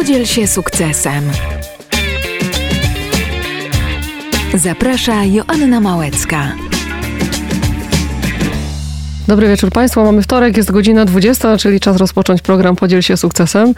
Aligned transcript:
Podziel 0.00 0.26
się 0.26 0.46
sukcesem. 0.46 1.30
Zaprasza 4.54 5.24
Joanna 5.24 5.80
Małecka. 5.80 6.69
Dobry 9.30 9.48
wieczór 9.48 9.70
Państwu. 9.70 10.04
Mamy 10.04 10.22
wtorek, 10.22 10.56
jest 10.56 10.70
godzina 10.70 11.04
20, 11.04 11.56
czyli 11.56 11.80
czas 11.80 11.96
rozpocząć 11.96 12.42
program 12.42 12.76
Podziel 12.76 13.02
się 13.02 13.16
sukcesem. 13.16 13.74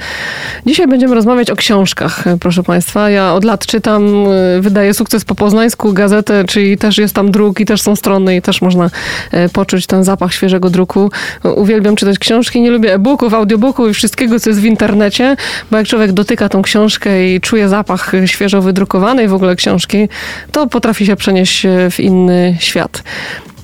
Dzisiaj 0.67 0.87
będziemy 0.87 1.15
rozmawiać 1.15 1.51
o 1.51 1.57
książkach, 1.57 2.25
proszę 2.41 2.63
Państwa. 2.63 3.11
Ja 3.11 3.35
od 3.35 3.45
lat 3.45 3.67
czytam, 3.67 4.27
y, 4.59 4.61
wydaję 4.61 4.95
sukces 4.95 5.25
po 5.25 5.35
poznańsku, 5.35 5.93
gazetę, 5.93 6.45
czyli 6.45 6.79
też 6.79 6.99
jest 6.99 7.15
tam 7.15 7.31
druk 7.31 7.61
i 7.61 7.65
też 7.65 7.83
są 7.83 7.97
strony 7.97 8.37
i 8.37 8.43
też 8.43 8.63
można 8.63 8.87
y, 8.87 9.49
poczuć 9.49 9.87
ten 9.87 10.05
zapach 10.05 10.35
świeżego 10.35 10.71
druku. 10.71 11.11
Uwielbiam 11.57 11.97
czytać 11.97 12.19
książki, 12.19 12.61
nie 12.61 12.71
lubię 12.71 12.95
e-booków, 12.95 13.35
audiobooków 13.35 13.91
i 13.91 13.95
wszystkiego, 13.95 14.41
co 14.41 14.51
jest 14.51 14.61
w 14.61 14.65
internecie, 14.65 15.37
bo 15.71 15.77
jak 15.77 15.87
człowiek 15.87 16.13
dotyka 16.13 16.49
tą 16.49 16.63
książkę 16.63 17.29
i 17.29 17.41
czuje 17.41 17.69
zapach 17.69 18.13
świeżo 18.27 18.63
wydrukowanej 18.63 19.29
w 19.29 19.35
ogóle 19.35 19.57
książki, 19.57 20.09
to 20.53 20.67
potrafi 20.67 21.07
się 21.07 21.17
przenieść 21.17 21.67
w 21.91 22.01
inny 22.01 22.57
świat. 22.61 23.03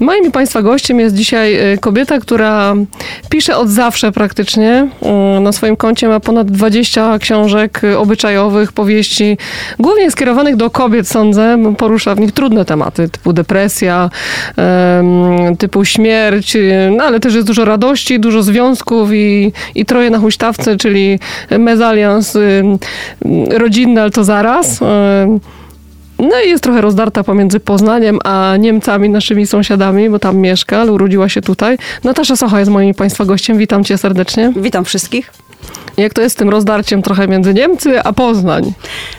Moim 0.01 0.27
i 0.27 0.31
Państwa 0.31 0.63
gościem 0.63 1.01
jest 1.01 1.15
dzisiaj 1.15 1.73
y, 1.73 1.79
kobieta, 1.79 2.19
która 2.19 2.75
pisze 3.31 3.57
od 3.57 3.69
zawsze 3.69 4.13
praktycznie. 4.13 4.89
Y, 5.37 5.41
na 5.41 5.53
swoim 5.53 5.77
koncie 5.77 6.09
ma 6.09 6.21
ponad 6.21 6.51
20 6.51 7.19
książek 7.19 7.85
y, 7.85 7.99
obyczajowych, 7.99 8.73
powieści, 8.73 9.39
głównie 9.79 10.11
skierowanych 10.11 10.57
do 10.57 10.71
kobiet, 10.71 11.09
sądzę. 11.09 11.59
Porusza 11.79 12.15
w 12.15 12.21
nich 12.21 12.33
trudne 12.33 12.65
tematy, 12.65 13.09
typu 13.09 13.33
depresja, 13.33 14.11
typu 15.59 15.85
śmierć, 15.85 16.57
no 16.97 17.05
ale 17.05 17.21
też 17.21 17.35
jest 17.35 17.47
dużo 17.47 17.65
radości, 17.65 18.21
dużo 18.21 18.43
związków 18.43 19.11
i, 19.13 19.53
i 19.75 19.85
troje 19.85 20.11
na 20.11 20.19
huśtawce, 20.19 20.77
czyli 20.77 21.19
mezalians 21.59 22.39
rodzinny, 23.51 24.01
ale 24.01 24.11
to 24.11 24.25
zaraz. 24.25 24.81
No 26.19 26.41
i 26.47 26.49
jest 26.49 26.65
trochę 26.65 26.81
rozdarta 26.81 27.25
pomiędzy 27.25 27.61
Poznaniem 27.61 28.19
a 28.25 28.57
Niemcami, 28.59 29.11
naszymi 29.11 29.47
sąsiadami, 29.47 30.11
bo 30.11 30.19
tam 30.19 30.37
mieszka, 30.37 30.81
ale 30.81 30.93
urodziła 30.93 31.29
się 31.29 31.43
tutaj. 31.43 31.79
Natasza 32.05 32.37
Socha 32.37 32.59
jest 32.59 32.71
moim 32.71 32.95
Państwa 32.95 33.25
gościem. 33.25 33.59
Witam 33.59 33.85
Cię 33.85 33.99
serdecznie. 33.99 34.53
Witam 34.57 34.85
wszystkich. 34.85 35.33
Jak 35.97 36.15
to 36.15 36.23
jest 36.23 36.37
z 36.37 36.39
tym 36.39 36.49
rozdarciem 36.49 37.03
trochę 37.03 37.29
między 37.29 37.55
Niemcy 37.55 38.03
a 38.03 38.13
Poznań? 38.13 38.73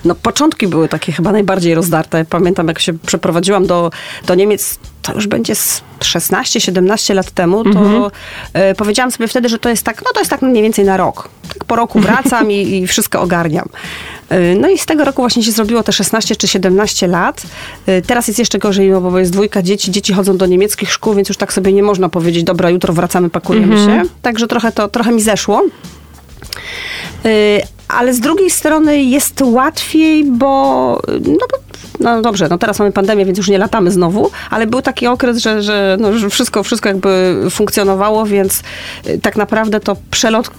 No 0.06 0.16
początki 0.16 0.68
były 0.68 0.90
takie 0.90 1.12
chyba 1.12 1.32
najbardziej 1.32 1.76
rozdarte. 1.76 2.26
Pamiętam 2.26 2.68
jak 2.68 2.80
się 2.80 2.94
przeprowadziłam 2.94 3.68
do, 3.68 3.92
do 4.26 4.36
Niemiec, 4.36 4.80
to 5.02 5.14
już 5.14 5.28
będzie 5.28 5.54
16-17 6.00 7.16
lat 7.16 7.32
temu, 7.32 7.64
to 7.64 7.70
mhm. 7.70 8.12
E, 8.54 8.76
powiedziałam 8.76 9.12
sobie 9.12 9.28
wtedy, 9.28 9.50
że 9.50 9.60
to 9.60 9.70
jest 9.70 9.84
tak, 9.84 10.02
no 10.06 10.12
to 10.14 10.20
jest 10.20 10.32
tak 10.32 10.42
mniej 10.42 10.64
więcej 10.64 10.86
na 10.86 10.98
rok. 10.98 11.30
Tak 11.54 11.64
po 11.64 11.76
roku 11.76 12.00
wracam 12.00 12.52
i, 12.52 12.56
i 12.56 12.88
wszystko 12.88 13.22
ogarniam. 13.22 13.70
E, 14.30 14.56
no 14.56 14.70
i 14.70 14.78
z 14.78 14.86
tego 14.86 15.04
roku 15.04 15.22
właśnie 15.22 15.44
się 15.44 15.52
zrobiło 15.52 15.84
te 15.84 15.92
16 15.92 16.36
czy 16.36 16.48
17 16.48 17.08
lat. 17.08 17.42
E, 17.86 18.02
teraz 18.02 18.28
jest 18.28 18.40
jeszcze 18.40 18.60
gorzej, 18.60 18.92
bo 18.92 19.20
jest 19.20 19.32
dwójka 19.32 19.62
dzieci, 19.62 19.92
dzieci 19.92 20.14
chodzą 20.14 20.38
do 20.38 20.46
niemieckich 20.46 20.92
szkół, 20.92 21.14
więc 21.14 21.30
już 21.30 21.38
tak 21.38 21.54
sobie 21.54 21.74
nie 21.74 21.84
można 21.84 22.10
powiedzieć, 22.10 22.44
dobra, 22.44 22.70
jutro 22.70 22.94
wracamy, 22.94 23.30
pakujemy 23.30 23.76
mhm. 23.76 24.04
się. 24.04 24.10
Także 24.22 24.48
trochę 24.48 24.72
to, 24.72 24.88
trochę 24.88 25.12
mi 25.12 25.22
zeszło. 25.22 25.64
Y, 27.26 27.62
ale 27.88 28.14
z 28.14 28.20
drugiej 28.20 28.50
strony 28.50 29.04
jest 29.04 29.42
łatwiej, 29.42 30.24
bo, 30.24 31.02
no 31.26 31.48
no 32.00 32.22
dobrze, 32.22 32.48
no 32.50 32.58
teraz 32.58 32.80
mamy 32.80 32.92
pandemię, 32.92 33.26
więc 33.26 33.38
już 33.38 33.48
nie 33.48 33.58
latamy 33.58 33.92
znowu, 33.92 34.32
ale 34.50 34.68
był 34.68 34.82
taki 34.82 35.08
okres, 35.08 35.38
że, 35.38 35.62
że, 35.62 35.98
no, 36.00 36.30
wszystko, 36.30 36.64
wszystko 36.64 36.90
jakby 36.90 37.42
funkcjonowało, 37.50 38.26
więc 38.26 38.64
y, 39.08 39.20
tak 39.20 39.38
naprawdę 39.38 39.80
to 39.80 39.96
przelot 40.12 40.52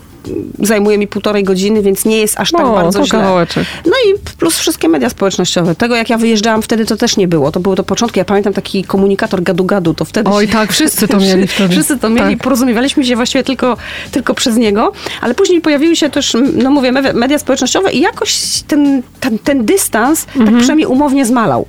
zajmuje 0.58 0.98
mi 0.98 1.06
półtorej 1.06 1.44
godziny, 1.44 1.82
więc 1.82 2.04
nie 2.04 2.18
jest 2.18 2.40
aż 2.40 2.52
tak 2.52 2.66
o, 2.66 2.74
bardzo 2.74 2.98
to 2.98 3.06
źle. 3.06 3.18
Kawałeczek. 3.18 3.64
No 3.86 3.92
i 4.06 4.18
plus 4.38 4.58
wszystkie 4.58 4.88
media 4.88 5.10
społecznościowe. 5.10 5.74
Tego 5.74 5.96
jak 5.96 6.10
ja 6.10 6.18
wyjeżdżałam 6.18 6.62
wtedy 6.62 6.86
to 6.86 6.96
też 6.96 7.16
nie 7.16 7.28
było. 7.28 7.52
To 7.52 7.60
były 7.60 7.76
to 7.76 7.84
początki. 7.84 8.18
Ja 8.18 8.24
pamiętam 8.24 8.52
taki 8.52 8.84
komunikator 8.84 9.42
gadu-gadu, 9.42 9.94
to 9.94 10.04
wtedy... 10.04 10.31
Oj 10.31 10.48
tak, 10.48 10.72
wszyscy 10.72 11.08
to 11.08 11.16
mieli 11.16 11.47
wtedy. 11.54 11.75
Wszyscy 11.75 11.98
to 11.98 12.10
mieli, 12.10 12.34
tak. 12.34 12.42
porozumiewaliśmy 12.42 13.04
się 13.04 13.16
właściwie 13.16 13.44
tylko, 13.44 13.76
tylko 14.10 14.34
przez 14.34 14.56
niego, 14.56 14.92
ale 15.20 15.34
później 15.34 15.60
pojawiły 15.60 15.97
się 15.97 16.10
też, 16.10 16.37
no 16.54 16.70
mówię, 16.70 16.92
media 16.92 17.38
społecznościowe 17.38 17.92
i 17.92 18.00
jakoś 18.00 18.62
ten, 18.69 19.02
ten, 19.20 19.38
ten 19.38 19.64
dystans 19.64 20.25
tak 20.25 20.37
mhm. 20.37 20.50
tak 20.50 20.58
przynajmniej 20.58 20.87
umownie 20.87 21.26
zmalał. 21.26 21.66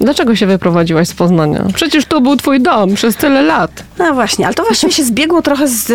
Dlaczego 0.00 0.36
się 0.36 0.46
wyprowadziłaś 0.46 1.08
z 1.08 1.14
Poznania? 1.14 1.64
Przecież 1.74 2.04
to 2.04 2.20
był 2.20 2.36
twój 2.36 2.60
dom 2.60 2.94
przez 2.94 3.16
tyle 3.16 3.42
lat. 3.42 3.84
No 3.98 4.14
właśnie, 4.14 4.46
ale 4.46 4.54
to 4.54 4.62
właściwie 4.62 4.92
się 4.92 5.04
zbiegło 5.04 5.42
trochę 5.42 5.68
z, 5.68 5.92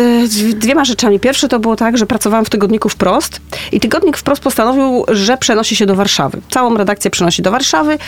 dwiema 0.58 0.84
rzeczami. 0.84 1.20
Pierwsze 1.20 1.48
to 1.48 1.60
było 1.60 1.76
tak, 1.76 1.98
że 1.98 2.06
pracowałam 2.06 2.44
w 2.44 2.50
tygodniku 2.50 2.88
Wprost 2.88 3.40
i 3.72 3.80
tygodnik 3.80 4.16
Wprost 4.16 4.42
postanowił, 4.42 5.04
że 5.08 5.36
przenosi 5.36 5.76
się 5.76 5.86
do 5.86 5.94
Warszawy. 5.94 6.40
Całą 6.50 6.76
redakcję 6.76 7.10
przenosi 7.10 7.42
do 7.42 7.50
Warszawy. 7.50 7.98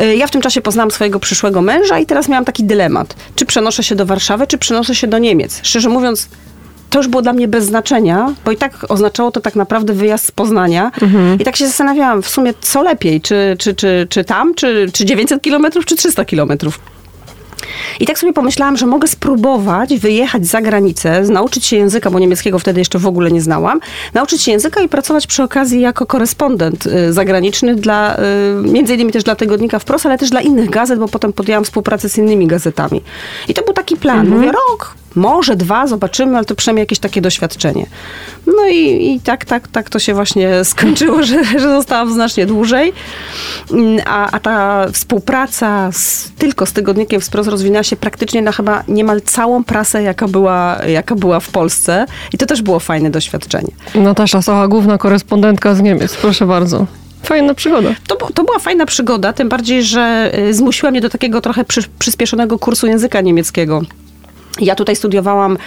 Y, 0.00 0.16
ja 0.16 0.26
w 0.26 0.30
tym 0.30 0.40
czasie 0.40 0.60
poznałam 0.60 0.90
swojego 0.90 1.20
przyszłego 1.20 1.62
męża 1.62 1.98
i 1.98 2.06
teraz 2.06 2.28
miałam 2.28 2.44
taki 2.44 2.64
dylemat. 2.64 3.14
Czy 3.34 3.46
przenoszę 3.46 3.82
się 3.82 3.94
do 3.94 4.06
Warszawy, 4.06 4.46
czy 4.46 4.58
przenoszę 4.58 4.94
się 4.94 5.06
do 5.06 5.18
Niemiec? 5.18 5.60
Szczerze 5.62 5.88
mówiąc, 5.88 6.28
to 6.92 6.98
już 6.98 7.08
było 7.08 7.22
dla 7.22 7.32
mnie 7.32 7.48
bez 7.48 7.64
znaczenia, 7.64 8.34
bo 8.44 8.50
i 8.52 8.56
tak 8.56 8.86
oznaczało 8.88 9.30
to 9.30 9.40
tak 9.40 9.56
naprawdę 9.56 9.92
wyjazd 9.92 10.26
z 10.26 10.30
Poznania. 10.30 10.90
Mhm. 11.02 11.38
I 11.40 11.44
tak 11.44 11.56
się 11.56 11.66
zastanawiałam 11.66 12.22
w 12.22 12.28
sumie, 12.28 12.54
co 12.60 12.82
lepiej, 12.82 13.20
czy, 13.20 13.56
czy, 13.58 13.74
czy, 13.74 14.06
czy 14.10 14.24
tam, 14.24 14.54
czy, 14.54 14.86
czy 14.92 15.04
900 15.04 15.42
kilometrów, 15.42 15.84
czy 15.84 15.96
300 15.96 16.24
kilometrów. 16.24 16.80
I 18.00 18.06
tak 18.06 18.18
sobie 18.18 18.32
pomyślałam, 18.32 18.76
że 18.76 18.86
mogę 18.86 19.08
spróbować 19.08 19.98
wyjechać 19.98 20.46
za 20.46 20.60
granicę, 20.60 21.22
nauczyć 21.22 21.66
się 21.66 21.76
języka, 21.76 22.10
bo 22.10 22.18
niemieckiego 22.18 22.58
wtedy 22.58 22.80
jeszcze 22.80 22.98
w 22.98 23.06
ogóle 23.06 23.30
nie 23.30 23.42
znałam, 23.42 23.80
nauczyć 24.14 24.42
się 24.42 24.52
języka 24.52 24.80
i 24.80 24.88
pracować 24.88 25.26
przy 25.26 25.42
okazji 25.42 25.80
jako 25.80 26.06
korespondent 26.06 26.86
y, 26.86 27.12
zagraniczny 27.12 27.74
dla, 27.74 28.16
y, 28.16 28.20
między 28.62 28.94
innymi 28.94 29.12
też 29.12 29.24
dla 29.24 29.34
tygodnika 29.34 29.78
wprost, 29.78 30.06
ale 30.06 30.18
też 30.18 30.30
dla 30.30 30.40
innych 30.40 30.70
gazet, 30.70 30.98
bo 30.98 31.08
potem 31.08 31.32
podjęłam 31.32 31.64
współpracę 31.64 32.08
z 32.08 32.18
innymi 32.18 32.46
gazetami. 32.46 33.02
I 33.48 33.54
to 33.54 33.64
był 33.64 33.74
taki 33.74 33.96
plan. 33.96 34.20
Mhm. 34.20 34.36
Mówię, 34.36 34.52
rok, 34.52 34.94
może 35.14 35.56
dwa, 35.56 35.86
zobaczymy, 35.86 36.36
ale 36.36 36.44
to 36.44 36.54
przynajmniej 36.54 36.82
jakieś 36.82 36.98
takie 36.98 37.20
doświadczenie. 37.20 37.86
No 38.46 38.68
i, 38.68 39.12
i 39.14 39.20
tak, 39.20 39.44
tak, 39.44 39.68
tak 39.68 39.90
to 39.90 39.98
się 39.98 40.14
właśnie 40.14 40.50
skończyło, 40.64 41.22
że, 41.22 41.44
że 41.44 41.60
zostałam 41.60 42.12
znacznie 42.12 42.46
dłużej. 42.46 42.92
Mm, 43.70 44.00
a, 44.06 44.30
a 44.30 44.40
ta 44.40 44.86
współpraca 44.92 45.92
z, 45.92 46.30
tylko 46.38 46.66
z 46.66 46.72
tygodnikiem 46.72 47.20
wprost 47.20 47.48
rozwinęła 47.48 47.82
się 47.82 47.96
praktycznie 47.96 48.42
na 48.42 48.52
chyba 48.52 48.84
niemal 48.88 49.20
całą 49.20 49.64
prasę, 49.64 50.02
jaka 50.02 50.28
była, 50.28 50.78
jaka 50.86 51.14
była 51.14 51.40
w 51.40 51.48
Polsce. 51.48 52.06
I 52.32 52.38
to 52.38 52.46
też 52.46 52.62
było 52.62 52.80
fajne 52.80 53.10
doświadczenie. 53.10 53.70
Natasza 53.94 54.42
Socha, 54.42 54.68
główna 54.68 54.98
korespondentka 54.98 55.74
z 55.74 55.80
Niemiec. 55.80 56.16
Proszę 56.16 56.46
bardzo. 56.46 56.86
Fajna 57.22 57.54
przygoda. 57.54 57.94
To, 58.06 58.16
to 58.16 58.44
była 58.44 58.58
fajna 58.58 58.86
przygoda, 58.86 59.32
tym 59.32 59.48
bardziej, 59.48 59.82
że 59.82 60.32
y, 60.38 60.54
zmusiła 60.54 60.90
mnie 60.90 61.00
do 61.00 61.10
takiego 61.10 61.40
trochę 61.40 61.64
przy, 61.64 61.82
przyspieszonego 61.98 62.58
kursu 62.58 62.86
języka 62.86 63.20
niemieckiego. 63.20 63.82
Ja 64.60 64.74
tutaj 64.74 64.96
studiowałam 64.96 65.58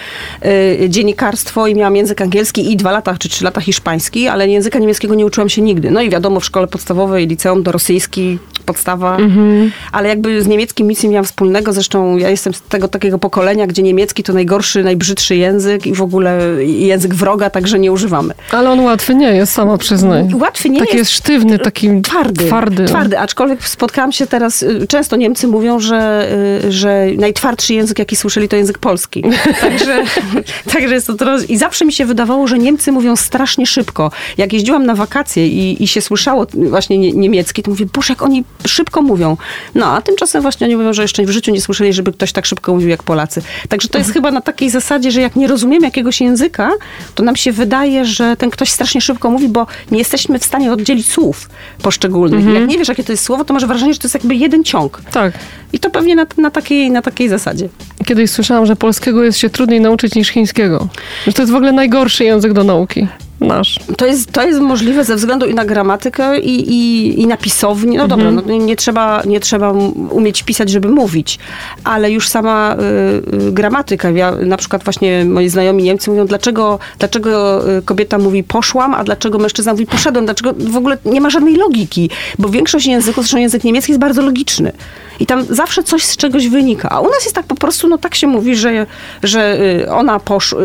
y, 0.45 0.89
dziennikarstwo 0.89 1.67
i 1.67 1.75
miałam 1.75 1.95
język 1.95 2.21
angielski 2.21 2.71
i 2.71 2.77
dwa 2.77 2.91
lata 2.91 3.15
czy 3.19 3.29
trzy 3.29 3.43
lata 3.43 3.61
hiszpański, 3.61 4.27
ale 4.27 4.47
języka 4.47 4.79
niemieckiego 4.79 5.15
nie 5.15 5.25
uczyłam 5.25 5.49
się 5.49 5.61
nigdy. 5.61 5.91
No 5.91 6.01
i 6.01 6.09
wiadomo, 6.09 6.39
w 6.39 6.45
szkole 6.45 6.67
podstawowej, 6.67 7.27
liceum 7.27 7.63
do 7.63 7.71
rosyjski, 7.71 8.39
podstawa, 8.65 9.17
mhm. 9.17 9.71
ale 9.91 10.09
jakby 10.09 10.41
z 10.41 10.47
niemieckim 10.47 10.87
nic 10.87 11.03
nie 11.03 11.09
miałam 11.09 11.25
wspólnego. 11.25 11.73
Zresztą 11.73 12.17
ja 12.17 12.29
jestem 12.29 12.53
z 12.53 12.61
tego 12.61 12.87
takiego 12.87 13.19
pokolenia, 13.19 13.67
gdzie 13.67 13.83
niemiecki 13.83 14.23
to 14.23 14.33
najgorszy, 14.33 14.83
najbrzydszy 14.83 15.35
język 15.35 15.87
i 15.87 15.93
w 15.93 16.01
ogóle 16.01 16.39
język 16.63 17.13
wroga, 17.13 17.49
także 17.49 17.79
nie 17.79 17.91
używamy. 17.91 18.33
Ale 18.51 18.69
on 18.69 18.79
łatwy 18.79 19.15
nie 19.15 19.35
jest, 19.35 19.53
sama 19.53 19.77
przyznaj. 19.77 20.27
Łatwy 20.33 20.69
nie 20.69 20.79
taki 20.79 20.97
jest. 20.97 21.09
jest 21.09 21.11
sztywny, 21.11 21.59
taki 21.59 22.01
twardy. 22.01 22.45
Twardy, 22.45 22.85
twardy 22.85 23.19
aczkolwiek 23.19 23.67
spotkałam 23.67 24.11
się 24.11 24.27
teraz, 24.27 24.63
y, 24.63 24.87
często 24.87 25.15
Niemcy 25.15 25.47
mówią, 25.47 25.79
że, 25.79 26.29
y, 26.65 26.71
że 26.71 27.07
najtwardszy 27.17 27.73
język, 27.73 27.99
jaki 27.99 28.15
słyszeli, 28.15 28.47
to 28.47 28.55
język 28.55 28.74
polski. 28.77 29.23
Także, 29.61 30.03
także 30.73 30.93
jest 30.93 31.07
to 31.07 31.13
trochę... 31.13 31.45
I 31.45 31.57
zawsze 31.57 31.85
mi 31.85 31.93
się 31.93 32.05
wydawało, 32.05 32.47
że 32.47 32.59
Niemcy 32.59 32.91
mówią 32.91 33.15
strasznie 33.15 33.65
szybko. 33.65 34.11
Jak 34.37 34.53
jeździłam 34.53 34.85
na 34.85 34.95
wakacje 34.95 35.47
i, 35.47 35.83
i 35.83 35.87
się 35.87 36.01
słyszało 36.01 36.47
właśnie 36.53 36.97
niemiecki, 36.97 37.63
to 37.63 37.71
mówię, 37.71 37.85
boże, 37.93 38.13
jak 38.13 38.21
oni 38.21 38.43
szybko 38.67 39.01
mówią. 39.01 39.37
No, 39.75 39.85
a 39.85 40.01
tymczasem 40.01 40.41
właśnie 40.41 40.67
oni 40.67 40.75
mówią, 40.75 40.93
że 40.93 41.01
jeszcze 41.01 41.25
w 41.25 41.29
życiu 41.29 41.51
nie 41.51 41.61
słyszeli, 41.61 41.93
żeby 41.93 42.13
ktoś 42.13 42.31
tak 42.31 42.45
szybko 42.45 42.73
mówił 42.73 42.89
jak 42.89 43.03
Polacy. 43.03 43.41
Także 43.69 43.87
to 43.87 43.97
jest 43.97 44.13
chyba 44.13 44.31
na 44.31 44.41
takiej 44.41 44.69
zasadzie, 44.69 45.11
że 45.11 45.21
jak 45.21 45.35
nie 45.35 45.47
rozumiemy 45.47 45.85
jakiegoś 45.85 46.21
języka, 46.21 46.71
to 47.15 47.23
nam 47.23 47.35
się 47.35 47.51
wydaje, 47.51 48.05
że 48.05 48.37
ten 48.37 48.49
ktoś 48.49 48.69
strasznie 48.69 49.01
szybko 49.01 49.31
mówi, 49.31 49.49
bo 49.49 49.67
nie 49.91 49.97
jesteśmy 49.97 50.39
w 50.39 50.45
stanie 50.45 50.71
oddzielić 50.71 51.11
słów 51.11 51.49
poszczególnych. 51.81 52.39
Mhm. 52.39 52.55
Jak 52.55 52.69
nie 52.69 52.77
wiesz, 52.77 52.87
jakie 52.87 53.03
to 53.03 53.11
jest 53.11 53.23
słowo, 53.23 53.45
to 53.45 53.53
masz 53.53 53.65
wrażenie, 53.65 53.93
że 53.93 53.99
to 53.99 54.05
jest 54.05 54.15
jakby 54.15 54.35
jeden 54.35 54.63
ciąg. 54.63 55.01
Tak. 55.11 55.33
I 55.73 55.79
to 55.79 55.89
pewnie 55.89 56.15
na, 56.15 56.25
na, 56.37 56.51
takiej, 56.51 56.91
na 56.91 57.01
takiej 57.01 57.29
zasadzie. 57.29 57.69
Kiedyś 58.05 58.31
słyszałam, 58.31 58.64
że 58.65 58.75
polskiego 58.75 59.23
jest 59.23 59.37
się 59.37 59.49
trudniej 59.49 59.81
nauczyć 59.81 60.15
niż 60.15 60.29
chińskiego. 60.29 60.87
Że 61.27 61.33
to 61.33 61.41
jest 61.41 61.51
w 61.51 61.55
ogóle 61.55 61.71
najgorszy 61.71 62.23
język 62.23 62.53
do 62.53 62.63
nauki. 62.63 63.07
Nasz. 63.39 63.79
To 63.97 64.05
jest, 64.05 64.31
to 64.31 64.43
jest 64.43 64.59
możliwe 64.59 65.05
ze 65.05 65.15
względu 65.15 65.45
i 65.45 65.53
na 65.53 65.65
gramatykę, 65.65 66.39
i, 66.39 66.71
i, 66.71 67.21
i 67.21 67.27
na 67.27 67.37
pisownię. 67.37 67.97
No 67.97 68.03
Mhm. 68.03 68.35
dobra, 68.35 68.43
no, 68.57 68.57
nie, 68.65 68.75
trzeba, 68.75 69.21
nie 69.25 69.39
trzeba 69.39 69.71
umieć 70.09 70.43
pisać, 70.43 70.69
żeby 70.69 70.89
mówić, 70.89 71.39
ale 71.83 72.11
już 72.11 72.29
sama 72.29 72.75
y, 72.75 73.47
y, 73.47 73.51
gramatyka. 73.51 74.09
Ja, 74.09 74.31
na 74.31 74.57
przykład 74.57 74.83
właśnie 74.83 75.25
moi 75.25 75.49
znajomi 75.49 75.83
Niemcy 75.83 76.09
mówią, 76.09 76.25
dlaczego, 76.25 76.79
dlaczego 76.99 77.61
y, 77.77 77.81
kobieta 77.81 78.17
mówi 78.17 78.43
poszłam, 78.43 78.93
a 78.93 79.03
dlaczego 79.03 79.37
mężczyzna 79.37 79.71
mówi 79.71 79.85
poszedłem. 79.85 80.25
Dlaczego 80.25 80.53
w 80.57 80.77
ogóle 80.77 80.97
nie 81.05 81.21
ma 81.21 81.29
żadnej 81.29 81.55
logiki, 81.55 82.09
bo 82.39 82.49
większość 82.49 82.85
języków, 82.85 83.23
zresztą 83.23 83.37
język 83.37 83.63
niemiecki 83.63 83.91
jest 83.91 84.01
bardzo 84.01 84.21
logiczny. 84.21 84.71
I 85.19 85.25
tam 85.25 85.45
zawsze 85.49 85.83
coś 85.83 86.03
z 86.03 86.17
czegoś 86.17 86.47
wynika. 86.47 86.89
A 86.89 86.99
u 86.99 87.05
nas 87.05 87.23
jest 87.23 87.35
tak 87.35 87.45
po 87.45 87.55
prostu, 87.55 87.87
no 87.87 87.97
tak 87.97 88.15
się 88.15 88.27
mówi, 88.27 88.55
że, 88.55 88.85
że 89.23 89.57
y, 89.83 89.91
ona 89.91 90.19
poszła, 90.19 90.59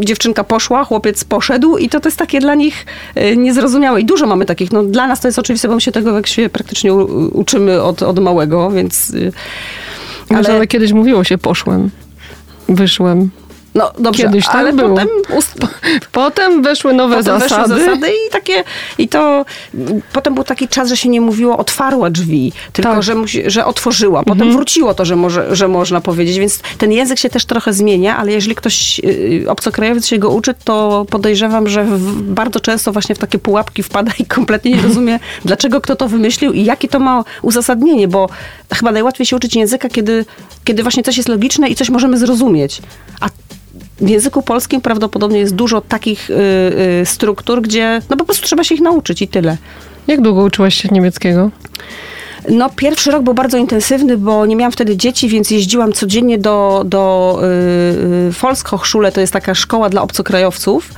dziewczynka 0.00 0.44
poszła, 0.44 0.84
chłopiec 0.84 1.24
poszedł 1.24 1.76
i 1.76 1.88
to, 1.88 2.00
to 2.00 2.08
jest 2.08 2.15
takie 2.16 2.40
dla 2.40 2.54
nich 2.54 2.86
y, 3.16 3.36
niezrozumiałe. 3.36 4.00
I 4.00 4.04
dużo 4.04 4.26
mamy 4.26 4.44
takich. 4.44 4.72
No, 4.72 4.82
dla 4.82 5.06
nas 5.06 5.20
to 5.20 5.28
jest 5.28 5.38
oczywiste, 5.38 5.68
bo 5.68 5.74
my 5.74 5.80
się 5.80 5.92
tego 5.92 6.12
we 6.12 6.22
wsi 6.22 6.50
praktycznie 6.50 6.94
uczymy 7.32 7.82
od, 7.82 8.02
od 8.02 8.18
małego, 8.18 8.70
więc... 8.70 9.10
y, 9.10 9.32
Ale... 10.28 10.48
ale 10.48 10.66
kiedyś 10.66 10.92
mówiło 10.92 11.24
się 11.24 11.38
poszłem, 11.38 11.90
wyszłem. 12.68 13.30
No 13.76 13.92
dobrze, 13.98 14.22
Kiedyś 14.22 14.46
tak 14.46 14.54
ale 14.54 14.72
było. 14.72 14.88
potem 14.88 15.08
Potem 16.12 16.62
weszły 16.62 16.92
nowe 16.92 17.16
potem 17.16 17.40
zasady. 17.40 17.74
Weszły 17.74 17.84
zasady 17.84 18.08
i 18.08 18.30
takie, 18.30 18.64
i 18.98 19.08
to 19.08 19.44
potem 20.12 20.34
był 20.34 20.44
taki 20.44 20.68
czas, 20.68 20.88
że 20.88 20.96
się 20.96 21.08
nie 21.08 21.20
mówiło 21.20 21.56
otwarła 21.56 22.10
drzwi, 22.10 22.52
tylko 22.72 22.90
Tak. 22.90 23.02
że, 23.02 23.14
musi, 23.14 23.42
że 23.50 23.64
otworzyła. 23.64 24.22
Potem 24.22 24.52
wróciło 24.52 24.94
to, 24.94 25.04
że, 25.04 25.16
może, 25.16 25.56
że 25.56 25.68
można 25.68 26.00
powiedzieć, 26.00 26.38
więc 26.38 26.60
ten 26.78 26.92
język 26.92 27.18
się 27.18 27.30
też 27.30 27.44
trochę 27.44 27.72
zmienia, 27.72 28.16
ale 28.16 28.32
jeżeli 28.32 28.54
ktoś 28.54 29.00
y, 29.04 29.44
obcokrajowiec 29.48 30.06
się 30.06 30.18
go 30.18 30.30
uczy, 30.30 30.54
to 30.64 31.06
podejrzewam, 31.10 31.68
że 31.68 31.84
w, 31.84 32.22
bardzo 32.22 32.60
często 32.60 32.92
właśnie 32.92 33.14
w 33.14 33.18
takie 33.18 33.38
pułapki 33.38 33.82
wpada 33.82 34.12
i 34.18 34.24
kompletnie 34.24 34.70
nie 34.70 34.82
rozumie, 34.82 35.18
dlaczego 35.44 35.80
kto 35.80 35.96
to 35.96 36.08
wymyślił 36.08 36.52
i 36.52 36.64
jakie 36.64 36.88
to 36.88 36.98
ma 36.98 37.24
uzasadnienie, 37.42 38.08
bo 38.08 38.28
chyba 38.74 38.92
najłatwiej 38.92 39.26
się 39.26 39.36
uczyć 39.36 39.56
języka, 39.56 39.88
kiedy, 39.88 40.24
kiedy 40.64 40.82
właśnie 40.82 41.02
coś 41.02 41.16
jest 41.16 41.28
logiczne 41.28 41.68
i 41.68 41.74
coś 41.74 41.90
możemy 41.90 42.18
zrozumieć. 42.18 42.82
A 43.20 43.28
w 44.00 44.08
języku 44.08 44.42
polskim 44.42 44.80
prawdopodobnie 44.80 45.38
jest 45.38 45.54
dużo 45.54 45.80
takich 45.80 46.30
y, 46.30 46.34
y, 47.02 47.06
struktur, 47.06 47.62
gdzie 47.62 48.02
no 48.10 48.16
po 48.16 48.24
prostu 48.24 48.46
trzeba 48.46 48.64
się 48.64 48.74
ich 48.74 48.80
nauczyć 48.80 49.22
i 49.22 49.28
tyle. 49.28 49.56
Jak 50.06 50.20
długo 50.20 50.42
uczyłaś 50.42 50.74
się 50.74 50.88
niemieckiego? 50.92 51.50
No, 52.48 52.70
pierwszy 52.76 53.10
rok 53.10 53.22
był 53.22 53.34
bardzo 53.34 53.58
intensywny, 53.58 54.16
bo 54.16 54.46
nie 54.46 54.56
miałam 54.56 54.72
wtedy 54.72 54.96
dzieci, 54.96 55.28
więc 55.28 55.50
jeździłam 55.50 55.92
codziennie 55.92 56.38
do, 56.38 56.82
do 56.86 57.38
y, 57.42 58.28
y, 58.28 58.30
Volkshochschule, 58.30 59.12
to 59.12 59.20
jest 59.20 59.32
taka 59.32 59.54
szkoła 59.54 59.88
dla 59.88 60.02
obcokrajowców. 60.02 60.90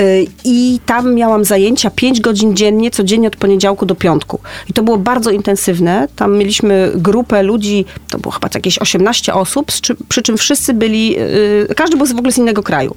Y, 0.00 0.26
I 0.44 0.80
tam 0.86 1.14
miałam 1.14 1.44
zajęcia 1.44 1.90
5 1.90 2.20
godzin 2.20 2.56
dziennie, 2.56 2.90
codziennie 2.90 3.28
od 3.28 3.36
poniedziałku 3.36 3.86
do 3.86 3.94
piątku. 3.94 4.40
I 4.70 4.72
to 4.72 4.82
było 4.82 4.98
bardzo 4.98 5.30
intensywne. 5.30 6.08
Tam 6.16 6.38
mieliśmy 6.38 6.92
grupę 6.94 7.42
ludzi, 7.42 7.84
to 8.10 8.18
było 8.18 8.32
chyba 8.32 8.48
jakieś 8.54 8.78
18 8.78 9.34
osób, 9.34 9.72
przy 10.08 10.22
czym 10.22 10.38
wszyscy 10.38 10.74
byli, 10.74 11.18
y, 11.18 11.74
każdy 11.76 11.96
był 11.96 12.06
w 12.06 12.10
ogóle 12.10 12.32
z 12.32 12.38
innego 12.38 12.62
kraju. 12.62 12.96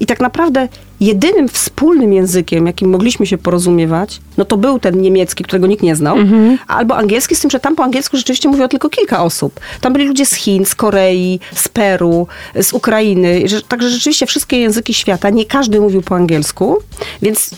I 0.00 0.06
tak 0.06 0.20
naprawdę 0.20 0.68
jedynym 1.00 1.48
wspólnym 1.48 2.12
językiem, 2.12 2.66
jakim 2.66 2.90
mogliśmy 2.90 3.26
się 3.26 3.38
porozumiewać, 3.38 4.20
no 4.36 4.44
to 4.44 4.56
był 4.56 4.78
ten 4.78 5.00
niemiecki, 5.00 5.44
którego 5.44 5.66
nikt 5.66 5.82
nie 5.82 5.96
znał, 5.96 6.16
albo 6.68 6.96
angielski, 6.96 7.36
z 7.36 7.40
tym, 7.40 7.50
że 7.50 7.60
tam 7.60 7.76
po 7.76 7.84
angielsku 7.84 8.16
rzeczywiście 8.16 8.48
mówiło 8.48 8.68
tylko 8.68 8.90
kilka 8.90 9.22
osób. 9.24 9.60
Tam 9.80 9.92
byli 9.92 10.04
ludzie 10.06 10.26
z 10.26 10.34
Chin, 10.34 10.64
z 10.66 10.74
Korei, 10.74 11.40
z 11.54 11.68
Peru, 11.68 12.26
z 12.62 12.72
Ukrainy. 12.72 13.42
Że- 13.48 13.62
Także 13.62 13.90
rzeczywiście 13.90 14.26
wszystkie 14.26 14.58
języki 14.60 14.94
świata, 14.94 15.30
nie 15.30 15.44
każdy 15.46 15.80
mówił 15.80 16.02
po 16.02 16.14
angielsku, 16.16 16.76
więc 17.22 17.50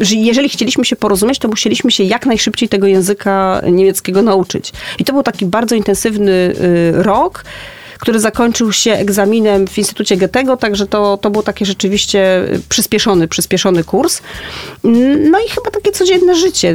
że 0.00 0.14
jeżeli 0.14 0.48
chcieliśmy 0.48 0.84
się 0.84 0.96
porozumieć, 0.96 1.38
to 1.38 1.48
musieliśmy 1.48 1.90
się 1.90 2.04
jak 2.04 2.26
najszybciej 2.26 2.68
tego 2.68 2.86
języka 2.86 3.60
niemieckiego 3.72 4.22
nauczyć. 4.22 4.72
I 4.98 5.04
to 5.04 5.12
był 5.12 5.22
taki 5.22 5.46
bardzo 5.46 5.74
intensywny 5.74 6.30
y, 6.30 7.02
rok 7.02 7.44
który 8.00 8.20
zakończył 8.20 8.72
się 8.72 8.92
egzaminem 8.92 9.66
w 9.66 9.78
Instytucie 9.78 10.16
Goethego, 10.16 10.56
także 10.56 10.86
to, 10.86 11.16
to 11.16 11.30
był 11.30 11.42
taki 11.42 11.66
rzeczywiście 11.66 12.48
przyspieszony, 12.68 13.28
przyspieszony 13.28 13.84
kurs. 13.84 14.22
No 15.30 15.38
i 15.46 15.50
chyba 15.50 15.70
takie 15.72 15.92
codzienne 15.92 16.34
życie. 16.34 16.74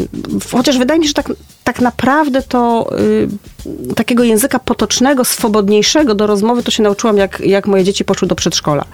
Chociaż 0.51 0.77
wydaje 0.77 0.99
mi 0.99 1.05
się, 1.05 1.07
że 1.07 1.13
tak, 1.13 1.31
tak 1.63 1.81
naprawdę 1.81 2.41
to 2.41 2.89
y, 2.99 3.93
takiego 3.95 4.23
języka 4.23 4.59
potocznego, 4.59 5.25
swobodniejszego 5.25 6.15
do 6.15 6.27
rozmowy 6.27 6.63
to 6.63 6.71
się 6.71 6.83
nauczyłam, 6.83 7.17
jak, 7.17 7.39
jak 7.39 7.67
moje 7.67 7.83
dzieci 7.83 8.05
poszły 8.05 8.27
do 8.27 8.35
przedszkola. 8.35 8.85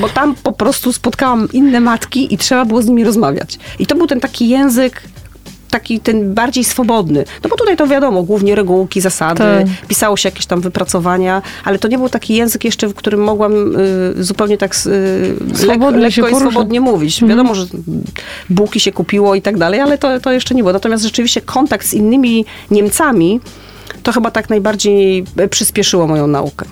Bo 0.00 0.08
tam 0.08 0.34
po 0.34 0.52
prostu 0.52 0.92
spotkałam 0.92 1.48
inne 1.52 1.80
matki 1.80 2.34
i 2.34 2.38
trzeba 2.38 2.64
było 2.64 2.82
z 2.82 2.86
nimi 2.86 3.04
rozmawiać. 3.04 3.58
I 3.78 3.86
to 3.86 3.94
był 3.94 4.06
ten 4.06 4.20
taki 4.20 4.48
język 4.48 5.02
taki 5.72 6.00
ten 6.00 6.34
bardziej 6.34 6.64
swobodny. 6.64 7.24
No 7.44 7.50
bo 7.50 7.56
tutaj 7.56 7.76
to 7.76 7.86
wiadomo, 7.86 8.22
głównie 8.22 8.54
regułki, 8.54 9.00
zasady, 9.00 9.38
Tak. 9.38 9.86
pisało 9.88 10.16
się 10.16 10.28
jakieś 10.28 10.46
tam 10.46 10.60
wypracowania, 10.60 11.42
ale 11.64 11.78
to 11.78 11.88
nie 11.88 11.98
był 11.98 12.08
taki 12.08 12.34
język 12.34 12.64
jeszcze, 12.64 12.88
w 12.88 12.94
którym 12.94 13.20
mogłam 13.20 13.52
y, 13.76 14.24
zupełnie 14.24 14.58
tak 14.58 14.74
y, 14.74 14.76
Swobodnie 15.54 16.00
lekko, 16.00 16.10
się 16.10 16.22
lekko 16.22 16.38
i 16.38 16.40
swobodnie 16.40 16.80
mówić. 16.80 17.24
Wiadomo, 17.24 17.54
że 17.54 17.66
bułki 18.50 18.80
się 18.80 18.92
kupiło 18.92 19.34
i 19.34 19.42
tak 19.42 19.58
dalej, 19.58 19.80
ale 19.80 19.98
to, 19.98 20.20
to 20.20 20.32
jeszcze 20.32 20.54
nie 20.54 20.62
było. 20.62 20.72
Natomiast 20.72 21.04
rzeczywiście 21.04 21.40
kontakt 21.40 21.86
z 21.86 21.94
innymi 21.94 22.44
Niemcami 22.70 23.40
to 24.02 24.12
chyba 24.12 24.30
tak 24.30 24.50
najbardziej 24.50 25.24
przyspieszyło 25.50 26.06
moją 26.06 26.26
naukę. 26.26 26.66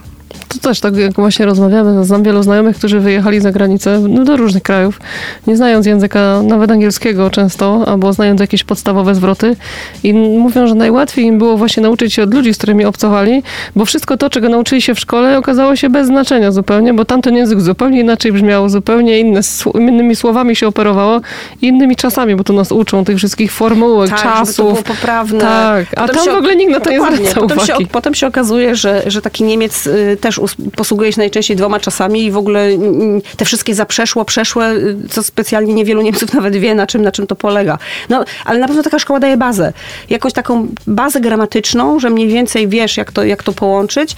To 0.55 0.59
też 0.59 0.81
tak 0.81 0.97
jak 0.97 1.13
właśnie 1.13 1.47
rozmawiamy, 1.47 2.05
znam 2.05 2.23
wielu 2.23 2.43
znajomych, 2.43 2.77
którzy 2.77 3.01
wyjechali 3.01 3.41
za 3.41 3.53
granicę 3.53 4.01
no, 4.09 4.25
do 4.25 4.37
różnych 4.37 4.63
krajów, 4.63 5.01
nie 5.47 5.57
znając 5.57 5.87
języka 5.87 6.43
nawet 6.43 6.71
angielskiego 6.71 7.31
często, 7.31 7.85
albo 7.87 8.13
znając 8.13 8.41
jakieś 8.41 8.65
podstawowe 8.65 9.15
zwroty 9.15 9.57
i 10.03 10.15
mówią, 10.15 10.67
że 10.67 10.75
najłatwiej 10.75 11.25
im 11.25 11.39
było 11.39 11.57
właśnie 11.57 11.83
nauczyć 11.83 12.15
się 12.15 12.23
od 12.23 12.35
ludzi, 12.35 12.55
z 12.55 12.57
którymi 12.57 12.85
obcowali, 12.85 13.43
bo 13.77 13.85
wszystko 13.85 14.17
to, 14.17 14.31
czego 14.31 14.49
nauczyli 14.49 14.83
się 14.83 14.95
w 14.95 15.01
szkole 15.01 15.39
okazało 15.39 15.77
się 15.77 15.91
bez 15.91 16.07
znaczenia 16.07 16.53
zupełnie, 16.53 16.95
bo 16.95 17.05
tamten 17.05 17.37
język 17.37 17.61
zupełnie 17.61 18.01
inaczej 18.01 18.33
brzmiał, 18.33 18.69
zupełnie 18.69 19.19
inne, 19.21 19.41
innymi 19.75 20.17
słowami 20.17 20.57
się 20.57 20.67
operowało 20.67 21.21
i 21.63 21.67
innymi 21.67 21.97
czasami, 21.97 22.37
bo 22.37 22.45
tu 22.45 22.53
nas 22.53 22.73
uczą 22.73 23.05
tych 23.05 23.17
wszystkich 23.17 23.53
formułek, 23.53 24.11
Tak, 24.11 24.19
to 24.19 24.25
czasów. 24.25 24.83
poprawne. 24.83 25.41
Tak, 25.41 25.87
a 25.97 26.01
Potem 26.07 26.25
tam 26.25 26.35
w 26.35 26.39
ogóle 26.39 26.57
nikt 26.57 26.73
na 26.73 26.81
to 26.81 26.91
nie 26.91 27.01
zwraca 27.01 27.41
potem 27.41 27.59
się, 27.59 27.65
uwagi. 27.65 27.87
potem 27.87 28.15
się 28.15 28.27
okazuje, 28.27 28.77
że, 28.77 29.03
że 29.07 29.23
taki 29.23 29.45
Niemiec 29.45 29.87
y, 29.87 30.17
też 30.21 30.40
posługuje 30.77 31.13
się 31.13 31.21
najczęściej 31.21 31.57
dwoma 31.57 31.81
czasami 31.81 32.25
i 32.25 32.31
w 32.31 32.37
ogóle 32.37 32.61
mm, 32.61 33.23
te 33.37 33.45
wszystkie 33.45 33.75
zaprzeszło, 33.75 34.25
przeszłe, 34.25 34.73
y, 34.73 34.97
co 35.11 35.23
specjalnie 35.23 35.75
niewielu 35.75 36.03
Niemców 36.03 36.35
nawet 36.39 36.57
wie, 36.57 36.75
na 36.75 36.87
czym, 36.87 37.03
na 37.03 37.13
czym 37.13 37.27
to 37.27 37.37
polega. 37.37 37.79
No, 38.09 38.25
ale 38.45 38.59
na 38.59 38.67
pewno 38.67 38.83
taka 38.83 38.99
szkoła 38.99 39.21
daje 39.21 39.37
bazę. 39.37 39.73
Jakąś 40.11 40.33
taką 40.33 40.69
bazę 40.87 41.21
gramatyczną, 41.21 42.01
że 42.01 42.11
mniej 42.11 42.29
więcej 42.29 42.69
wiesz, 42.69 42.97
jak 42.97 43.13
to, 43.13 43.25
jak 43.25 43.43
to 43.43 43.53
połączyć, 43.53 44.17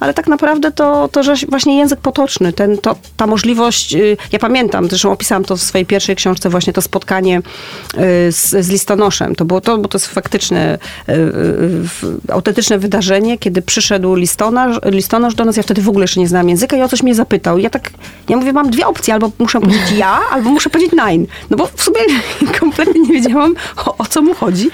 ale 0.00 0.14
tak 0.14 0.26
naprawdę 0.26 0.72
to, 0.72 1.08
to 1.08 1.22
że 1.22 1.34
właśnie 1.48 1.78
język 1.78 2.00
potoczny, 2.00 2.52
ten, 2.52 2.78
to, 2.78 2.96
ta 3.16 3.26
możliwość, 3.26 3.94
y, 3.94 4.16
ja 4.32 4.38
pamiętam, 4.38 4.88
zresztą 4.88 5.12
opisałam 5.12 5.44
to 5.44 5.56
w 5.56 5.62
swojej 5.62 5.86
pierwszej 5.86 6.16
książce, 6.16 6.50
właśnie 6.50 6.72
to 6.72 6.82
spotkanie 6.82 7.38
y, 7.38 8.32
z, 8.32 8.50
z 8.50 8.68
listonoszem. 8.68 9.34
To 9.34 9.44
było 9.44 9.60
to, 9.60 9.78
bo 9.78 9.88
to 9.88 9.98
jest 9.98 10.08
faktyczne, 10.08 10.78
autentyczne 12.32 12.78
wydarzenie, 12.78 13.38
kiedy 13.38 13.62
przyszedł 13.62 14.14
listonosz, 14.14 14.80
listonosz 14.84 15.34
do 15.34 15.44
nas, 15.44 15.56
ja 15.56 15.62
wtedy 15.64 15.82
w 15.82 15.88
ogóle 15.88 16.04
jeszcze 16.04 16.20
nie 16.20 16.28
znałam 16.28 16.48
języka 16.48 16.76
i 16.76 16.82
o 16.82 16.88
coś 16.88 17.02
mnie 17.02 17.14
zapytał. 17.14 17.58
I 17.58 17.62
ja 17.62 17.70
tak, 17.70 17.90
ja 18.28 18.36
mówię, 18.36 18.52
mam 18.52 18.70
dwie 18.70 18.86
opcje, 18.86 19.14
albo 19.14 19.30
muszę 19.38 19.60
powiedzieć 19.60 19.92
ja, 19.96 20.20
albo 20.30 20.50
muszę 20.50 20.70
powiedzieć 20.70 20.94
nein. 20.96 21.26
No 21.50 21.56
bo 21.56 21.66
w 21.74 21.82
sumie 21.82 22.00
kompletnie 22.60 23.00
nie 23.00 23.12
wiedziałam, 23.12 23.54
o, 23.86 23.96
o 23.96 24.04
co 24.04 24.22
mu 24.22 24.34
chodzi. 24.34 24.70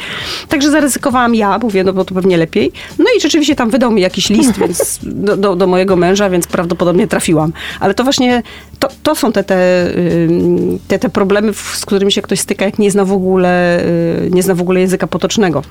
Także 0.49 0.71
zaryzykowałam 0.71 1.35
ja, 1.35 1.59
mówię, 1.59 1.85
no 1.85 1.93
bo 1.93 2.05
to 2.05 2.15
pewnie 2.15 2.37
lepiej. 2.37 2.73
No 2.99 3.05
i 3.17 3.21
rzeczywiście 3.21 3.57
tam 3.57 3.71
wydał 3.71 3.91
mi 3.91 4.03
jakiś 4.03 4.31
list 4.31 4.59
więc 4.59 4.99
do, 5.27 5.37
do, 5.37 5.57
do 5.57 5.67
mojego 5.67 5.97
męża, 5.97 6.31
więc 6.31 6.47
prawdopodobnie 6.47 7.07
trafiłam. 7.07 7.53
Ale 7.81 7.95
to 7.95 8.05
właśnie, 8.05 8.43
to, 8.79 8.89
to 9.03 9.15
są 9.15 9.33
te, 9.33 9.45
te, 9.45 9.87
te, 10.89 10.99
te 10.99 11.09
problemy, 11.09 11.55
z 11.55 11.87
którymi 11.87 12.13
się 12.13 12.23
ktoś 12.23 12.41
styka, 12.41 12.65
jak 12.65 12.79
nie 12.79 12.91
zna 12.91 13.05
w 13.05 13.13
ogóle, 13.13 13.81
y, 14.27 14.31
nie 14.33 14.43
zna 14.43 14.55
w 14.55 14.61
ogóle 14.61 14.81
języka 14.81 15.07
potocznego. 15.07 15.63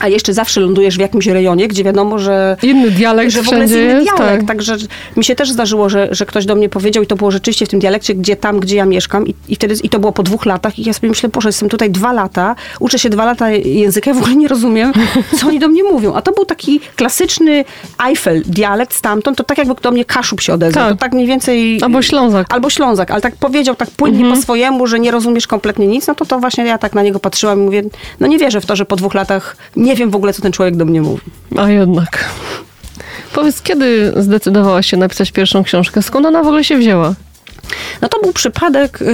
A 0.00 0.08
jeszcze 0.08 0.34
zawsze 0.34 0.60
lądujesz 0.60 0.96
w 0.96 1.00
jakimś 1.00 1.26
rejonie, 1.26 1.68
gdzie 1.68 1.84
wiadomo, 1.84 2.18
że 2.18 2.56
Inny 2.62 2.90
dialekt 2.90 3.32
że 3.32 3.42
w 3.42 3.46
ogóle 3.48 3.60
jest 3.62 3.74
inny 3.74 3.82
jest, 3.82 4.04
dialekt. 4.16 4.38
tak. 4.40 4.48
Także 4.48 4.76
mi 5.16 5.24
się 5.24 5.34
też 5.34 5.50
zdarzyło, 5.50 5.88
że, 5.88 6.08
że 6.10 6.26
ktoś 6.26 6.46
do 6.46 6.54
mnie 6.54 6.68
powiedział 6.68 7.02
i 7.02 7.06
to 7.06 7.16
było 7.16 7.30
rzeczywiście 7.30 7.66
w 7.66 7.68
tym 7.68 7.80
dialekcie, 7.80 8.14
gdzie 8.14 8.36
tam, 8.36 8.60
gdzie 8.60 8.76
ja 8.76 8.84
mieszkam 8.84 9.26
i, 9.26 9.34
i 9.48 9.54
wtedy 9.56 9.74
i 9.82 9.88
to 9.88 9.98
było 9.98 10.12
po 10.12 10.22
dwóch 10.22 10.46
latach 10.46 10.78
i 10.78 10.84
ja 10.84 10.92
sobie 10.92 11.08
myślę, 11.08 11.28
Boże, 11.28 11.48
jestem 11.48 11.68
tutaj 11.68 11.90
dwa 11.90 12.12
lata, 12.12 12.54
uczę 12.80 12.98
się 12.98 13.10
dwa 13.10 13.24
lata 13.24 13.50
języka, 13.50 14.10
ja 14.10 14.14
w 14.14 14.18
ogóle 14.18 14.36
nie 14.36 14.48
rozumiem, 14.48 14.92
co 15.40 15.46
oni 15.48 15.58
do 15.58 15.68
mnie 15.68 15.82
mówią. 15.84 16.14
A 16.14 16.22
to 16.22 16.32
był 16.32 16.44
taki 16.44 16.80
klasyczny 16.96 17.64
Eiffel 18.08 18.42
dialekt 18.46 18.94
stamtąd, 18.94 19.38
to 19.38 19.44
tak 19.44 19.58
jakby 19.58 19.74
do 19.82 19.90
mnie 19.90 20.04
Kaszub 20.04 20.40
się 20.40 20.54
odezwał. 20.54 20.84
Tak. 20.84 20.92
To 20.92 20.98
tak 21.00 21.12
mniej 21.12 21.26
więcej... 21.26 21.78
Albo 21.82 22.02
Ślązak. 22.02 22.46
Albo 22.50 22.70
Ślązak, 22.70 23.10
ale 23.10 23.20
tak 23.20 23.36
powiedział 23.36 23.74
tak 23.74 23.90
płynnie 23.90 24.18
Mhm. 24.18 24.36
po 24.36 24.42
swojemu, 24.42 24.86
że 24.86 25.00
nie 25.00 25.10
rozumiesz 25.10 25.46
kompletnie 25.46 25.86
nic, 25.86 26.06
no 26.06 26.14
to 26.14 26.24
to 26.26 26.38
właśnie 26.40 26.64
ja 26.64 26.78
tak 26.78 26.94
na 26.94 27.02
niego 27.02 27.20
patrzyłam 27.20 27.60
i 27.60 27.62
mówię, 27.62 27.82
no 28.20 28.26
nie 28.26 28.38
wierzę 28.38 28.60
w 28.60 28.66
to, 28.66 28.76
że 28.76 28.84
po 28.84 28.96
dwóch 28.96 29.14
latach 29.14 29.56
nie 29.84 29.96
wiem 29.96 30.10
w 30.10 30.16
ogóle, 30.16 30.32
co 30.32 30.42
ten 30.42 30.52
człowiek 30.52 30.76
do 30.76 30.84
mnie 30.84 31.02
mówi. 31.02 31.22
A 31.56 31.70
jednak. 31.70 32.24
Powiedz, 33.34 33.62
kiedy 33.62 34.12
zdecydowałaś 34.16 34.86
się 34.86 34.96
napisać 34.96 35.32
pierwszą 35.32 35.64
książkę? 35.64 36.02
Skąd 36.02 36.26
ona 36.26 36.42
w 36.42 36.46
ogóle 36.46 36.64
się 36.64 36.76
wzięła? 36.76 37.14
No 38.02 38.08
to 38.08 38.20
był 38.20 38.32
przypadek, 38.32 39.02
y, 39.02 39.04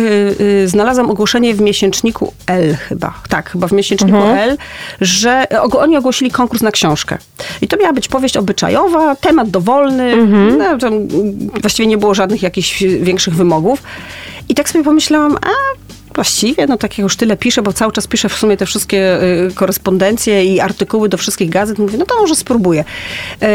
y, 0.40 0.68
znalazłam 0.68 1.10
ogłoszenie 1.10 1.54
w 1.54 1.60
miesięczniku 1.60 2.32
L 2.46 2.76
chyba, 2.88 3.14
tak, 3.28 3.50
chyba 3.50 3.68
w 3.68 3.72
miesięczniku 3.72 4.16
Mhm. 4.16 4.38
L, 4.50 4.56
że 5.00 5.46
og- 5.50 5.78
oni 5.78 5.96
ogłosili 5.96 6.30
konkurs 6.30 6.62
na 6.62 6.70
książkę. 6.70 7.18
I 7.62 7.68
to 7.68 7.76
miała 7.76 7.92
być 7.92 8.08
powieść 8.08 8.36
obyczajowa, 8.36 9.16
temat 9.16 9.50
dowolny, 9.50 10.12
Mhm. 10.12 10.58
no, 10.58 10.78
tam 10.78 10.92
właściwie 11.60 11.86
nie 11.86 11.98
było 11.98 12.14
żadnych 12.14 12.42
jakichś 12.42 12.82
większych 12.82 13.34
wymogów. 13.34 13.82
I 14.48 14.54
tak 14.54 14.68
sobie 14.70 14.84
pomyślałam, 14.84 15.36
a 15.36 15.50
właściwie, 16.14 16.66
no 16.66 16.76
tak 16.76 16.90
jak 16.90 16.98
już 16.98 17.16
tyle 17.16 17.36
piszę, 17.36 17.62
bo 17.62 17.72
cały 17.72 17.92
czas 17.92 18.06
piszę 18.06 18.28
w 18.28 18.34
sumie 18.34 18.56
te 18.56 18.66
wszystkie 18.66 19.22
y, 19.22 19.54
korespondencje 19.54 20.44
i 20.44 20.60
artykuły 20.60 21.08
do 21.08 21.16
wszystkich 21.16 21.50
gazet, 21.50 21.78
mówię, 21.78 21.98
no 21.98 22.06
to 22.06 22.20
może 22.20 22.36
spróbuję. 22.36 22.84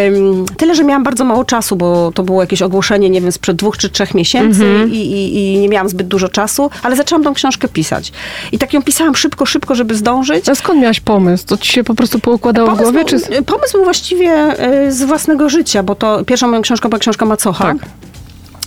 Ym, 0.08 0.46
tyle, 0.58 0.76
że 0.76 0.84
miałam 0.84 1.04
bardzo 1.04 1.24
mało 1.24 1.46
czasu, 1.46 1.76
bo 1.76 2.12
to 2.16 2.24
było 2.24 2.42
jakieś 2.42 2.62
ogłoszenie, 2.62 3.10
nie 3.10 3.22
wiem, 3.22 3.32
sprzed 3.32 3.58
dwóch 3.58 3.78
czy 3.78 3.90
trzech 3.90 4.14
miesięcy 4.14 4.66
i, 4.92 5.12
i, 5.12 5.56
i 5.56 5.60
nie 5.60 5.70
miałam 5.70 5.90
zbyt 5.90 6.08
dużo 6.08 6.30
czasu, 6.30 6.70
ale 6.84 6.96
zaczęłam 6.96 7.24
tą 7.24 7.34
książkę 7.34 7.68
pisać. 7.68 8.12
I 8.52 8.58
tak 8.58 8.74
ją 8.74 8.84
pisałam 8.84 9.16
szybko, 9.16 9.46
szybko, 9.46 9.76
żeby 9.76 9.96
zdążyć. 9.96 10.50
A 10.50 10.56
skąd 10.56 10.82
miałaś 10.82 11.00
pomysł? 11.00 11.46
To 11.48 11.58
ci 11.58 11.72
się 11.72 11.84
po 11.84 11.96
prostu 11.96 12.20
poukładało 12.20 12.76
w 12.76 12.78
głowie? 12.78 13.06
Czy... 13.06 13.20
pomysł 13.44 13.84
właściwie 13.84 14.56
y, 14.88 14.92
z 14.92 15.04
własnego 15.04 15.50
życia, 15.50 15.84
bo 15.84 15.96
to 15.96 16.26
pierwszą 16.26 16.48
moją 16.48 16.62
książką 16.62 16.90
była 16.90 17.00
książka 17.00 17.26
Macocha. 17.26 17.66
Tak. 17.66 17.78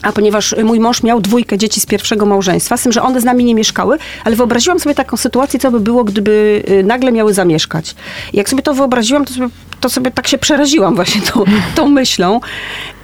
A 0.02 0.12
ponieważ 0.12 0.54
mój 0.64 0.80
mąż 0.80 1.02
miał 1.02 1.20
dwójkę 1.20 1.58
dzieci 1.58 1.80
z 1.80 1.86
pierwszego 1.86 2.26
małżeństwa, 2.26 2.76
z 2.76 2.82
tym, 2.82 2.92
że 2.92 3.02
one 3.02 3.20
z 3.20 3.24
nami 3.24 3.44
nie 3.44 3.54
mieszkały, 3.54 3.98
ale 4.24 4.36
wyobraziłam 4.36 4.80
sobie 4.80 4.94
taką 4.94 5.16
sytuację, 5.16 5.60
co 5.60 5.70
by 5.70 5.80
było, 5.80 6.04
gdyby 6.04 6.62
y, 6.70 6.84
nagle 6.84 7.12
miały 7.12 7.34
zamieszkać. 7.34 7.94
I 8.32 8.36
jak 8.36 8.48
sobie 8.48 8.62
to 8.62 8.74
wyobraziłam, 8.74 9.24
to 9.24 9.34
sobie, 9.34 9.48
to 9.80 9.88
sobie 9.88 10.10
tak 10.10 10.28
się 10.28 10.38
przeraziłam 10.38 10.94
właśnie 10.94 11.20
tą, 11.20 11.44
tą 11.74 11.88
myślą. 11.88 12.40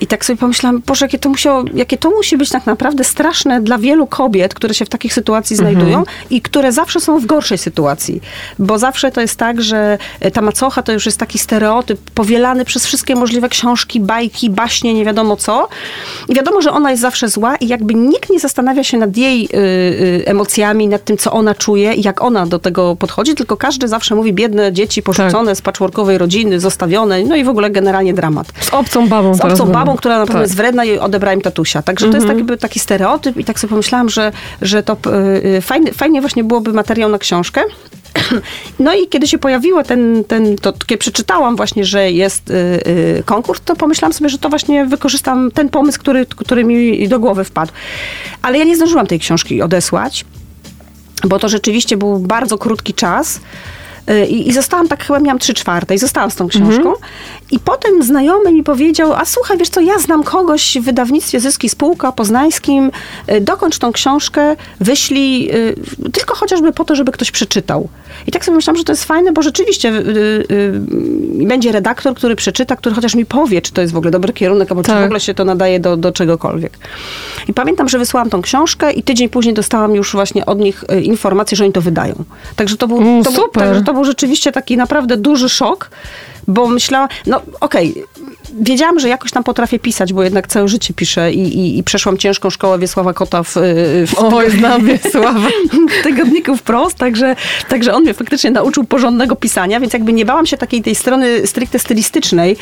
I 0.00 0.06
tak 0.06 0.24
sobie 0.24 0.36
pomyślałam, 0.36 0.82
Boże, 0.86 1.04
jakie 1.04 1.18
to, 1.18 1.28
musiało, 1.28 1.64
jakie 1.74 1.98
to 1.98 2.10
musi 2.10 2.36
być 2.36 2.48
tak 2.48 2.66
naprawdę 2.66 3.04
straszne 3.04 3.60
dla 3.60 3.78
wielu 3.78 4.06
kobiet, 4.06 4.54
które 4.54 4.74
się 4.74 4.84
w 4.84 4.88
takich 4.88 5.14
sytuacji 5.14 5.56
znajdują 5.56 6.04
i 6.30 6.40
które 6.40 6.72
zawsze 6.72 7.00
są 7.00 7.18
w 7.18 7.26
gorszej 7.26 7.58
sytuacji. 7.58 8.20
Bo 8.58 8.78
zawsze 8.78 9.10
to 9.10 9.20
jest 9.20 9.36
tak, 9.36 9.62
że 9.62 9.98
y, 10.26 10.30
ta 10.30 10.40
macocha 10.40 10.82
to 10.82 10.92
już 10.92 11.06
jest 11.06 11.18
taki 11.18 11.38
stereotyp 11.38 12.00
powielany 12.14 12.64
przez 12.64 12.86
wszystkie 12.86 13.14
możliwe 13.14 13.48
książki, 13.48 14.00
bajki, 14.00 14.50
baśnie, 14.50 14.94
nie 14.94 15.04
wiadomo 15.04 15.36
co. 15.36 15.68
I 16.28 16.34
wiadomo, 16.34 16.62
że 16.62 16.70
ona 16.70 16.90
jest 16.90 17.02
zawsze 17.02 17.28
zła 17.28 17.56
i 17.56 17.68
jakby 17.68 17.94
nikt 17.94 18.30
nie 18.30 18.40
zastanawia 18.40 18.84
się 18.84 18.98
nad 18.98 19.16
jej 19.16 19.44
y, 19.44 19.56
y, 19.56 20.22
emocjami, 20.26 20.88
nad 20.88 21.04
tym, 21.04 21.16
co 21.16 21.32
ona 21.32 21.54
czuje 21.54 21.94
i 21.94 22.02
jak 22.02 22.22
ona 22.22 22.46
do 22.46 22.58
tego 22.58 22.96
podchodzi, 22.96 23.34
tylko 23.34 23.56
każdy 23.56 23.88
zawsze 23.88 24.14
mówi 24.14 24.32
biedne 24.32 24.72
dzieci 24.72 25.02
porzucone 25.02 25.56
z 25.56 25.62
patchworkowej 25.62 26.18
rodziny, 26.18 26.60
zostawione, 26.64 27.24
no 27.24 27.36
i 27.36 27.44
w 27.44 27.48
ogóle 27.48 27.70
generalnie 27.70 28.14
dramat. 28.14 28.52
Z 28.60 28.74
obcą 28.74 29.08
babą 29.08 29.34
Z 29.34 29.40
obcą 29.40 29.66
babą, 29.66 29.96
która 29.96 30.18
na 30.18 30.26
pewno 30.26 30.40
Tak. 30.40 30.48
jest 30.48 30.56
wredna 30.56 30.84
i 30.84 30.98
odebrała 30.98 31.34
im 31.34 31.40
tatusia. 31.40 31.82
Także 31.82 32.08
to 32.08 32.14
jest 32.14 32.26
taki, 32.26 32.38
jakby 32.38 32.56
taki 32.56 32.80
stereotyp 32.80 33.36
i 33.36 33.44
tak 33.44 33.60
sobie 33.60 33.70
pomyślałam, 33.70 34.08
że, 34.08 34.32
że 34.62 34.82
to 34.82 34.96
y, 35.06 35.46
y, 35.56 35.60
fajnie, 35.60 35.92
fajnie 35.92 36.20
właśnie 36.20 36.44
byłoby 36.44 36.72
materiał 36.72 37.10
na 37.10 37.18
książkę. 37.18 37.60
No 38.78 38.94
i 38.94 39.08
kiedy 39.08 39.26
się 39.26 39.38
pojawiło 39.38 39.82
ten, 39.82 40.24
ten 40.28 40.56
to 40.56 40.72
kiedy 40.72 40.98
przeczytałam 40.98 41.56
właśnie, 41.56 41.84
że 41.84 42.10
jest 42.10 42.50
y, 42.50 42.54
y, 42.54 43.22
konkurs, 43.24 43.60
to 43.64 43.76
pomyślałam 43.76 44.12
sobie, 44.12 44.30
że 44.30 44.38
to 44.38 44.48
właśnie 44.48 44.86
wykorzystam 44.86 45.50
ten 45.50 45.68
pomysł, 45.68 46.00
który, 46.00 46.26
który 46.26 46.64
mi 46.64 47.08
do 47.08 47.20
głowy 47.20 47.44
wpadł. 47.44 47.72
Ale 48.42 48.58
ja 48.58 48.64
nie 48.64 48.76
zdążyłam 48.76 49.06
tej 49.06 49.18
książki 49.18 49.62
odesłać, 49.62 50.24
bo 51.24 51.38
to 51.38 51.48
rzeczywiście 51.48 51.96
był 51.96 52.18
bardzo 52.18 52.58
krótki 52.58 52.94
czas. 52.94 53.40
Y, 54.10 54.26
I, 54.26 54.48
I 54.48 54.52
zostałam 54.52 54.88
tak, 54.88 55.04
chyba 55.04 55.20
miałam 55.20 55.38
trzy 55.38 55.54
czwarte 55.54 55.94
i 55.94 55.98
zostałam 55.98 56.30
z 56.30 56.36
tą 56.36 56.48
książką. 56.48 56.92
I 57.50 57.58
potem 57.58 58.02
znajomy 58.02 58.52
mi 58.52 58.62
powiedział, 58.62 59.12
a 59.12 59.24
słuchaj, 59.24 59.58
wiesz 59.58 59.68
co, 59.68 59.80
ja 59.80 59.98
znam 59.98 60.22
kogoś 60.24 60.78
w 60.80 60.84
wydawnictwie 60.84 61.40
Zyski 61.40 61.68
Spółka 61.68 62.12
Poznańskim, 62.12 62.90
y, 63.32 63.40
dokończ 63.40 63.78
tą 63.78 63.92
książkę, 63.92 64.56
wyślij, 64.80 65.50
y, 65.54 65.74
tylko 66.12 66.34
chociażby 66.34 66.72
po 66.72 66.84
to, 66.84 66.96
żeby 66.96 67.12
ktoś 67.12 67.30
przeczytał. 67.30 67.88
I 68.26 68.32
tak 68.32 68.44
sobie 68.44 68.56
myślałam, 68.56 68.78
że 68.78 68.84
to 68.84 68.92
jest 68.92 69.04
fajne, 69.04 69.32
bo 69.32 69.42
rzeczywiście 69.42 69.88
y, 69.88 70.80
będzie 71.46 71.72
redaktor, 71.72 72.14
który 72.14 72.36
przeczyta, 72.36 72.76
który 72.76 72.94
chociaż 72.94 73.14
mi 73.14 73.26
powie, 73.26 73.62
czy 73.62 73.72
to 73.72 73.80
jest 73.80 73.92
w 73.92 73.96
ogóle 73.96 74.10
dobry 74.10 74.32
kierunek, 74.32 74.70
albo 74.70 74.82
czy 74.82 74.86
Tak. 74.90 75.02
w 75.02 75.04
ogóle 75.04 75.20
się 75.20 75.34
to 75.34 75.44
nadaje 75.44 75.80
do, 75.80 75.96
do 75.96 76.12
czegokolwiek. 76.12 76.78
I 77.48 77.54
pamiętam, 77.54 77.88
że 77.88 77.98
wysłałam 77.98 78.30
tą 78.30 78.42
książkę 78.42 78.92
i 78.92 79.02
tydzień 79.02 79.28
później 79.28 79.54
dostałam 79.54 79.94
już 79.94 80.12
właśnie 80.12 80.46
od 80.46 80.58
nich 80.58 80.84
informację, 81.02 81.56
że 81.56 81.64
oni 81.64 81.72
to 81.72 81.80
wydają. 81.80 82.14
Także 82.56 82.76
to 82.76 82.88
był, 82.88 82.98
Mm, 82.98 83.24
to, 83.24 83.30
był, 83.32 83.42
super. 83.42 83.62
także 83.62 83.82
to 83.82 83.94
był 83.94 84.04
rzeczywiście 84.04 84.52
taki 84.52 84.76
naprawdę 84.76 85.16
duży 85.16 85.48
szok, 85.48 85.90
bo 86.48 86.68
myślałam, 86.68 87.08
no 87.26 87.42
okej, 87.60 88.04
wiedziałam, 88.60 89.00
że 89.00 89.08
jakoś 89.08 89.30
tam 89.30 89.44
potrafię 89.44 89.78
pisać, 89.78 90.12
bo 90.12 90.22
jednak 90.22 90.46
całe 90.46 90.68
życie 90.68 90.94
piszę 90.94 91.32
i, 91.32 91.58
i, 91.58 91.78
i 91.78 91.82
przeszłam 91.82 92.18
ciężką 92.18 92.50
szkołę 92.50 92.78
Wiesława 92.78 93.12
Kota 93.12 93.42
w, 93.42 93.56
y, 93.56 94.06
w 94.06 94.14
Oj, 94.18 94.50
znam 94.58 94.86
Wiesława. 94.86 95.48
tygodniku 96.02 96.56
wprost, 96.56 96.98
także, 96.98 97.36
także 97.68 97.94
on 97.94 98.02
mnie 98.02 98.14
faktycznie 98.14 98.50
nauczył 98.50 98.84
porządnego 98.84 99.36
pisania, 99.36 99.80
więc 99.80 99.92
jakby 99.92 100.12
nie 100.12 100.24
bałam 100.24 100.46
się 100.46 100.56
takiej 100.56 100.82
tej 100.82 100.94
strony 100.94 101.46
stricte 101.46 101.78
stylistycznej, 101.78 102.56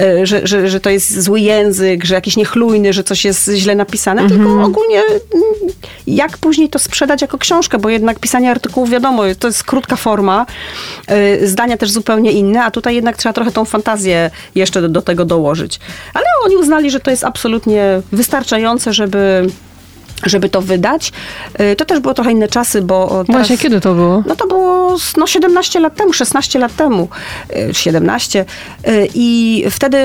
e, 0.00 0.26
że, 0.26 0.46
że, 0.46 0.68
że 0.68 0.80
to 0.80 0.90
jest 0.90 1.20
zły 1.20 1.40
język, 1.40 2.04
że 2.04 2.14
jakiś 2.14 2.36
niechlujny, 2.36 2.92
że 2.92 3.04
coś 3.04 3.24
jest 3.24 3.50
źle 3.54 3.74
napisane, 3.74 4.28
tylko 4.28 4.62
ogólnie 4.64 5.02
mm, 5.02 5.44
jak 6.06 6.38
później 6.38 6.68
to 6.68 6.78
sprzedać 6.78 7.22
jako 7.22 7.38
książkę, 7.38 7.78
bo 7.78 7.88
jednak 7.88 8.18
pisanie 8.18 8.50
artykułów, 8.50 8.90
wiadomo, 8.90 9.22
to 9.38 9.46
jest 9.46 9.64
krótka 9.64 9.96
forma, 9.96 10.46
e, 11.06 11.46
zdania 11.46 11.76
też 11.76 11.90
zupełnie 11.90 12.32
inne, 12.32 12.64
a 12.64 12.70
tutaj 12.70 12.94
jednak 12.94 13.16
trzeba 13.16 13.32
trochę 13.32 13.52
tą 13.52 13.64
fantazję 13.64 14.30
jeszcze 14.54 14.80
do, 14.80 14.88
do 14.88 15.02
tego 15.02 15.17
dołożyć. 15.24 15.80
Ale 16.14 16.24
oni 16.44 16.56
uznali, 16.56 16.90
że 16.90 17.00
to 17.00 17.10
jest 17.10 17.24
absolutnie 17.24 18.02
wystarczające, 18.12 18.92
żeby 18.92 19.46
żeby 20.26 20.48
to 20.48 20.62
wydać. 20.62 21.12
Y, 21.60 21.76
To 21.76 21.84
też 21.84 22.00
było 22.00 22.14
trochę 22.14 22.32
inne 22.32 22.48
czasy, 22.48 22.82
bo 22.82 23.06
teraz... 23.08 23.26
Właśnie, 23.28 23.58
kiedy 23.58 23.80
to 23.80 23.94
było? 23.94 24.22
No 24.26 24.36
to 24.36 24.46
było 24.46 24.96
no, 25.16 25.26
17 25.26 25.80
lat 25.80 25.94
temu, 25.96 26.12
16 26.12 26.58
lat 26.58 26.76
temu, 26.76 27.08
y, 27.70 27.74
17. 27.74 28.44
Y, 28.88 29.08
I 29.14 29.64
wtedy, 29.70 29.98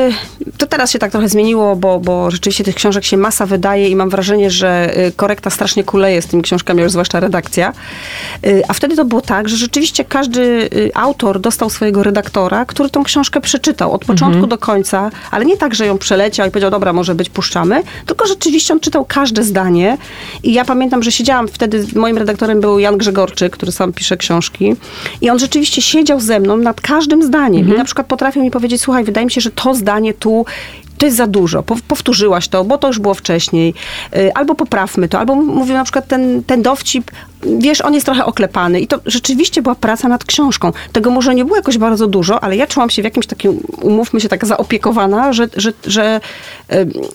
to 0.57 0.67
teraz 0.67 0.91
się 0.91 0.99
tak 0.99 1.11
trochę 1.11 1.29
zmieniło, 1.29 1.75
bo, 1.75 1.99
bo 1.99 2.31
rzeczywiście 2.31 2.63
tych 2.63 2.75
książek 2.75 3.05
się 3.05 3.17
masa 3.17 3.45
wydaje 3.45 3.89
i 3.89 3.95
mam 3.95 4.09
wrażenie, 4.09 4.51
że 4.51 4.97
y, 5.07 5.11
korekta 5.11 5.49
strasznie 5.49 5.83
kuleje 5.83 6.21
z 6.21 6.27
tymi 6.27 6.43
książkami, 6.43 6.81
już 6.81 6.91
zwłaszcza 6.91 7.19
redakcja. 7.19 7.73
Y, 8.45 8.63
A 8.67 8.73
wtedy 8.73 8.95
to 8.95 9.05
było 9.05 9.21
tak, 9.21 9.49
że 9.49 9.57
rzeczywiście 9.57 10.05
każdy 10.05 10.41
y, 10.41 10.91
autor 10.93 11.39
dostał 11.39 11.69
swojego 11.69 12.03
redaktora, 12.03 12.65
który 12.65 12.89
tą 12.89 13.03
książkę 13.03 13.41
przeczytał 13.41 13.91
od 13.93 14.05
początku 14.05 14.47
do 14.47 14.57
końca, 14.57 15.11
ale 15.31 15.45
nie 15.45 15.57
tak, 15.57 15.75
że 15.75 15.85
ją 15.85 15.97
przeleciał 15.97 16.47
i 16.47 16.51
powiedział, 16.51 16.71
dobra, 16.71 16.93
może 16.93 17.15
być, 17.15 17.29
puszczamy, 17.29 17.83
tylko 18.05 18.27
rzeczywiście 18.27 18.73
on 18.73 18.79
czytał 18.79 19.05
każde 19.05 19.43
zdanie 19.43 19.97
i 20.43 20.53
ja 20.53 20.65
pamiętam, 20.65 21.03
że 21.03 21.11
siedziałam 21.11 21.47
wtedy, 21.47 21.85
moim 21.95 22.17
redaktorem 22.17 22.61
był 22.61 22.79
Jan 22.79 22.97
Grzegorczyk, 22.97 23.53
który 23.53 23.71
sam 23.71 23.93
pisze 23.93 24.17
książki. 24.17 24.75
I 25.21 25.29
on 25.29 25.39
rzeczywiście 25.39 25.81
siedział 25.81 26.19
ze 26.19 26.39
mną 26.39 26.57
nad 26.57 26.81
każdym 26.81 27.23
zdaniem. 27.23 27.73
I 27.73 27.77
na 27.77 27.85
przykład 27.85 28.07
potrafił 28.07 28.43
mi 28.43 28.51
powiedzieć, 28.51 28.81
słuchaj, 28.81 29.03
wydaje 29.03 29.25
mi 29.25 29.31
się, 29.31 29.41
że 29.41 29.51
to 29.51 29.75
zdanie 29.75 30.13
tu 30.13 30.45
to 31.03 31.07
jest 31.07 31.17
za 31.17 31.27
dużo, 31.27 31.61
Pow- 31.63 31.81
powtórzyłaś 31.81 32.47
to, 32.47 32.63
bo 32.63 32.77
to 32.77 32.87
już 32.87 32.99
było 32.99 33.13
wcześniej, 33.13 33.73
Y, 34.17 34.33
albo 34.33 34.55
poprawmy 34.55 35.09
to, 35.09 35.19
albo 35.19 35.35
mówił 35.35 35.73
na 35.75 35.83
przykład 35.83 36.07
ten, 36.07 36.43
ten 36.43 36.61
dowcip, 36.61 37.11
wiesz, 37.59 37.81
on 37.81 37.93
jest 37.93 38.05
trochę 38.05 38.25
oklepany 38.25 38.79
i 38.79 38.87
to 38.87 38.99
rzeczywiście 39.05 39.61
była 39.61 39.75
praca 39.75 40.07
nad 40.07 40.23
książką. 40.23 40.71
Tego 40.91 41.11
może 41.11 41.35
nie 41.35 41.45
było 41.45 41.57
jakoś 41.57 41.77
bardzo 41.77 42.07
dużo, 42.07 42.43
ale 42.43 42.55
ja 42.55 42.67
czułam 42.67 42.89
się 42.89 43.01
w 43.01 43.05
jakimś 43.05 43.27
takim, 43.27 43.59
umówmy 43.81 44.19
się, 44.21 44.29
taka 44.29 44.47
zaopiekowana, 44.47 45.33
że, 45.33 45.47
że, 45.57 45.73
że, 45.85 46.19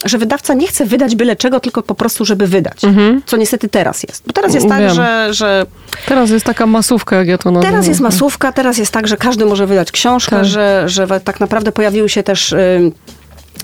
że 0.04 0.18
wydawca 0.18 0.54
nie 0.54 0.66
chce 0.66 0.84
wydać 0.86 1.16
byle 1.16 1.36
czego, 1.36 1.60
tylko 1.60 1.82
po 1.82 1.94
prostu, 1.94 2.24
żeby 2.24 2.46
wydać. 2.46 2.80
Co 3.26 3.36
niestety 3.36 3.68
teraz 3.68 4.02
jest. 4.02 4.22
Bo 4.26 4.32
teraz 4.32 4.54
jest 4.54 4.68
tak, 4.68 4.80
Wiem. 4.80 4.94
że, 4.94 5.28
że 5.30 5.66
Teraz 6.06 6.30
jest 6.30 6.44
taka 6.46 6.66
masówka, 6.66 7.16
jak 7.16 7.28
ja 7.28 7.38
to 7.38 7.50
nazywam. 7.50 7.72
Teraz 7.72 7.86
jest 7.86 8.00
masówka, 8.00 8.52
teraz 8.52 8.78
jest 8.78 8.92
tak, 8.92 9.08
że 9.08 9.16
każdy 9.16 9.44
może 9.46 9.66
wydać 9.66 9.92
książkę, 9.92 10.36
Tak. 10.36 10.44
że, 10.44 10.82
że 10.86 11.06
tak 11.24 11.40
naprawdę 11.40 11.72
pojawiły 11.72 12.08
się 12.08 12.22
też 12.22 12.52
y, 12.52 12.92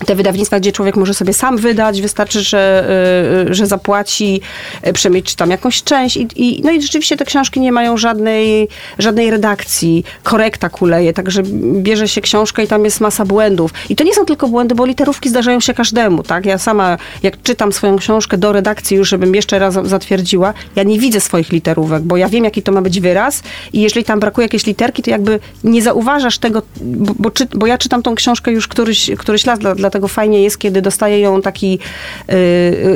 te 0.05 0.15
wydawnictwa, 0.15 0.59
gdzie 0.59 0.71
człowiek 0.71 0.95
może 0.95 1.13
sobie 1.13 1.33
sam 1.33 1.57
wydać, 1.57 2.01
wystarczy, 2.01 2.41
że, 2.41 2.85
y, 3.49 3.53
że 3.53 3.67
zapłaci, 3.67 4.41
y, 4.87 4.93
przemyć 4.93 5.35
tam 5.35 5.51
jakąś 5.51 5.83
część 5.83 6.17
i, 6.17 6.27
i, 6.35 6.61
no 6.63 6.71
i 6.71 6.81
rzeczywiście 6.81 7.17
te 7.17 7.25
książki 7.25 7.59
nie 7.59 7.71
mają 7.71 7.97
żadnej, 7.97 8.67
żadnej 8.99 9.31
redakcji, 9.31 10.03
korekta 10.23 10.69
kuleje, 10.69 11.13
także 11.13 11.43
bierze 11.73 12.07
się 12.07 12.21
książkę 12.21 12.63
i 12.63 12.67
tam 12.67 12.85
jest 12.85 13.01
masa 13.01 13.25
błędów. 13.25 13.71
I 13.89 13.95
to 13.95 14.03
nie 14.03 14.13
są 14.13 14.25
tylko 14.25 14.47
błędy, 14.47 14.75
bo 14.75 14.85
literówki 14.85 15.29
zdarzają 15.29 15.59
się 15.59 15.73
każdemu, 15.73 16.23
tak? 16.23 16.45
Ja 16.45 16.57
sama, 16.57 16.97
jak 17.23 17.43
czytam 17.43 17.73
swoją 17.73 17.97
książkę 17.97 18.37
do 18.37 18.51
redakcji 18.51 18.97
już, 18.97 19.09
żebym 19.09 19.35
jeszcze 19.35 19.59
raz 19.59 19.73
zatwierdziła, 19.73 20.53
ja 20.75 20.83
nie 20.83 20.99
widzę 20.99 21.19
swoich 21.19 21.51
literówek, 21.51 22.03
bo 22.03 22.17
ja 22.17 22.29
wiem, 22.29 22.43
jaki 22.43 22.63
to 22.63 22.71
ma 22.71 22.81
być 22.81 22.99
wyraz 22.99 23.43
i 23.73 23.81
jeżeli 23.81 24.05
tam 24.05 24.19
brakuje 24.19 24.45
jakiejś 24.45 24.65
literki, 24.65 25.03
to 25.03 25.09
jakby 25.09 25.39
nie 25.63 25.81
zauważasz 25.81 26.37
tego, 26.37 26.61
bo, 26.81 27.13
bo, 27.19 27.31
bo 27.53 27.67
ja 27.67 27.77
czytam 27.77 28.03
tą 28.03 28.15
książkę 28.15 28.51
już 28.51 28.67
któryś, 28.67 29.11
któryś 29.17 29.45
lat, 29.45 29.59
dla, 29.59 29.75
dlatego 29.85 30.07
fajnie 30.07 30.43
jest, 30.43 30.57
kiedy 30.57 30.81
dostaje 30.81 31.19
ją 31.19 31.41
taki 31.41 31.79
y, 32.29 32.33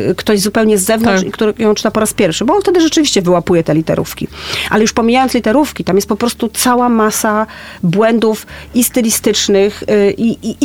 y, 0.09 0.15
ktoś 0.17 0.39
zupełnie 0.39 0.77
z 0.77 0.85
zewnątrz, 0.85 1.23
Tak. 1.23 1.33
który 1.33 1.53
ją 1.59 1.75
czyta 1.75 1.91
po 1.91 1.99
raz 1.99 2.13
pierwszy, 2.13 2.45
bo 2.45 2.53
on 2.55 2.61
wtedy 2.61 2.81
rzeczywiście 2.81 3.21
wyłapuje 3.21 3.63
te 3.63 3.73
literówki. 3.73 4.27
Ale 4.69 4.81
już 4.81 4.93
pomijając 4.93 5.33
literówki, 5.33 5.83
tam 5.83 5.95
jest 5.95 6.07
po 6.07 6.15
prostu 6.15 6.49
cała 6.49 6.89
masa 6.89 7.47
błędów 7.83 8.47
i 8.75 8.83
stylistycznych 8.83 9.83
y, 9.83 10.13
i, 10.17 10.51
i, 10.51 10.57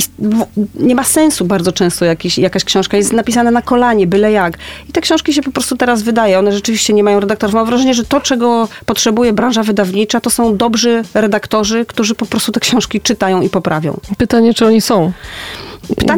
nie 0.74 0.94
ma 0.94 1.04
sensu 1.04 1.44
bardzo 1.44 1.72
często 1.72 2.04
jakiś, 2.04 2.38
jakaś 2.38 2.64
książka 2.64 2.96
jest 2.96 3.12
napisana 3.12 3.50
na 3.50 3.62
kolanie, 3.62 4.06
byle 4.06 4.32
jak. 4.32 4.58
I 4.88 4.92
te 4.92 5.00
książki 5.00 5.32
się 5.32 5.42
po 5.42 5.50
prostu 5.50 5.76
teraz 5.76 6.02
wydaje, 6.02 6.38
one 6.38 6.52
rzeczywiście 6.52 6.92
nie 6.92 7.04
mają 7.04 7.20
redaktorów. 7.20 7.54
Mam 7.54 7.66
wrażenie, 7.66 7.94
że 7.94 8.04
to, 8.04 8.20
czego 8.20 8.68
potrzebuje 8.86 9.32
branża 9.32 9.62
wydawnicza, 9.62 10.20
to 10.20 10.30
są 10.30 10.56
dobrzy 10.56 11.02
redaktorzy, 11.14 11.84
którzy 11.86 12.14
po 12.14 12.26
prostu 12.26 12.52
te 12.52 12.60
książki 12.60 13.00
czytają 13.00 13.42
i 13.42 13.48
poprawią. 13.48 14.00
Pytanie, 14.18 14.54
czy 14.54 14.66
oni 14.66 14.80
są? 14.80 15.12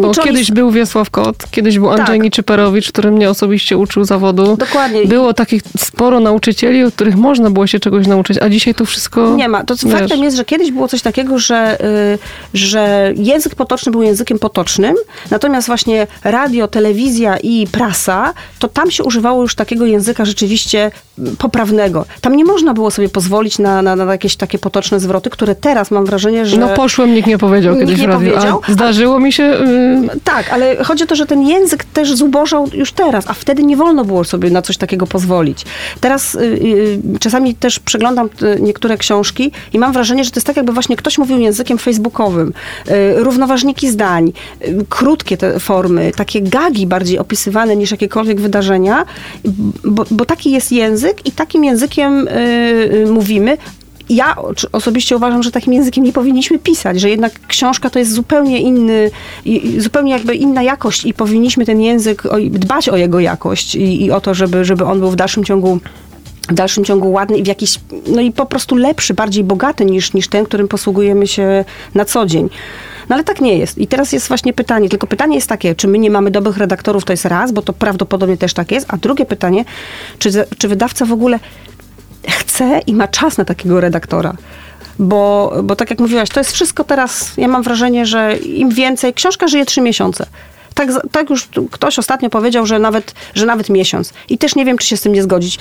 Bo 0.01 0.11
kiedyś 0.11 0.53
był 0.53 0.71
Wiesław 0.71 1.11
Kot, 1.11 1.37
kiedyś 1.51 1.79
był 1.79 1.91
Andrzej 1.91 2.07
Tak. 2.07 2.23
Niczyperowicz, 2.23 2.89
który 2.89 3.11
mnie 3.11 3.31
osobiście 3.31 3.77
uczył 3.79 4.05
zawodu. 4.05 4.57
Dokładnie. 4.57 5.07
Było 5.07 5.35
takich 5.35 5.63
sporo 5.79 6.21
nauczycieli, 6.21 6.85
od 6.85 6.95
których 6.95 7.17
można 7.17 7.51
było 7.51 7.67
się 7.67 7.81
czegoś 7.81 8.07
nauczyć, 8.07 8.39
a 8.39 8.49
dzisiaj 8.49 8.75
to 8.75 8.85
wszystko... 8.85 9.37
Nie 9.37 9.49
ma. 9.49 9.65
To 9.65 9.75
wiesz, 9.75 9.93
faktem 9.93 10.25
jest, 10.25 10.37
że 10.37 10.45
kiedyś 10.45 10.73
było 10.73 10.89
coś 10.89 11.03
takiego, 11.03 11.39
że, 11.39 11.79
y, 12.15 12.19
że 12.55 13.13
język 13.17 13.55
potoczny 13.55 13.93
był 13.93 14.03
językiem 14.03 14.39
potocznym, 14.39 14.97
natomiast 15.31 15.67
właśnie 15.67 16.07
radio, 16.25 16.69
telewizja 16.69 17.37
i 17.37 17.67
prasa, 17.73 18.35
to 18.59 18.69
tam 18.69 18.91
się 18.91 19.05
używało 19.05 19.43
już 19.43 19.55
takiego 19.55 19.87
języka 19.87 20.25
rzeczywiście 20.25 20.91
mm, 21.19 21.37
poprawnego. 21.37 22.05
Tam 22.21 22.37
nie 22.37 22.45
można 22.45 22.75
było 22.75 22.91
sobie 22.91 23.09
pozwolić 23.09 23.59
na, 23.59 23.83
na, 23.83 23.97
na 23.97 24.13
jakieś 24.13 24.37
takie 24.37 24.59
potoczne 24.59 25.01
zwroty, 25.01 25.31
które 25.31 25.55
teraz 25.55 25.91
mam 25.91 26.05
wrażenie, 26.05 26.47
że... 26.47 26.57
No 26.57 26.69
poszłem, 26.69 27.15
nikt 27.15 27.29
nie 27.29 27.39
powiedział 27.39 27.75
Nikt 27.75 27.87
kiedyś 27.87 28.01
nie 28.01 28.07
w 28.07 28.11
radiu. 28.11 28.31
powiedział, 28.31 28.61
a 28.69 28.73
zdarzyło 28.73 29.21
mi 29.21 29.33
się... 29.33 29.56
Tak, 30.25 30.53
ale 30.53 30.85
chodzi 30.85 31.05
o 31.05 31.07
to, 31.07 31.17
że 31.17 31.27
ten 31.27 31.43
język 31.43 31.85
też 31.85 32.15
zubożał 32.15 32.69
już 32.73 32.93
teraz, 32.93 33.25
a 33.29 33.35
wtedy 33.35 33.63
nie 33.63 33.77
wolno 33.77 34.05
było 34.05 34.25
sobie 34.25 34.51
na 34.51 34.63
coś 34.63 34.77
takiego 34.77 35.07
pozwolić. 35.07 35.65
Teraz 36.01 36.35
y, 36.35 36.39
y, 36.39 36.99
czasami 37.21 37.55
też 37.55 37.79
przeglądam 37.79 38.29
y, 38.43 38.61
niektóre 38.61 38.97
książki 38.97 39.53
i 39.73 39.79
mam 39.79 39.93
wrażenie, 39.93 40.25
że 40.25 40.31
to 40.31 40.37
jest 40.37 40.47
tak, 40.47 40.57
jakby 40.57 40.73
właśnie 40.73 40.97
ktoś 40.97 41.19
mówił 41.19 41.39
językiem 41.39 41.79
facebookowym. 41.79 42.53
Y, 42.89 43.15
równoważniki 43.17 43.91
zdań, 43.91 44.33
y, 44.63 44.87
krótkie 44.89 45.37
te 45.37 45.61
formy, 45.61 46.13
takie 46.17 46.43
gagi 46.43 46.87
bardziej 46.87 47.19
opisywane 47.19 47.77
niż 47.77 47.91
jakiekolwiek 47.91 48.41
wydarzenia, 48.41 49.05
bo, 49.85 50.05
bo 50.11 50.25
taki 50.25 50.51
jest 50.51 50.73
język 50.73 51.27
i 51.27 51.33
takim 51.33 51.65
językiem 51.65 52.29
y, 52.29 53.07
mówimy, 53.11 53.57
ja 54.09 54.37
osobiście 54.73 55.17
uważam, 55.17 55.43
że 55.43 55.51
takim 55.51 55.73
językiem 55.73 56.05
nie 56.05 56.13
powinniśmy 56.13 56.59
pisać, 56.59 57.01
że 57.01 57.11
jednak 57.11 57.33
książka 57.47 57.91
to 57.91 57.99
jest 57.99 58.13
zupełnie 58.13 58.61
inny, 58.61 59.11
zupełnie 59.79 60.13
jakby 60.13 60.35
inna 60.35 60.63
jakość 60.63 61.05
i 61.05 61.15
powinniśmy 61.15 61.67
ten 61.67 61.81
język, 61.81 62.23
dbać 62.51 62.89
o 62.89 62.97
jego 62.97 63.21
jakość 63.21 63.75
i, 63.75 64.05
i 64.05 64.11
o 64.11 64.21
to, 64.21 64.35
żeby, 64.35 64.65
żeby 64.65 64.85
on 64.85 65.01
był 65.01 65.11
w 65.11 65.17
dalszym 65.17 65.45
ciągu 65.45 65.81
w 66.49 66.55
dalszym 66.55 66.85
ciągu 66.85 67.13
ładny 67.13 67.39
i 67.39 67.43
w 67.43 67.47
jakiś, 67.47 67.81
no 68.07 68.21
i 68.21 68.33
po 68.33 68.47
prostu 68.47 68.77
lepszy, 68.77 69.15
bardziej 69.15 69.45
bogaty 69.45 69.85
niż, 69.85 70.13
niż 70.13 70.29
ten, 70.29 70.45
którym 70.45 70.69
posługujemy 70.69 71.27
się 71.27 71.65
na 71.95 72.05
co 72.05 72.27
dzień. 72.27 72.49
No 73.09 73.15
ale 73.15 73.25
tak 73.25 73.41
nie 73.41 73.59
jest. 73.59 73.79
I 73.79 73.87
teraz 73.87 74.13
jest 74.13 74.29
właśnie 74.29 74.53
pytanie, 74.53 74.89
tylko 74.89 75.07
pytanie 75.07 75.35
jest 75.35 75.49
takie, 75.49 75.75
czy 75.75 75.89
my 75.89 75.99
nie 75.99 76.11
mamy 76.11 76.31
dobrych 76.31 76.57
redaktorów, 76.57 77.05
to 77.05 77.13
jest 77.13 77.25
raz, 77.25 77.53
bo 77.53 77.63
to 77.63 77.73
prawdopodobnie 77.73 78.37
też 78.37 78.55
tak 78.55 78.71
jest, 78.71 78.87
a 78.89 78.97
drugie 78.97 79.25
pytanie, 79.25 79.65
czy, 80.19 80.31
czy 80.59 80.69
wydawca 80.69 81.05
w 81.05 81.13
ogóle 81.13 81.39
chce 82.31 82.81
i 82.87 82.95
ma 82.95 83.09
czas 83.09 83.39
na 83.39 83.45
takiego 83.45 83.81
redaktora. 83.81 84.35
Bo, 84.99 85.53
bo 85.65 85.77
tak 85.77 85.91
jak 85.91 85.99
mówiłaś, 85.99 86.29
to 86.29 86.41
jest 86.41 86.53
wszystko 86.53 86.85
teraz, 86.85 87.33
ja 87.37 87.49
mam 87.49 87.63
wrażenie, 87.63 88.07
że 88.07 88.37
im 88.37 88.71
więcej, 88.71 89.15
książka 89.15 89.49
żyje 89.49 89.67
trzy 89.67 89.81
miesiące. 89.81 90.27
Tak, 90.77 90.89
tak 91.13 91.31
już 91.31 91.49
ktoś 91.71 91.99
ostatnio 91.99 92.31
powiedział, 92.31 92.67
że 92.67 92.79
nawet, 92.79 93.15
że 93.35 93.47
nawet 93.47 93.69
miesiąc. 93.71 94.13
I 94.29 94.39
też 94.39 94.55
nie 94.57 94.65
wiem, 94.65 94.79
czy 94.79 94.87
się 94.87 94.97
z 94.97 95.01
tym 95.01 95.13
nie 95.13 95.23
zgodzić. 95.23 95.59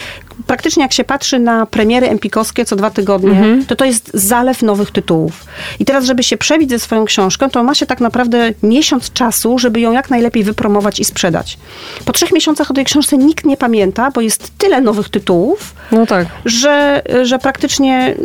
Praktycznie 0.47 0.83
jak 0.83 0.93
się 0.93 1.03
patrzy 1.03 1.39
na 1.39 1.65
premiery 1.65 2.09
empikowskie 2.09 2.65
co 2.65 2.75
dwa 2.75 2.89
tygodnie, 2.89 3.57
to 3.67 3.75
to 3.75 3.85
jest 3.85 4.11
zalew 4.13 4.61
nowych 4.61 4.91
tytułów. 4.91 5.45
I 5.79 5.85
teraz, 5.85 6.05
żeby 6.05 6.23
się 6.23 6.37
przebić 6.37 6.69
ze 6.69 6.79
swoją 6.79 7.05
książką, 7.05 7.49
to 7.49 7.63
ma 7.63 7.75
się 7.75 7.85
tak 7.85 7.99
naprawdę 8.01 8.51
miesiąc 8.63 9.13
czasu, 9.13 9.59
żeby 9.59 9.79
ją 9.79 9.91
jak 9.91 10.09
najlepiej 10.09 10.43
wypromować 10.43 10.99
i 10.99 11.05
sprzedać. 11.05 11.57
Po 12.05 12.13
trzech 12.13 12.31
miesiącach 12.31 12.71
o 12.71 12.73
tej 12.73 12.85
książce 12.85 13.17
nikt 13.17 13.45
nie 13.45 13.57
pamięta, 13.57 14.11
bo 14.11 14.21
jest 14.21 14.51
tyle 14.57 14.81
nowych 14.81 15.09
tytułów, 15.09 15.75
No 15.91 16.05
tak. 16.05 16.27
że, 16.45 17.01
że 17.23 17.39
praktycznie 17.39 18.15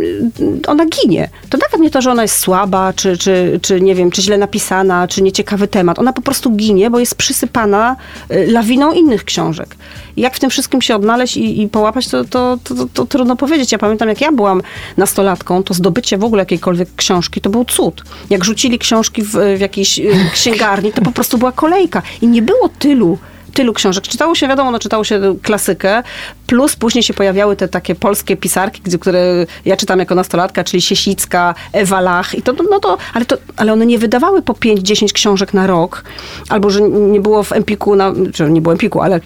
y, 0.41 0.61
ona 0.67 0.87
ginie. 0.87 1.29
To 1.51 1.59
nawet 1.59 1.81
nie 1.81 1.91
to, 1.91 2.03
że 2.03 2.11
ona 2.11 2.23
jest 2.23 2.39
słaba, 2.39 2.93
czy, 2.93 3.19
czy, 3.19 3.61
czy 3.63 3.81
nie 3.81 3.95
wiem, 3.95 4.11
czy 4.11 4.23
źle 4.23 4.39
napisana, 4.39 5.09
czy 5.09 5.23
nieciekawy 5.23 5.69
temat. 5.69 5.99
Ona 5.99 6.13
po 6.13 6.23
prostu 6.23 6.51
ginie, 6.51 6.80
bo 6.89 6.99
jest 6.99 7.15
przysypana 7.15 7.97
y, 8.31 8.47
lawiną 8.51 8.93
innych 8.93 9.25
książek. 9.25 9.77
Jak 10.17 10.35
w 10.35 10.41
tym 10.41 10.51
wszystkim 10.51 10.83
się 10.83 10.97
odnaleźć 10.97 11.37
i, 11.37 11.63
i 11.63 11.69
połapać, 11.69 12.09
to, 12.09 12.25
to, 12.25 12.59
to, 12.65 12.75
to, 12.75 12.87
to 12.95 13.07
trudno 13.07 13.37
powiedzieć. 13.37 13.73
Ja 13.73 13.79
pamiętam, 13.79 14.09
jak 14.09 14.21
ja 14.21 14.33
byłam 14.33 14.63
nastolatką, 14.97 15.63
to 15.63 15.75
zdobycie 15.75 16.19
w 16.19 16.25
ogóle 16.25 16.43
jakiejkolwiek 16.43 16.89
książki 16.97 17.41
to 17.41 17.51
był 17.51 17.65
cud. 17.65 18.03
Jak 18.31 18.45
rzucili 18.45 18.79
książki 18.79 19.23
w, 19.23 19.37
w 19.57 19.61
jakiejś 19.61 19.99
y, 19.99 20.13
księgarni, 20.33 20.93
to 20.93 21.03
po 21.03 21.13
prostu 21.13 21.39
była 21.39 21.53
kolejka. 21.53 22.03
I 22.23 22.27
nie 22.27 22.43
było 22.43 22.69
tylu 22.79 23.19
tylu 23.55 23.73
książek. 23.73 24.05
Czytało 24.05 24.35
się, 24.35 24.49
wiadomo, 24.49 24.71
no, 24.71 24.79
czytało 24.79 25.05
się 25.05 25.37
klasykę, 25.43 26.03
plus 26.47 26.77
później 26.77 27.03
się 27.03 27.15
pojawiały 27.15 27.57
te 27.57 27.69
takie 27.69 27.95
polskie 27.95 28.37
pisarki, 28.37 28.81
gdzie, 28.85 28.99
które 28.99 29.47
ja 29.65 29.77
czytam 29.77 29.99
jako 29.99 30.15
nastolatka, 30.15 30.65
czyli 30.65 30.83
Siesicka, 30.83 31.55
Ewa 31.73 32.01
Lach. 32.01 32.35
I 32.35 32.43
to, 32.43 32.53
no 32.71 32.81
to, 32.81 32.99
ale, 33.15 33.25
to, 33.25 33.37
ale 33.57 33.73
one 33.73 33.87
nie 33.87 33.99
wydawały 33.99 34.43
po 34.43 34.53
5-10 34.53 35.13
książek 35.13 35.55
na 35.55 35.67
rok, 35.67 36.05
albo 36.49 36.71
że 36.71 36.81
nie 36.91 37.21
było 37.21 37.43
w 37.43 37.53
Empiku, 37.53 37.97
na, 37.97 38.13
czy 38.35 38.51
nie 38.51 38.61
było 38.61 38.73
Empiku, 38.73 39.01
ale 39.01 39.21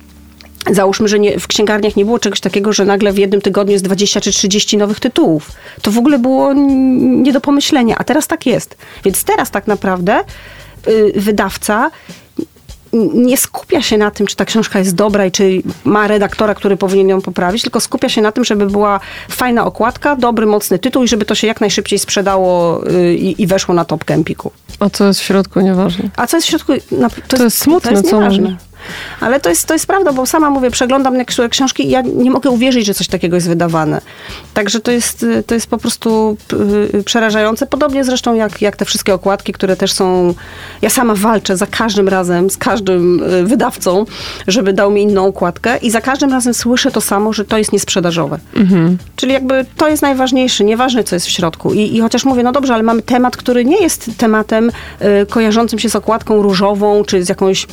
Załóżmy, 0.71 1.09
że 1.09 1.19
nie, 1.19 1.41
w 1.41 1.47
księgarniach 1.47 1.97
nie 1.97 2.05
było 2.05 2.19
czegoś 2.19 2.41
takiego, 2.41 2.73
że 2.73 2.85
nagle 2.85 3.13
w 3.13 3.19
jednym 3.19 3.41
tygodniu 3.41 3.73
jest 3.73 3.85
20 3.85 4.21
czy 4.21 4.33
30 4.33 4.77
nowych 4.77 5.01
tytułów. 5.01 5.53
To 5.83 5.91
w 5.91 5.99
ogóle 5.99 6.19
było 6.19 6.53
nie 6.97 7.33
do 7.33 7.41
pomyślenia, 7.41 7.97
a 7.99 8.05
teraz 8.05 8.27
tak 8.27 8.47
jest. 8.47 8.77
Więc 9.05 9.25
teraz 9.25 9.51
tak 9.51 9.67
naprawdę 9.67 10.21
y, 10.89 11.13
wydawca 11.17 11.91
nie 13.15 13.37
skupia 13.37 13.83
się 13.83 13.99
na 13.99 14.11
tym, 14.11 14.27
czy 14.27 14.37
ta 14.37 14.45
książka 14.45 14.79
jest 14.79 14.95
dobra 14.95 15.27
i 15.27 15.31
czy 15.31 15.63
ma 15.85 16.09
redaktora, 16.09 16.55
który 16.55 16.77
powinien 16.77 17.09
ją 17.09 17.21
poprawić, 17.21 17.63
tylko 17.63 17.81
skupia 17.81 18.09
się 18.09 18.23
na 18.23 18.33
tym, 18.33 18.45
żeby 18.45 18.67
była 18.67 19.01
fajna 19.29 19.65
okładka, 19.65 20.17
dobry, 20.17 20.47
mocny 20.47 20.79
tytuł 20.79 21.05
i 21.05 21.09
żeby 21.09 21.25
to 21.25 21.35
się 21.35 21.47
jak 21.47 21.61
najszybciej 21.61 21.99
sprzedało 21.99 22.81
y, 22.91 23.15
i, 23.15 23.43
i 23.43 23.47
weszło 23.47 23.75
na 23.75 23.85
topkę 23.85 24.15
Empiku. 24.15 24.51
A 24.81 24.91
co 24.91 25.07
jest 25.07 25.21
w 25.21 25.23
środku, 25.23 25.61
nieważne. 25.61 26.09
A 26.17 26.27
co 26.27 26.37
jest 26.37 26.47
w 26.47 26.51
środku? 26.51 26.73
No, 26.91 27.09
to, 27.29 27.45
jest 27.45 27.59
smutne, 27.59 27.91
to 27.91 27.97
jest 27.97 28.11
co 28.11 28.17
nieważne. 28.17 28.57
Ale 29.21 29.41
to 29.41 29.49
jest, 29.49 29.67
to 29.67 29.75
jest 29.75 29.87
prawda, 29.87 30.13
bo 30.13 30.27
sama 30.27 30.51
mówię, 30.51 30.71
przeglądam 30.71 31.19
niektóre 31.19 31.49
książki 31.49 31.87
i 31.87 31.91
ja 31.91 32.01
nie 32.01 32.31
mogę 32.31 32.51
uwierzyć, 32.51 32.87
że 32.87 32.95
coś 32.95 33.09
takiego 33.09 33.37
jest 33.37 33.49
wydawane. 33.49 34.01
Także 34.55 34.81
to 34.81 34.91
jest, 34.91 35.23
y, 35.23 35.43
to 35.43 35.55
jest 35.55 35.67
po 35.67 35.79
prostu 35.79 36.37
y, 36.95 37.03
przerażające. 37.03 37.67
Podobnie 37.67 38.05
zresztą 38.05 38.35
jak, 38.35 38.63
jak 38.63 38.77
te 38.77 38.85
wszystkie 38.85 39.15
okładki, 39.15 39.53
które 39.53 39.77
też 39.77 39.93
są... 39.93 40.35
Ja 40.83 40.91
sama 40.91 41.15
walczę 41.15 41.57
za 41.57 41.67
każdym 41.67 42.09
razem 42.09 42.51
z 42.51 42.57
każdym 42.57 43.23
y, 43.23 43.45
wydawcą, 43.45 44.05
żeby 44.47 44.73
dał 44.73 44.91
mi 44.91 45.03
inną 45.03 45.27
okładkę 45.27 45.77
i 45.77 45.91
za 45.91 46.01
każdym 46.01 46.31
razem 46.31 46.55
słyszę 46.55 46.91
to 46.91 47.01
samo, 47.01 47.33
że 47.33 47.45
to 47.45 47.59
jest 47.59 47.73
niesprzedażowe. 47.73 48.39
Czyli 49.17 49.33
jakby 49.33 49.67
to 49.77 49.89
jest 49.89 50.03
najważniejsze, 50.03 50.65
nieważne 50.65 51.05
co 51.05 51.17
jest 51.17 51.27
w 51.27 51.31
środku. 51.31 51.75
I, 51.75 51.97
I 51.97 52.01
chociaż 52.01 52.25
mówię, 52.25 52.43
no 52.43 52.53
dobrze, 52.53 52.75
ale 52.75 52.83
mamy 52.83 53.03
temat, 53.03 53.37
który 53.37 53.65
nie 53.65 53.83
jest 53.83 54.11
tematem 54.19 54.71
y, 55.23 55.27
kojarzącym 55.27 55.79
się 55.79 55.91
z 55.91 55.97
okładką 55.97 56.43
różową, 56.43 57.05
czy 57.05 57.25
z 57.25 57.29
jakąś 57.29 57.67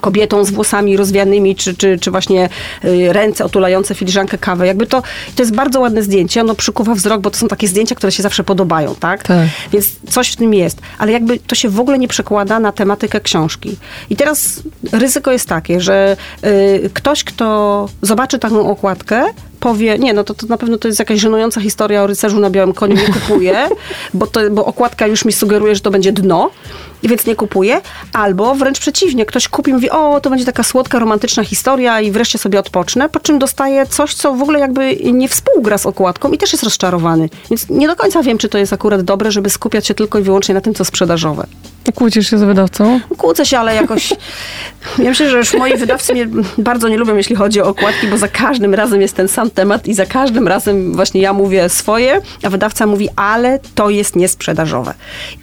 kobietą 0.00 0.44
z 0.44 0.50
włosami 0.50 0.96
rozwianymi, 0.96 1.56
czy, 1.56 1.76
czy, 1.76 1.98
czy 1.98 2.10
właśnie 2.10 2.48
y, 2.84 3.12
ręce 3.12 3.44
otulające 3.44 3.94
filiżankę 3.94 4.38
kawy. 4.38 4.66
Jakby 4.66 4.86
to, 4.86 5.02
to 5.36 5.42
jest 5.42 5.54
bardzo 5.54 5.80
ładne 5.80 6.02
zdjęcie, 6.02 6.40
ono 6.40 6.54
przykuwa 6.54 6.94
wzrok, 6.94 7.20
bo 7.20 7.30
to 7.30 7.36
są 7.36 7.48
takie 7.48 7.68
zdjęcia, 7.68 7.94
które 7.94 8.12
się 8.12 8.22
zawsze 8.22 8.44
podobają, 8.44 8.94
tak? 8.94 9.22
Tak. 9.22 9.48
Więc 9.72 9.86
coś 10.10 10.28
w 10.28 10.36
tym 10.36 10.54
jest. 10.54 10.78
Ale 10.98 11.12
jakby 11.12 11.38
to 11.38 11.54
się 11.54 11.68
w 11.68 11.80
ogóle 11.80 11.98
nie 11.98 12.08
przekłada 12.08 12.60
na 12.60 12.72
tematykę 12.72 13.20
książki. 13.20 13.76
I 14.10 14.16
teraz 14.16 14.62
ryzyko 14.92 15.32
jest 15.32 15.48
takie, 15.48 15.80
że 15.80 16.16
y, 16.44 16.90
ktoś, 16.94 17.24
kto 17.24 17.88
zobaczy 18.02 18.38
taką 18.38 18.70
okładkę, 18.70 19.24
powie, 19.60 19.98
nie, 19.98 20.14
no 20.14 20.24
to, 20.24 20.34
to 20.34 20.46
na 20.46 20.58
pewno 20.58 20.78
to 20.78 20.88
jest 20.88 20.98
jakaś 20.98 21.20
żenująca 21.20 21.60
historia 21.60 22.02
o 22.02 22.06
rycerzu 22.06 22.40
na 22.40 22.50
białym 22.50 22.72
koniu, 22.74 22.96
nie 22.96 23.14
kupuję, 23.14 23.68
bo, 24.14 24.26
to, 24.26 24.40
bo 24.50 24.64
okładka 24.64 25.06
już 25.06 25.24
mi 25.24 25.32
sugeruje, 25.32 25.74
że 25.74 25.80
to 25.80 25.90
będzie 25.90 26.12
dno, 26.12 26.50
i 27.02 27.08
więc 27.08 27.26
nie 27.26 27.36
kupuję. 27.36 27.80
Albo 28.12 28.54
wręcz 28.54 28.80
przeciwnie, 28.80 29.26
ktoś 29.26 29.48
kupi 29.48 29.70
i 29.70 29.74
mówi, 29.74 29.90
o, 29.90 30.20
to 30.20 30.30
będzie 30.30 30.44
taka 30.44 30.62
słodka, 30.62 30.98
romantyczna 30.98 31.44
historia 31.44 32.00
i 32.00 32.10
wreszcie 32.10 32.38
sobie 32.38 32.58
odpocznę, 32.58 33.08
po 33.08 33.20
czym 33.20 33.38
dostaje 33.38 33.86
coś, 33.86 34.14
co 34.14 34.34
w 34.34 34.42
ogóle 34.42 34.60
jakby 34.60 34.96
nie 34.96 35.28
współgra 35.28 35.78
z 35.78 35.86
okładką 35.86 36.32
i 36.32 36.38
też 36.38 36.52
jest 36.52 36.64
rozczarowany. 36.64 37.28
Więc 37.50 37.68
nie 37.68 37.86
do 37.86 37.96
końca 37.96 38.22
wiem, 38.22 38.38
czy 38.38 38.48
to 38.48 38.58
jest 38.58 38.72
akurat 38.72 39.02
dobre, 39.02 39.32
żeby 39.32 39.50
skupiać 39.50 39.86
się 39.86 39.94
tylko 39.94 40.18
i 40.18 40.22
wyłącznie 40.22 40.54
na 40.54 40.60
tym, 40.60 40.74
co 40.74 40.84
sprzedażowe. 40.84 41.46
Kłócisz 41.94 42.30
się 42.30 42.38
z 42.38 42.42
wydawcą? 42.42 43.00
Kłócę 43.18 43.46
się, 43.46 43.58
ale 43.58 43.74
jakoś... 43.74 44.12
Ja 44.98 45.08
myślę, 45.08 45.30
że 45.30 45.38
już 45.38 45.54
moi 45.54 45.76
wydawcy 45.76 46.12
mnie 46.12 46.28
bardzo 46.58 46.88
nie 46.88 46.96
lubią, 46.96 47.16
jeśli 47.16 47.36
chodzi 47.36 47.60
o 47.60 47.68
okładki, 47.68 48.06
bo 48.06 48.18
za 48.18 48.28
każdym 48.28 48.74
razem 48.74 49.00
jest 49.00 49.16
ten 49.16 49.28
sam 49.28 49.50
temat 49.50 49.86
i 49.86 49.94
za 49.94 50.06
każdym 50.06 50.48
razem 50.48 50.94
właśnie 50.94 51.20
ja 51.20 51.32
mówię 51.32 51.68
swoje, 51.68 52.20
a 52.42 52.50
wydawca 52.50 52.86
mówi, 52.86 53.08
ale 53.16 53.58
to 53.74 53.90
jest 53.90 54.16
niesprzedażowe. 54.16 54.94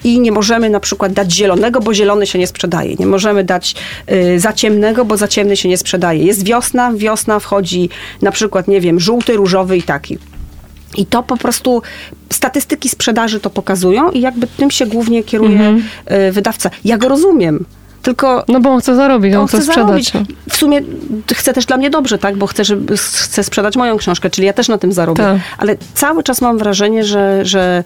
I 0.03 0.19
nie 0.19 0.31
możemy 0.31 0.69
na 0.69 0.79
przykład 0.79 1.13
dać 1.13 1.31
zielonego, 1.31 1.48
bo 1.81 1.93
zielony 1.93 2.27
się 2.27 2.39
nie 2.39 2.47
sprzedaje. 2.47 2.95
Nie 2.99 3.05
możemy 3.05 3.43
dać 3.43 3.75
y, 4.11 4.39
za 4.39 4.53
ciemnego, 4.53 5.05
bo 5.05 5.17
za 5.17 5.27
ciemny 5.27 5.57
się 5.57 5.69
nie 5.69 5.77
sprzedaje. 5.77 6.23
Jest 6.23 6.45
wiosna, 6.45 6.93
wiosna 6.93 7.39
wchodzi 7.39 7.89
na 8.21 8.31
przykład, 8.31 8.67
nie 8.67 8.81
wiem, 8.81 8.99
żółty, 8.99 9.33
różowy 9.33 9.77
i 9.77 9.83
taki. 9.83 10.17
I 10.97 11.05
to 11.05 11.23
po 11.23 11.37
prostu 11.37 11.81
statystyki 12.33 12.89
sprzedaży 12.89 13.39
to 13.39 13.49
pokazują 13.49 14.11
i 14.11 14.21
jakby 14.21 14.47
tym 14.47 14.71
się 14.71 14.85
głównie 14.85 15.23
kieruje 15.23 15.79
y, 16.11 16.31
wydawca. 16.31 16.69
Ja 16.85 16.97
go 16.97 17.07
rozumiem. 17.07 17.65
Tylko 18.01 18.43
No 18.47 18.59
bo 18.59 18.69
on 18.69 18.81
chce 18.81 18.95
zarobić, 18.95 19.33
on, 19.33 19.41
on 19.41 19.47
chce 19.47 19.57
chce 19.57 19.65
sprzedać. 19.65 20.11
zarobić. 20.11 20.37
W 20.49 20.55
sumie 20.55 20.81
chce 21.33 21.53
też 21.53 21.65
dla 21.65 21.77
mnie 21.77 21.89
dobrze, 21.89 22.17
tak? 22.17 22.37
Bo 22.37 22.47
chcę, 22.47 22.65
żeby, 22.65 22.97
chcę 22.97 23.43
sprzedać 23.43 23.75
moją 23.77 23.97
książkę, 23.97 24.29
czyli 24.29 24.47
ja 24.47 24.53
też 24.53 24.67
na 24.67 24.77
tym 24.77 24.93
zarobię. 24.93 25.23
Tak. 25.23 25.39
Ale 25.57 25.75
cały 25.93 26.23
czas 26.23 26.41
mam 26.41 26.57
wrażenie, 26.57 27.03
że, 27.03 27.45
że, 27.45 27.83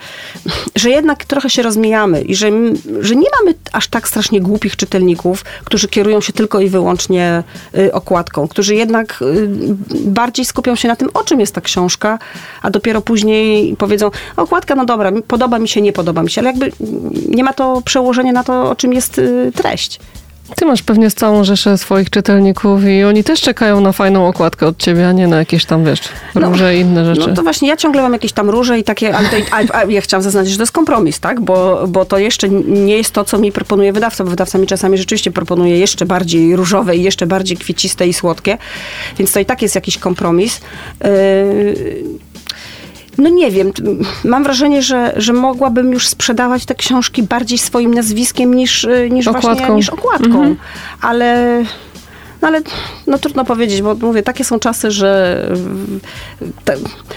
że 0.75 0.89
jednak 0.89 1.25
trochę 1.25 1.49
się 1.49 1.61
rozmijamy 1.63 2.21
i 2.21 2.35
że, 2.35 2.51
że 2.99 3.15
nie 3.15 3.27
mamy 3.39 3.55
aż 3.71 3.87
tak 3.87 4.07
strasznie 4.07 4.41
głupich 4.41 4.75
czytelników, 4.75 5.45
którzy 5.63 5.87
kierują 5.87 6.21
się 6.21 6.33
tylko 6.33 6.59
i 6.59 6.69
wyłącznie 6.69 7.43
y, 7.77 7.93
okładką, 7.93 8.47
którzy 8.47 8.75
jednak 8.75 9.19
y, 9.21 9.47
bardziej 10.05 10.45
skupią 10.45 10.75
się 10.75 10.87
na 10.87 10.95
tym, 10.95 11.09
o 11.13 11.23
czym 11.23 11.39
jest 11.39 11.55
ta 11.55 11.61
książka, 11.61 12.19
a 12.61 12.69
dopiero 12.69 13.01
później 13.01 13.75
powiedzą, 13.75 14.11
okładka, 14.37 14.75
no 14.75 14.85
dobra, 14.85 15.11
podoba 15.27 15.59
mi 15.59 15.67
się, 15.67 15.81
nie 15.81 15.93
podoba 15.93 16.23
mi 16.23 16.31
się, 16.31 16.41
ale 16.41 16.49
jakby 16.49 16.71
nie 17.27 17.43
ma 17.43 17.53
to 17.53 17.81
przełożenia 17.85 18.31
na 18.31 18.43
to, 18.43 18.69
o 18.69 18.75
czym 18.75 18.93
jest 18.93 19.17
y, 19.17 19.51
treść. 19.55 19.99
Ty 20.55 20.65
masz 20.65 20.83
pewnie 20.83 21.11
całą 21.11 21.43
rzeszę 21.43 21.77
swoich 21.77 22.09
czytelników 22.09 22.85
i 22.85 23.03
oni 23.03 23.23
też 23.23 23.41
czekają 23.41 23.81
na 23.81 23.91
fajną 23.91 24.27
okładkę 24.27 24.67
od 24.67 24.77
ciebie, 24.77 25.07
a 25.07 25.11
nie 25.11 25.27
na 25.27 25.37
jakieś 25.37 25.65
tam, 25.65 25.85
wiesz, 25.85 25.99
No, 26.35 26.49
róże 26.49 26.77
i 26.77 26.79
inne 26.79 27.15
rzeczy. 27.15 27.27
No 27.27 27.35
to 27.35 27.43
właśnie, 27.43 27.69
ja 27.69 27.77
ciągle 27.77 28.01
mam 28.01 28.13
jakieś 28.13 28.31
tam 28.31 28.49
róże 28.49 28.79
i 28.79 28.83
takie, 28.83 29.15
ale, 29.15 29.29
to, 29.29 29.35
ale 29.73 29.93
ja 29.93 30.01
chciałam 30.01 30.23
zaznaczyć, 30.23 30.51
że 30.51 30.57
to 30.57 30.63
jest 30.63 30.71
kompromis, 30.71 31.19
tak? 31.19 31.41
Bo, 31.41 31.87
bo 31.87 32.05
to 32.05 32.17
jeszcze 32.17 32.49
nie 32.49 32.97
jest 32.97 33.11
to, 33.11 33.23
co 33.23 33.37
mi 33.37 33.51
proponuje 33.51 33.93
wydawca, 33.93 34.23
bo 34.23 34.29
wydawca 34.29 34.57
mi 34.57 34.67
czasami 34.67 34.97
rzeczywiście 34.97 35.31
proponuje 35.31 35.79
jeszcze 35.79 36.05
bardziej 36.05 36.55
różowe 36.55 36.95
i 36.95 37.03
jeszcze 37.03 37.27
bardziej 37.27 37.57
kwieciste 37.57 38.07
i 38.07 38.13
słodkie, 38.13 38.57
więc 39.17 39.31
to 39.31 39.39
i 39.39 39.45
tak 39.45 39.61
jest 39.61 39.75
jakiś 39.75 39.97
kompromis. 39.97 40.61
Yy, 41.03 42.22
no 43.17 43.29
nie 43.29 43.51
wiem, 43.51 43.71
mam 44.23 44.43
wrażenie, 44.43 44.81
że, 44.81 45.13
że 45.17 45.33
mogłabym 45.33 45.91
już 45.91 46.07
sprzedawać 46.07 46.65
te 46.65 46.75
książki 46.75 47.23
bardziej 47.23 47.57
swoim 47.57 47.93
nazwiskiem 47.93 48.53
niż, 48.53 48.83
y, 48.83 49.09
niż 49.11 49.25
właśnie 49.25 49.51
Okładką. 49.51 49.75
niż 49.75 49.89
okładką. 49.89 50.55
Ale, 51.01 51.63
no 52.41 52.47
ale 52.47 52.61
no 53.07 53.17
trudno 53.17 53.45
powiedzieć, 53.45 53.81
bo 53.81 53.95
mówię, 53.95 54.23
takie 54.23 54.43
są 54.43 54.59
czasy, 54.59 54.91
że, 54.91 55.41
te, 56.65 56.75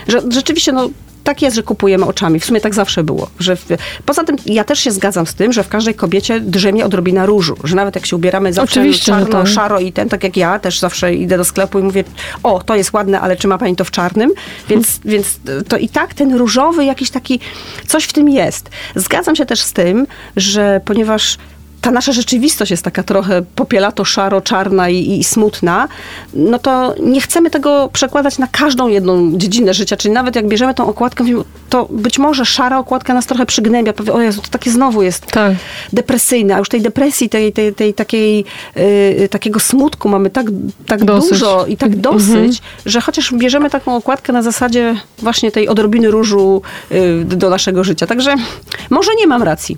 że 0.08 0.20
rzeczywiście 0.30 0.72
no, 0.72 0.88
tak 1.26 1.42
jest, 1.42 1.56
że 1.56 1.62
kupujemy 1.62 2.06
oczami. 2.06 2.40
W 2.40 2.44
sumie 2.44 2.60
tak 2.60 2.74
zawsze 2.74 3.04
było. 3.04 3.30
Że 3.38 3.56
w, 3.56 3.66
poza 4.04 4.24
tym 4.24 4.36
ja 4.46 4.64
też 4.64 4.78
się 4.78 4.90
zgadzam 4.90 5.26
z 5.26 5.34
tym, 5.34 5.52
że 5.52 5.62
w 5.62 5.68
każdej 5.68 5.94
kobiecie 5.94 6.40
drzemie 6.40 6.84
odrobina 6.84 7.26
różu. 7.26 7.56
Że 7.64 7.76
nawet 7.76 7.94
jak 7.94 8.06
się 8.06 8.16
ubieramy 8.16 8.52
zawsze 8.52 8.80
Oczywiście, 8.80 9.06
czarno, 9.06 9.42
tak. 9.42 9.48
szaro 9.48 9.80
i 9.80 9.92
ten, 9.92 10.08
tak 10.08 10.24
jak 10.24 10.36
ja, 10.36 10.58
też 10.58 10.78
zawsze 10.78 11.14
idę 11.14 11.36
do 11.36 11.44
sklepu 11.44 11.78
i 11.78 11.82
mówię, 11.82 12.04
o, 12.42 12.62
to 12.62 12.76
jest 12.76 12.92
ładne, 12.92 13.20
ale 13.20 13.36
czy 13.36 13.48
ma 13.48 13.58
pani 13.58 13.76
to 13.76 13.84
w 13.84 13.90
czarnym? 13.90 14.32
Więc, 14.68 15.00
więc 15.04 15.40
to 15.68 15.76
i 15.76 15.88
tak 15.88 16.14
ten 16.14 16.34
różowy 16.34 16.84
jakiś 16.84 17.10
taki, 17.10 17.40
coś 17.86 18.04
w 18.04 18.12
tym 18.12 18.28
jest. 18.28 18.70
Zgadzam 18.94 19.36
się 19.36 19.46
też 19.46 19.60
z 19.60 19.72
tym, 19.72 20.06
że 20.36 20.80
ponieważ 20.84 21.38
ta 21.80 21.90
nasza 21.90 22.12
rzeczywistość 22.12 22.70
jest 22.70 22.82
taka 22.82 23.02
trochę 23.02 23.42
popielato, 23.54 24.04
szaro, 24.04 24.40
czarna 24.40 24.88
i, 24.88 25.18
i 25.18 25.24
smutna, 25.24 25.88
no 26.34 26.58
to 26.58 26.94
nie 27.02 27.20
chcemy 27.20 27.50
tego 27.50 27.90
przekładać 27.92 28.38
na 28.38 28.46
każdą 28.46 28.88
jedną 28.88 29.38
dziedzinę 29.38 29.74
życia, 29.74 29.96
czyli 29.96 30.14
nawet 30.14 30.36
jak 30.36 30.48
bierzemy 30.48 30.74
tą 30.74 30.86
okładkę, 30.86 31.24
to 31.70 31.86
być 31.90 32.18
może 32.18 32.44
szara 32.44 32.78
okładka 32.78 33.14
nas 33.14 33.26
trochę 33.26 33.46
przygnębia, 33.46 33.92
powie, 33.92 34.12
o 34.12 34.20
Jezu, 34.20 34.42
to 34.42 34.48
takie 34.48 34.70
znowu 34.70 35.02
jest 35.02 35.26
Tak. 35.26 35.54
depresyjne, 35.92 36.54
a 36.54 36.58
już 36.58 36.68
tej 36.68 36.82
depresji, 36.82 37.28
tej, 37.28 37.52
tej, 37.52 37.74
tej 37.74 37.94
takiej, 37.94 38.44
yy, 39.18 39.28
takiego 39.28 39.60
smutku 39.60 40.08
mamy 40.08 40.30
tak, 40.30 40.46
tak 40.86 41.04
Dosyć. 41.04 41.30
dużo 41.30 41.66
i 41.66 41.76
tak 41.76 41.92
Mhm. 41.92 42.02
dosyć, 42.02 42.62
że 42.86 43.00
chociaż 43.00 43.34
bierzemy 43.34 43.70
taką 43.70 43.96
okładkę 43.96 44.32
na 44.32 44.42
zasadzie 44.42 44.96
właśnie 45.18 45.50
tej 45.52 45.68
odrobiny 45.68 46.10
różu 46.10 46.62
yy, 46.90 47.24
do 47.24 47.50
naszego 47.50 47.84
życia. 47.84 48.06
Także 48.06 48.34
może 48.90 49.10
nie 49.18 49.26
mam 49.26 49.42
racji. 49.42 49.76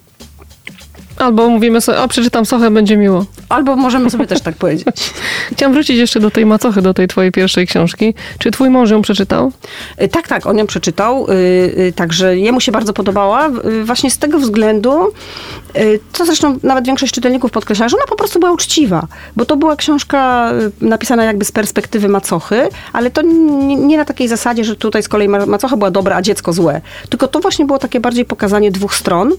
Albo 1.19 1.49
mówimy 1.49 1.81
sobie, 1.81 1.99
a 1.99 2.09
przeczytam 2.09 2.47
Sochę, 2.47 2.71
będzie 2.71 2.97
miło. 2.97 3.25
Albo 3.49 3.77
możemy 3.77 4.11
sobie 4.11 4.27
też 4.27 4.41
tak 4.41 4.57
powiedzieć. 4.57 4.97
Chciałam 5.53 5.73
wrócić 5.75 5.97
jeszcze 5.97 6.21
do 6.21 6.31
tej 6.31 6.47
macochy, 6.47 6.83
do 6.83 6.95
tej 6.95 7.09
twojej 7.09 7.33
pierwszej 7.33 7.67
książki. 7.67 8.15
Czy 8.39 8.51
twój 8.51 8.71
mąż 8.71 8.91
ją 8.91 9.03
przeczytał? 9.03 9.53
Y, 10.03 10.09
Tak, 10.09 10.29
tak, 10.29 10.47
on 10.47 10.59
ją 10.59 10.67
przeczytał, 10.67 11.27
y, 11.31 11.33
y, 11.79 11.93
także 11.97 12.37
jemu 12.39 12.61
się 12.61 12.73
bardzo 12.73 12.93
podobała. 12.93 13.51
Właśnie 13.85 14.11
z 14.11 14.19
tego 14.19 14.39
względu, 14.39 14.91
to 16.13 16.27
zresztą 16.27 16.59
nawet 16.63 16.87
większość 16.87 17.13
czytelników 17.15 17.51
podkreśla, 17.51 17.89
że 17.89 17.97
ona 17.97 18.07
po 18.07 18.17
prostu 18.17 18.41
była 18.41 18.53
uczciwa, 18.53 19.07
bo 19.37 19.45
to 19.45 19.57
była 19.57 19.77
książka 19.77 20.51
napisana 20.81 21.25
jakby 21.25 21.45
z 21.45 21.53
perspektywy 21.53 22.09
macochy, 22.09 22.69
ale 22.93 23.11
to 23.11 23.23
nie, 23.23 23.97
na 23.97 24.05
takiej 24.05 24.29
zasadzie, 24.29 24.65
że 24.65 24.77
tutaj 24.77 25.03
z 25.03 25.09
kolei 25.09 25.29
ma- 25.29 25.47
macocha 25.47 25.77
była 25.77 25.91
dobra, 25.91 26.17
a 26.17 26.23
dziecko 26.23 26.53
złe. 26.53 26.81
Tylko 27.09 27.29
to 27.29 27.41
właśnie 27.41 27.65
było 27.67 27.79
takie 27.79 28.01
bardziej 28.01 28.25
pokazanie 28.25 28.71
dwóch 28.71 28.95
stron. 28.95 29.33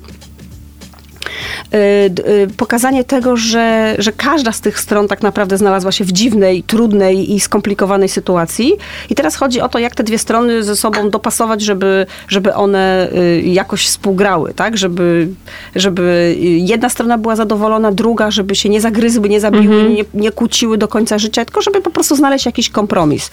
Y, 1.74 1.78
y, 1.78 2.48
pokazanie 2.58 3.04
tego, 3.04 3.38
że, 3.38 3.96
że 3.98 4.12
każda 4.12 4.52
z 4.52 4.62
tych 4.62 4.80
stron 4.80 5.08
tak 5.08 5.22
naprawdę 5.22 5.58
znalazła 5.58 5.92
się 5.92 6.04
w 6.04 6.12
dziwnej, 6.12 6.64
trudnej 6.64 7.34
i 7.34 7.40
skomplikowanej 7.40 8.10
sytuacji. 8.10 8.74
I 9.10 9.16
teraz 9.16 9.36
chodzi 9.36 9.62
o 9.62 9.70
to, 9.70 9.80
jak 9.80 9.96
te 9.96 10.04
dwie 10.04 10.18
strony 10.18 10.64
ze 10.64 10.76
sobą 10.76 11.10
dopasować, 11.10 11.62
żeby, 11.62 12.06
żeby 12.28 12.54
one 12.54 13.10
y, 13.14 13.42
jakoś 13.42 13.88
współgrały, 13.88 14.54
tak? 14.54 14.78
Żeby, 14.78 15.28
żeby 15.76 16.36
jedna 16.40 16.90
strona 16.90 17.18
była 17.18 17.36
zadowolona, 17.36 17.92
druga, 17.92 18.32
żeby 18.32 18.56
się 18.56 18.70
nie 18.70 18.82
zagryzły, 18.82 19.30
nie 19.30 19.40
zabiły, 19.40 19.90
nie, 19.90 20.04
nie 20.14 20.32
kłóciły 20.32 20.78
do 20.78 20.88
końca 20.88 21.20
życia, 21.20 21.46
tylko 21.46 21.62
żeby 21.62 21.82
po 21.82 21.92
prostu 21.92 22.16
znaleźć 22.16 22.46
jakiś 22.46 22.70
kompromis. 22.70 23.32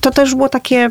To 0.00 0.10
też 0.10 0.34
było 0.34 0.48
takie 0.48 0.90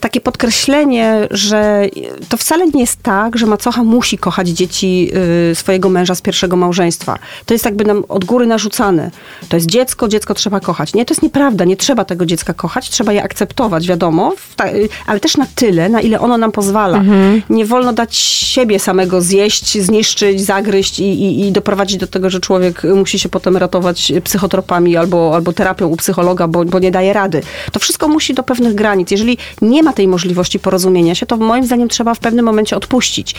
takie 0.00 0.20
podkreślenie, 0.20 1.28
że 1.30 1.86
to 2.28 2.36
wcale 2.36 2.66
nie 2.66 2.80
jest 2.80 3.02
tak, 3.02 3.38
że 3.38 3.46
macocha 3.46 3.84
musi 3.84 4.18
kochać 4.18 4.48
dzieci 4.48 5.10
y, 5.50 5.54
swojego 5.54 5.88
męża 5.88 6.14
z 6.14 6.20
pierwszego 6.20 6.56
małżeństwa. 6.56 7.18
To 7.46 7.54
jest 7.54 7.64
jakby 7.64 7.84
nam 7.84 8.04
od 8.08 8.24
góry 8.24 8.46
narzucane. 8.46 9.10
To 9.48 9.56
jest 9.56 9.66
dziecko, 9.66 10.08
dziecko 10.08 10.34
trzeba 10.34 10.60
kochać. 10.60 10.94
Nie, 10.94 11.04
to 11.04 11.14
jest 11.14 11.22
nieprawda. 11.22 11.64
Nie 11.64 11.76
trzeba 11.76 12.04
tego 12.04 12.26
dziecka 12.26 12.54
kochać, 12.54 12.90
trzeba 12.90 13.12
je 13.12 13.22
akceptować, 13.22 13.88
wiadomo, 13.88 14.32
y, 14.64 14.88
ale 15.06 15.20
też 15.20 15.36
na 15.36 15.46
tyle, 15.54 15.88
na 15.88 16.00
ile 16.00 16.20
ono 16.20 16.38
nam 16.38 16.52
pozwala. 16.52 17.02
Nie 17.50 17.64
wolno 17.64 17.92
dać 17.92 18.16
siebie 18.16 18.78
samego 18.78 19.20
zjeść, 19.20 19.78
zniszczyć, 19.82 20.40
zagryźć 20.40 20.98
i, 20.98 21.04
i, 21.04 21.46
i 21.46 21.52
doprowadzić 21.52 21.96
do 21.98 22.06
tego, 22.06 22.30
że 22.30 22.40
człowiek 22.40 22.82
musi 22.94 23.18
się 23.18 23.28
potem 23.28 23.56
ratować 23.56 24.12
psychotropami 24.24 24.96
albo, 24.96 25.34
albo 25.34 25.52
terapią 25.52 25.86
u 25.86 25.96
psychologa, 25.96 26.48
bo, 26.48 26.64
bo 26.64 26.78
nie 26.78 26.90
daje 26.90 27.12
rady. 27.12 27.42
To 27.72 27.80
wszystko 27.80 28.08
musi 28.08 28.34
do 28.34 28.42
pewnych 28.42 28.74
granic. 28.74 29.10
Jeżeli 29.10 29.38
nie 29.62 29.82
ma 29.82 29.92
tej 29.92 30.08
możliwości 30.08 30.58
porozumienia 30.58 31.14
się, 31.14 31.26
to 31.26 31.36
moim 31.36 31.66
zdaniem 31.66 31.88
trzeba 31.88 32.14
w 32.14 32.18
pewnym 32.18 32.44
momencie 32.44 32.76
odpuścić, 32.76 33.34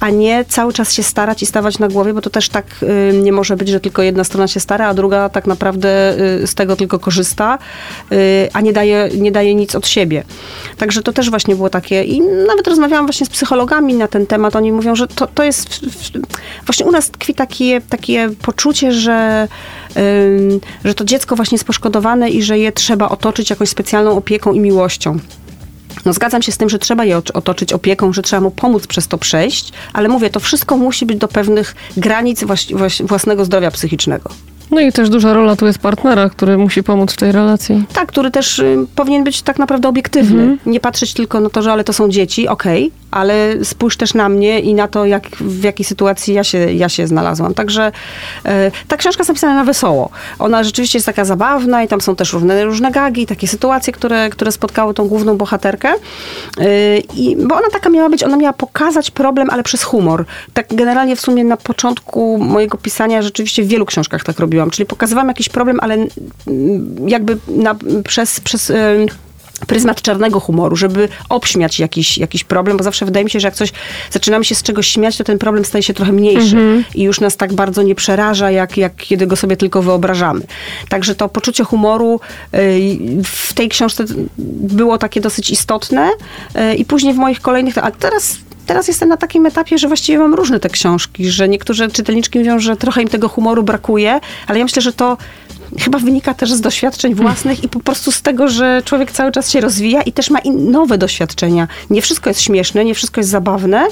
a 0.00 0.10
nie 0.10 0.44
cały 0.48 0.72
czas 0.72 0.92
się 0.92 1.02
starać 1.02 1.42
i 1.42 1.46
stawać 1.46 1.78
na 1.78 1.88
głowie, 1.88 2.14
bo 2.14 2.20
to 2.20 2.30
też 2.30 2.48
tak 2.48 2.66
y, 2.82 3.18
nie 3.18 3.32
może 3.32 3.56
być, 3.56 3.68
że 3.68 3.80
tylko 3.80 4.02
jedna 4.02 4.24
strona 4.24 4.48
się 4.48 4.60
stara, 4.60 4.88
a 4.88 4.94
druga 4.94 5.28
tak 5.28 5.46
naprawdę 5.46 6.14
y, 6.42 6.46
z 6.46 6.54
tego 6.54 6.76
tylko 6.76 6.98
korzysta, 6.98 7.58
y, 8.12 8.48
a 8.52 8.60
nie 8.60 8.72
daje, 8.72 9.08
nie 9.16 9.32
daje 9.32 9.54
nic 9.54 9.74
od 9.74 9.86
siebie. 9.88 10.24
Także 10.76 11.02
to 11.02 11.12
też 11.12 11.30
właśnie 11.30 11.56
było 11.56 11.70
takie 11.70 12.04
i 12.04 12.20
nawet 12.20 12.68
rozmawiałam 12.68 13.06
właśnie 13.06 13.26
z 13.26 13.30
psychologami 13.30 13.94
na 13.94 14.08
ten 14.08 14.26
temat. 14.26 14.56
Oni 14.56 14.72
mówią, 14.72 14.96
że 14.96 15.08
to, 15.08 15.26
to 15.26 15.44
jest 15.44 15.68
w- 15.68 15.80
w- 15.86 16.66
właśnie 16.66 16.86
u 16.86 16.90
nas 16.90 17.10
tkwi 17.10 17.34
takie, 17.34 17.80
takie 17.80 18.30
poczucie, 18.42 18.92
że, 18.92 19.48
że 20.84 20.94
to 20.94 21.04
dziecko 21.04 21.36
właśnie 21.36 21.56
jest 21.56 21.64
poszkodowane 21.64 22.30
i 22.30 22.42
że 22.42 22.58
je 22.58 22.72
trzeba 22.72 23.08
otoczyć 23.08 23.50
jakąś 23.50 23.68
specjalną 23.68 24.16
opieką 24.16 24.52
i 24.52 24.60
miłością. 24.60 25.18
No 26.04 26.12
zgadzam 26.12 26.42
się 26.42 26.52
z 26.52 26.56
tym, 26.56 26.68
że 26.68 26.78
trzeba 26.78 27.04
je 27.04 27.16
ot- 27.18 27.30
otoczyć 27.34 27.72
opieką, 27.72 28.12
że 28.12 28.22
trzeba 28.22 28.40
mu 28.40 28.50
pomóc 28.50 28.86
przez 28.86 29.08
to 29.08 29.18
przejść, 29.18 29.72
ale 29.92 30.08
mówię, 30.08 30.30
to 30.30 30.40
wszystko 30.40 30.76
musi 30.76 31.06
być 31.06 31.18
do 31.18 31.28
pewnych 31.28 31.74
granic 31.96 32.44
właś- 32.44 33.06
własnego 33.06 33.44
zdrowia 33.44 33.70
psychicznego. 33.70 34.30
No 34.70 34.80
i 34.80 34.92
też 34.92 35.10
duża 35.10 35.32
rola 35.32 35.56
tu 35.56 35.66
jest 35.66 35.78
partnera, 35.78 36.30
który 36.30 36.58
musi 36.58 36.82
pomóc 36.82 37.12
w 37.12 37.16
tej 37.16 37.32
relacji. 37.32 37.84
Tak, 37.92 38.08
który 38.08 38.30
też 38.30 38.58
y, 38.58 38.86
powinien 38.94 39.24
być 39.24 39.42
tak 39.42 39.58
naprawdę 39.58 39.88
obiektywny. 39.88 40.58
Nie 40.66 40.80
patrzeć 40.80 41.12
tylko 41.14 41.40
na 41.40 41.50
to, 41.50 41.62
że 41.62 41.72
ale 41.72 41.84
to 41.84 41.92
są 41.92 42.08
dzieci, 42.08 42.48
okej, 42.48 42.92
ale 43.10 43.64
spójrz 43.64 43.96
też 43.96 44.14
na 44.14 44.28
mnie 44.28 44.60
i 44.60 44.74
na 44.74 44.88
to, 44.88 45.04
jak, 45.04 45.28
w 45.28 45.62
jakiej 45.62 45.84
sytuacji 45.84 46.34
ja 46.34 46.44
się, 46.44 46.72
ja 46.72 46.88
się 46.88 47.06
znalazłam. 47.06 47.54
Także 47.54 47.92
e, 48.44 48.70
ta 48.88 48.96
książka 48.96 49.20
jest 49.20 49.28
napisana 49.28 49.54
na 49.54 49.64
wesoło. 49.64 50.10
Ona 50.38 50.64
rzeczywiście 50.64 50.98
jest 50.98 51.06
taka 51.06 51.24
zabawna 51.24 51.82
i 51.82 51.88
tam 51.88 52.00
są 52.00 52.16
też 52.16 52.32
różne, 52.32 52.64
różne 52.64 52.90
gagi, 52.90 53.26
takie 53.26 53.48
sytuacje, 53.48 53.92
które, 53.92 54.30
które 54.30 54.52
spotkały 54.52 54.94
tą 54.94 55.08
główną 55.08 55.36
bohaterkę. 55.36 55.88
E, 56.58 56.98
I, 56.98 57.36
bo 57.36 57.54
ona 57.54 57.70
taka 57.72 57.90
miała 57.90 58.08
być, 58.08 58.24
ona 58.24 58.36
miała 58.36 58.52
pokazać 58.52 59.10
problem, 59.10 59.50
ale 59.50 59.62
przez 59.62 59.82
humor. 59.82 60.24
Tak 60.52 60.66
generalnie 60.70 61.16
w 61.16 61.20
sumie 61.20 61.44
na 61.44 61.56
początku 61.56 62.38
mojego 62.38 62.78
pisania 62.78 63.22
rzeczywiście 63.22 63.62
w 63.62 63.68
wielu 63.68 63.86
książkach 63.86 64.24
tak 64.24 64.38
robiłam. 64.38 64.57
Czyli 64.70 64.86
pokazywałam 64.86 65.28
jakiś 65.28 65.48
problem, 65.48 65.78
ale 65.80 65.94
mm, 65.94 67.08
jakby 67.08 67.38
na, 67.48 67.76
przez... 68.04 68.40
przez 68.40 68.72
pryzmat 69.66 70.02
czarnego 70.02 70.40
humoru, 70.40 70.76
żeby 70.76 71.08
obśmiać 71.28 71.80
jakiś, 71.80 72.18
jakiś 72.18 72.44
problem, 72.44 72.76
bo 72.76 72.84
zawsze 72.84 73.04
wydaje 73.04 73.24
mi 73.24 73.30
się, 73.30 73.40
że 73.40 73.48
jak 73.48 73.54
coś 73.54 73.72
zaczynamy 74.10 74.44
się 74.44 74.54
z 74.54 74.62
czegoś 74.62 74.88
śmiać, 74.88 75.16
to 75.16 75.24
ten 75.24 75.38
problem 75.38 75.64
staje 75.64 75.82
się 75.82 75.94
trochę 75.94 76.12
mniejszy. 76.12 76.56
I 76.94 77.02
już 77.02 77.20
nas 77.20 77.36
tak 77.36 77.52
bardzo 77.52 77.82
nie 77.82 77.94
przeraża, 77.94 78.50
jak, 78.50 78.76
jak 78.76 78.96
kiedy 78.96 79.26
go 79.26 79.36
sobie 79.36 79.56
tylko 79.56 79.82
wyobrażamy. 79.82 80.40
Także 80.88 81.14
to 81.14 81.28
poczucie 81.28 81.64
humoru 81.64 82.20
y, 82.54 82.98
w 83.24 83.54
tej 83.54 83.68
książce 83.68 84.04
było 84.58 84.98
takie 84.98 85.20
dosyć 85.20 85.50
istotne 85.50 86.10
y, 86.10 86.74
i 86.74 86.84
później 86.84 87.14
w 87.14 87.16
moich 87.16 87.40
kolejnych, 87.40 87.78
a 87.78 87.90
teraz 87.90 88.36
teraz 88.68 88.88
jestem 88.88 89.08
na 89.08 89.16
takim 89.16 89.46
etapie, 89.46 89.78
że 89.78 89.88
właściwie 89.88 90.18
mam 90.18 90.34
różne 90.34 90.60
te 90.60 90.68
książki, 90.68 91.30
że 91.30 91.48
niektóre 91.48 91.88
czytelniczki 91.88 92.38
mówią, 92.38 92.58
że 92.58 92.76
trochę 92.76 93.02
im 93.02 93.08
tego 93.08 93.28
humoru 93.28 93.62
brakuje, 93.62 94.20
ale 94.46 94.58
ja 94.58 94.64
myślę, 94.64 94.82
że 94.82 94.92
to 94.92 95.16
chyba 95.78 95.98
wynika 95.98 96.34
też 96.34 96.52
z 96.52 96.60
doświadczeń 96.60 97.14
własnych 97.14 97.64
i 97.64 97.68
po 97.68 97.80
prostu 97.80 98.12
z 98.12 98.22
tego, 98.22 98.48
że 98.48 98.82
człowiek 98.84 99.12
cały 99.12 99.32
czas 99.32 99.50
się 99.50 99.60
rozwija 99.60 100.02
i 100.02 100.12
też 100.12 100.30
ma 100.30 100.38
nowe 100.54 100.98
doświadczenia. 100.98 101.68
Nie 101.90 102.02
wszystko 102.02 102.30
jest 102.30 102.40
śmieszne, 102.40 102.84
nie 102.84 102.94
wszystko 102.94 103.20
jest 103.20 103.30
zabawne, 103.30 103.86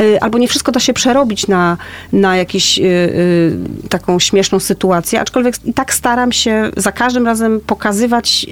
y, 0.00 0.20
albo 0.20 0.38
nie 0.38 0.48
wszystko 0.48 0.72
da 0.72 0.80
się 0.80 0.92
przerobić 0.92 1.46
na, 1.46 1.76
na 2.12 2.36
jakąś 2.36 2.78
y, 2.78 2.82
y, 2.82 3.88
taką 3.88 4.18
śmieszną 4.18 4.60
sytuację, 4.60 5.20
aczkolwiek 5.20 5.54
i 5.64 5.74
tak 5.74 5.94
staram 5.94 6.32
się 6.32 6.70
za 6.76 6.92
każdym 6.92 7.26
razem 7.26 7.60
pokazywać 7.60 8.46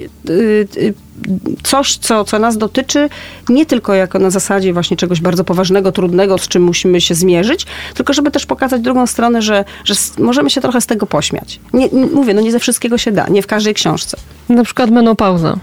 coś, 1.62 1.96
co, 1.96 2.24
co 2.24 2.38
nas 2.38 2.58
dotyczy, 2.58 3.08
nie 3.48 3.66
tylko 3.66 3.94
jako 3.94 4.18
na 4.18 4.30
zasadzie 4.30 4.72
właśnie 4.72 4.96
czegoś 4.96 5.20
bardzo 5.20 5.44
poważnego, 5.44 5.92
trudnego, 5.92 6.38
z 6.38 6.48
czym 6.48 6.62
musimy 6.62 7.00
się 7.00 7.14
zmierzyć, 7.14 7.66
tylko 7.94 8.12
żeby 8.12 8.30
też 8.30 8.46
pokazać 8.46 8.82
drugą 8.82 9.06
stronę, 9.06 9.42
że, 9.42 9.64
że 9.84 9.94
możemy 10.18 10.50
się 10.50 10.60
trochę 10.60 10.80
z 10.80 10.86
tego 10.86 11.06
pośmiać. 11.06 11.60
Nie, 11.72 11.88
mówię, 12.14 12.34
no 12.34 12.40
nie 12.40 12.52
ze 12.56 12.60
wszystkiego 12.60 12.98
się 12.98 13.12
da, 13.12 13.28
nie 13.28 13.42
w 13.42 13.46
każdej 13.46 13.74
książce. 13.74 14.16
Na 14.48 14.64
przykład 14.64 14.90
menopauza. 14.90 15.56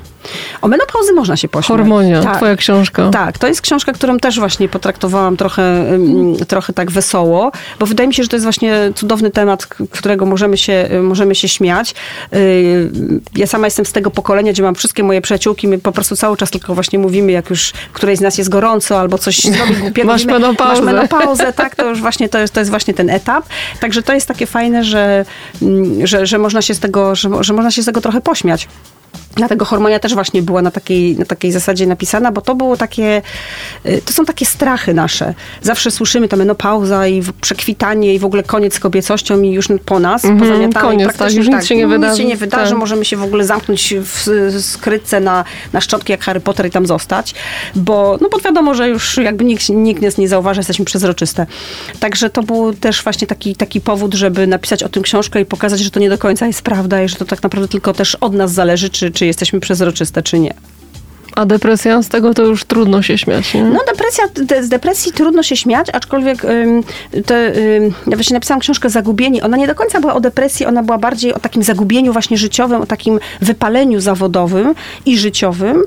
O 0.61 0.67
menopauzy 0.67 1.13
można 1.13 1.37
się 1.37 1.47
pośmiać. 1.47 1.67
Hormonia, 1.67 2.23
tak. 2.23 2.37
twoja 2.37 2.55
książka. 2.55 3.09
Tak, 3.09 3.37
to 3.37 3.47
jest 3.47 3.61
książka, 3.61 3.93
którą 3.93 4.19
też 4.19 4.39
właśnie 4.39 4.69
potraktowałam 4.69 5.37
trochę, 5.37 5.85
trochę 6.47 6.73
tak 6.73 6.91
wesoło, 6.91 7.51
bo 7.79 7.85
wydaje 7.85 8.07
mi 8.07 8.13
się, 8.13 8.23
że 8.23 8.29
to 8.29 8.35
jest 8.35 8.45
właśnie 8.45 8.91
cudowny 8.95 9.31
temat, 9.31 9.65
którego 9.65 10.25
możemy 10.25 10.57
się, 10.57 10.89
możemy 11.03 11.35
się 11.35 11.47
śmiać. 11.47 11.95
Y, 12.33 12.91
ja 13.35 13.47
sama 13.47 13.67
jestem 13.67 13.85
z 13.85 13.91
tego 13.91 14.11
pokolenia, 14.11 14.51
gdzie 14.51 14.63
mam 14.63 14.75
wszystkie 14.75 15.03
moje 15.03 15.21
przyjaciółki, 15.21 15.67
my 15.67 15.79
po 15.79 15.91
prostu 15.91 16.15
cały 16.15 16.37
czas 16.37 16.51
tylko 16.51 16.73
właśnie 16.73 16.99
mówimy, 16.99 17.31
jak 17.31 17.49
już 17.49 17.73
którejś 17.93 18.19
z 18.19 18.21
nas 18.21 18.37
jest 18.37 18.49
gorąco 18.49 18.99
albo 18.99 19.17
coś 19.17 19.41
zrobi 19.41 19.75
głupiego. 19.75 20.07
Masz 20.07 20.25
menopauzę. 20.25 20.83
Masz 20.83 20.93
menopauzę, 20.93 21.53
tak, 21.53 21.75
to 21.75 21.89
już 21.89 22.01
właśnie 22.01 22.29
to 22.29 22.39
jest, 22.39 22.53
to 22.53 22.59
jest 22.59 22.69
właśnie 22.69 22.93
ten 22.93 23.09
etap. 23.09 23.45
Także 23.79 24.03
to 24.03 24.13
jest 24.13 24.27
takie 24.27 24.45
fajne, 24.45 24.83
że, 24.83 25.25
że, 26.03 26.25
że 26.25 26.37
można 26.37 26.61
się 26.61 26.73
z 26.73 26.79
tego, 26.79 27.15
że, 27.15 27.29
że 27.39 27.53
można 27.53 27.71
się 27.71 27.83
z 27.83 27.85
tego 27.85 28.01
trochę 28.01 28.21
pośmiać. 28.21 28.67
Dlatego 29.35 29.65
hormonia 29.65 29.99
też 29.99 30.13
właśnie 30.13 30.41
była 30.41 30.61
na 30.61 30.71
takiej, 30.71 31.17
na 31.17 31.25
takiej 31.25 31.51
zasadzie 31.51 31.87
napisana, 31.87 32.31
bo 32.31 32.41
to 32.41 32.55
było 32.55 32.77
takie, 32.77 33.21
y, 33.85 34.01
to 34.05 34.13
są 34.13 34.25
takie 34.25 34.45
strachy 34.45 34.93
nasze. 34.93 35.33
Zawsze 35.61 35.91
słyszymy 35.91 36.27
to 36.27 36.37
menopauza 36.37 37.07
i 37.07 37.23
przekwitanie 37.41 38.13
i 38.13 38.19
w 38.19 38.25
ogóle 38.25 38.43
koniec 38.43 38.73
z 38.73 38.79
kobiecością 38.79 39.41
i 39.41 39.51
już 39.51 39.67
po 39.85 39.99
nas, 39.99 40.25
mm 40.25 40.39
-hmm, 40.39 40.81
koniec, 40.81 41.17
tak, 41.17 41.33
już 41.33 41.45
tak, 41.47 41.55
nic 41.55 41.65
się 41.65 41.75
nie 41.75 41.87
wydarzy. 41.87 42.11
Nic 42.11 42.21
się 42.21 42.27
nie 42.27 42.37
wydarzy, 42.37 42.71
tak. 42.71 42.79
możemy 42.79 43.05
się 43.05 43.17
w 43.17 43.23
ogóle 43.23 43.45
zamknąć 43.45 43.93
w 43.97 44.29
skrytce 44.61 45.19
na, 45.19 45.43
na 45.73 45.81
szczotki 45.81 46.11
jak 46.11 46.21
Harry 46.21 46.39
Potter 46.39 46.65
i 46.65 46.71
tam 46.71 46.85
zostać, 46.85 47.35
bo, 47.75 48.17
no 48.21 48.29
bo 48.29 48.39
wiadomo, 48.39 48.75
że 48.75 48.89
już 48.89 49.17
jakby 49.17 49.43
nikt, 49.43 49.69
nikt 49.69 50.01
nas 50.01 50.17
nie 50.17 50.27
zauważy, 50.27 50.59
jesteśmy 50.59 50.85
przezroczyste. 50.85 51.45
Także 51.99 52.29
to 52.29 52.43
był 52.43 52.73
też 52.73 53.03
właśnie 53.03 53.27
taki, 53.27 53.55
taki 53.55 53.81
powód, 53.81 54.13
żeby 54.13 54.47
napisać 54.47 54.83
o 54.83 54.89
tym 54.89 55.03
książkę 55.03 55.41
i 55.41 55.45
pokazać, 55.45 55.79
że 55.79 55.91
to 55.91 55.99
nie 55.99 56.09
do 56.09 56.17
końca 56.17 56.47
jest 56.47 56.61
prawda 56.61 57.03
i 57.03 57.09
że 57.09 57.15
to 57.15 57.25
tak 57.25 57.43
naprawdę 57.43 57.67
tylko 57.67 57.93
też 57.93 58.15
od 58.15 58.33
nas 58.33 58.51
zależy, 58.51 58.89
czy, 58.89 59.11
czy 59.11 59.22
jesteśmy 59.25 59.59
przezroczyste, 59.59 60.23
czy 60.23 60.39
nie. 60.39 60.53
A 61.35 61.45
depresja? 61.45 62.01
Z 62.01 62.09
tego 62.09 62.33
to 62.33 62.43
już 62.43 62.63
trudno 62.65 63.01
się 63.01 63.17
śmiać, 63.17 63.53
nie? 63.53 63.63
No 63.63 63.79
depresja, 63.87 64.23
de, 64.35 64.63
z 64.63 64.69
depresji 64.69 65.11
trudno 65.11 65.43
się 65.43 65.55
śmiać, 65.55 65.87
aczkolwiek 65.93 66.45
ym, 66.45 66.83
te, 67.25 67.57
ym, 67.57 67.93
ja 68.07 68.17
właśnie 68.17 68.33
napisałam 68.33 68.59
książkę 68.59 68.89
Zagubieni. 68.89 69.41
Ona 69.41 69.57
nie 69.57 69.67
do 69.67 69.75
końca 69.75 69.99
była 69.99 70.13
o 70.13 70.19
depresji, 70.19 70.65
ona 70.65 70.83
była 70.83 70.97
bardziej 70.97 71.33
o 71.33 71.39
takim 71.39 71.63
zagubieniu 71.63 72.13
właśnie 72.13 72.37
życiowym, 72.37 72.81
o 72.81 72.85
takim 72.85 73.19
wypaleniu 73.41 73.99
zawodowym 73.99 74.75
i 75.05 75.17
życiowym 75.17 75.83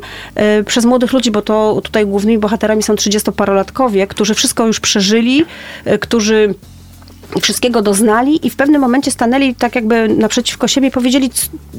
y, 0.61 0.64
przez 0.64 0.85
młodych 0.85 1.12
ludzi, 1.12 1.31
bo 1.31 1.42
to 1.42 1.81
tutaj 1.85 2.07
głównymi 2.07 2.38
bohaterami 2.38 2.83
są 2.83 2.94
30-parolatkowie, 2.94 4.07
którzy 4.07 4.35
wszystko 4.35 4.66
już 4.66 4.81
przeżyli, 4.81 5.44
y, 5.87 5.99
którzy 5.99 6.55
wszystkiego 7.42 7.82
doznali 7.82 8.46
i 8.46 8.50
w 8.50 8.56
pewnym 8.56 8.80
momencie 8.80 9.10
stanęli 9.10 9.54
tak 9.54 9.74
jakby 9.74 10.08
naprzeciwko 10.08 10.68
siebie 10.68 10.88
i 10.88 10.90
powiedzieli, 10.90 11.30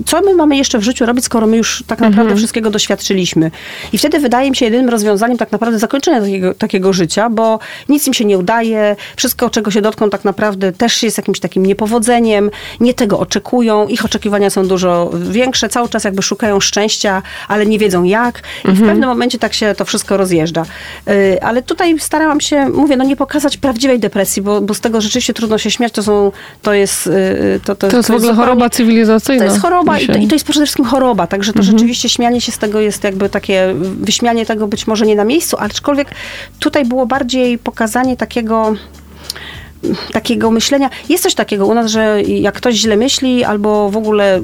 co 0.05 0.21
my 0.21 0.35
mamy 0.35 0.57
jeszcze 0.57 0.79
w 0.79 0.83
życiu 0.83 1.05
robić, 1.05 1.25
skoro 1.25 1.47
my 1.47 1.57
już 1.57 1.83
tak 1.87 1.99
naprawdę 1.99 2.21
mhm. 2.21 2.37
wszystkiego 2.37 2.69
doświadczyliśmy. 2.69 3.51
I 3.93 3.97
wtedy 3.97 4.19
wydaje 4.19 4.49
mi 4.49 4.55
się 4.55 4.65
jedynym 4.65 4.89
rozwiązaniem 4.89 5.37
tak 5.37 5.51
naprawdę 5.51 5.79
zakończenia 5.79 6.21
takiego, 6.21 6.53
takiego 6.53 6.93
życia, 6.93 7.29
bo 7.29 7.59
nic 7.89 8.07
im 8.07 8.13
się 8.13 8.25
nie 8.25 8.37
udaje, 8.37 8.95
wszystko, 9.15 9.49
czego 9.49 9.71
się 9.71 9.81
dotkną 9.81 10.09
tak 10.09 10.25
naprawdę 10.25 10.71
też 10.71 11.03
jest 11.03 11.17
jakimś 11.17 11.39
takim 11.39 11.65
niepowodzeniem, 11.65 12.51
nie 12.79 12.93
tego 12.93 13.19
oczekują, 13.19 13.87
ich 13.87 14.05
oczekiwania 14.05 14.49
są 14.49 14.67
dużo 14.67 15.11
większe, 15.13 15.69
cały 15.69 15.89
czas 15.89 16.03
jakby 16.03 16.21
szukają 16.21 16.59
szczęścia, 16.59 17.21
ale 17.47 17.65
nie 17.65 17.79
wiedzą 17.79 18.03
jak 18.03 18.39
i 18.65 18.67
mhm. 18.67 18.75
w 18.75 18.89
pewnym 18.89 19.09
momencie 19.09 19.39
tak 19.39 19.53
się 19.53 19.75
to 19.77 19.85
wszystko 19.85 20.17
rozjeżdża. 20.17 20.65
Y, 21.09 21.41
ale 21.41 21.61
tutaj 21.61 21.99
starałam 21.99 22.41
się, 22.41 22.69
mówię, 22.69 22.97
no 22.97 23.03
nie 23.03 23.15
pokazać 23.15 23.57
prawdziwej 23.57 23.99
depresji, 23.99 24.41
bo, 24.41 24.61
bo 24.61 24.73
z 24.73 24.79
tego 24.79 25.01
rzeczywiście 25.01 25.33
trudno 25.37 25.57
się 25.57 25.71
śmiać, 25.71 25.93
to 25.93 26.03
są, 26.03 26.31
to 26.61 26.73
jest... 26.73 27.07
Y, 27.07 27.59
to, 27.65 27.75
to, 27.75 27.87
to 27.87 27.97
jest 27.97 28.11
w 28.11 28.15
ogóle 28.15 28.33
choroba 28.33 28.69
cywilizacyjna. 28.69 29.45
To 29.45 29.51
jest 29.51 29.61
choroba 29.61 29.99
i 29.99 30.07
to, 30.07 30.17
i 30.17 30.27
to, 30.27 30.35
jest 30.35 30.45
przede 30.45 30.65
wszystkim 30.65 30.85
choroba, 30.85 31.27
także 31.27 31.53
to 31.53 31.59
mhm. 31.59 31.77
rzeczywiście 31.77 32.09
śmianie 32.09 32.41
się 32.41 32.51
z 32.51 32.57
tego 32.57 32.79
jest 32.79 33.03
jakby 33.03 33.29
takie, 33.29 33.73
wyśmianie 33.99 34.45
tego 34.45 34.67
być 34.67 34.87
może 34.87 35.05
nie 35.05 35.15
na 35.15 35.23
miejscu, 35.23 35.57
aczkolwiek 35.59 36.07
tutaj 36.59 36.85
było 36.85 37.05
bardziej 37.05 37.57
pokazanie 37.57 38.17
takiego 38.17 38.75
takiego 40.11 40.51
myślenia. 40.51 40.89
Jest 41.09 41.23
coś 41.23 41.35
takiego 41.35 41.65
u 41.67 41.73
nas, 41.73 41.91
że 41.91 42.21
jak 42.21 42.55
ktoś 42.55 42.75
źle 42.75 42.97
myśli 42.97 43.43
albo 43.43 43.89
w 43.89 43.97
ogóle 43.97 44.41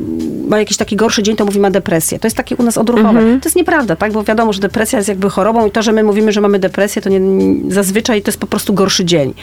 ma 0.48 0.60
jakiś 0.60 0.78
taki 0.78 0.96
gorszy 0.96 1.24
dzień, 1.24 1.36
to 1.36 1.46
mówi 1.46 1.60
ma 1.60 1.72
depresję. 1.72 2.20
To 2.20 2.28
jest 2.28 2.38
takie 2.38 2.56
u 2.56 2.64
nas 2.64 2.78
odruchowe. 2.78 3.20
Mhm. 3.20 3.40
To 3.42 3.50
jest 3.50 3.56
nieprawda, 3.56 3.96
tak? 3.96 4.12
Bo 4.12 4.24
wiadomo, 4.24 4.54
że 4.54 4.62
depresja 4.62 5.00
jest 5.00 5.10
jakby 5.10 5.30
chorobą 5.30 5.68
i 5.68 5.72
to, 5.72 5.82
że 5.82 5.92
my 5.92 6.04
mówimy, 6.04 6.32
że 6.32 6.42
mamy 6.42 6.60
depresję, 6.60 7.02
to 7.02 7.10
nie, 7.10 7.22
zazwyczaj 7.74 8.22
to 8.22 8.32
jest 8.32 8.40
po 8.40 8.48
prostu 8.48 8.74
gorszy 8.74 9.06
dzień. 9.06 9.34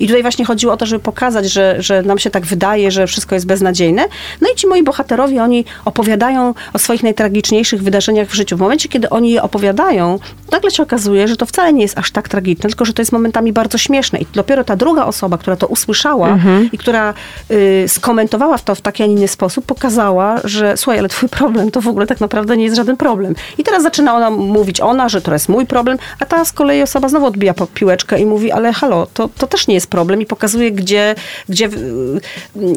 I 0.00 0.06
tutaj 0.06 0.22
właśnie 0.22 0.44
chodziło 0.44 0.72
o 0.72 0.76
to, 0.76 0.86
żeby 0.86 1.02
pokazać, 1.02 1.52
że, 1.52 1.76
że 1.78 2.02
nam 2.02 2.18
się 2.18 2.30
tak 2.30 2.46
wydaje, 2.46 2.90
że 2.90 3.06
wszystko 3.06 3.34
jest 3.34 3.46
beznadziejne. 3.46 4.04
No 4.40 4.48
i 4.52 4.56
ci 4.56 4.66
moi 4.66 4.82
bohaterowie, 4.82 5.42
oni 5.42 5.64
opowiadają 5.84 6.54
o 6.72 6.78
swoich 6.78 7.02
najtragiczniejszych 7.02 7.82
wydarzeniach 7.82 8.28
w 8.28 8.34
życiu. 8.34 8.56
W 8.56 8.60
momencie, 8.60 8.88
kiedy 8.88 9.10
oni 9.10 9.30
je 9.30 9.42
opowiadają, 9.42 10.18
nagle 10.52 10.70
się 10.70 10.82
okazuje, 10.82 11.28
że 11.28 11.36
to 11.36 11.46
wcale 11.46 11.72
nie 11.72 11.82
jest 11.82 11.98
aż 11.98 12.10
tak 12.10 12.28
tragiczne, 12.28 12.68
tylko 12.68 12.84
że 12.84 12.92
to 12.92 13.02
jest 13.02 13.12
momentami 13.12 13.52
bardzo 13.52 13.78
śmieszne. 13.78 14.18
I 14.18 14.26
dopiero 14.34 14.64
ta 14.64 14.76
druga 14.76 15.04
osoba, 15.04 15.38
która 15.40 15.56
to 15.56 15.66
usłyszała 15.66 16.28
mhm. 16.28 16.68
i 16.72 16.78
która 16.78 17.14
y, 17.50 17.84
skomentowała 17.88 18.58
to 18.58 18.74
w 18.74 18.80
taki, 18.80 19.02
a 19.02 19.06
nie 19.06 19.12
inny 19.12 19.28
sposób, 19.28 19.66
pokazała, 19.66 20.40
że 20.44 20.76
słuchaj, 20.76 20.98
ale 20.98 21.08
twój 21.08 21.28
problem 21.28 21.70
to 21.70 21.80
w 21.80 21.88
ogóle 21.88 22.06
tak 22.06 22.20
naprawdę 22.20 22.56
nie 22.56 22.64
jest 22.64 22.76
żaden 22.76 22.96
problem. 22.96 23.34
I 23.58 23.64
teraz 23.64 23.82
zaczyna 23.82 24.16
ona 24.16 24.30
mówić 24.30 24.80
ona, 24.80 25.08
że 25.08 25.20
to 25.20 25.32
jest 25.32 25.48
mój 25.48 25.66
problem, 25.66 25.98
a 26.18 26.26
ta 26.26 26.44
z 26.44 26.52
kolei 26.52 26.82
osoba 26.82 27.08
znowu 27.08 27.26
odbija 27.26 27.54
piłeczkę 27.74 28.20
i 28.20 28.26
mówi, 28.26 28.52
ale 28.52 28.72
halo, 28.72 29.06
to, 29.14 29.28
to 29.38 29.46
też 29.46 29.66
nie 29.66 29.74
jest 29.74 29.86
problem 29.86 30.22
i 30.22 30.26
pokazuje, 30.26 30.72
gdzie, 30.72 31.14
gdzie 31.48 31.66
y, 31.66 31.70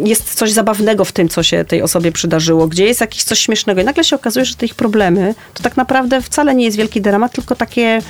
jest 0.03 0.33
coś 0.35 0.51
zabawnego 0.51 1.05
w 1.05 1.11
tym, 1.11 1.29
co 1.29 1.43
się 1.43 1.65
tej 1.65 1.81
osobie 1.81 2.11
przydarzyło, 2.11 2.67
gdzie 2.67 2.85
jest 2.85 3.01
jakieś 3.01 3.23
coś 3.23 3.39
śmiesznego. 3.39 3.81
I 3.81 3.83
nagle 3.83 4.03
się 4.03 4.15
okazuje, 4.15 4.45
że 4.45 4.55
te 4.55 4.65
ich 4.65 4.75
problemy 4.75 5.35
to 5.53 5.63
tak 5.63 5.77
naprawdę 5.77 6.21
wcale 6.21 6.55
nie 6.55 6.65
jest 6.65 6.77
wielki 6.77 7.01
dramat, 7.01 7.31
tylko 7.31 7.55
takie 7.55 8.01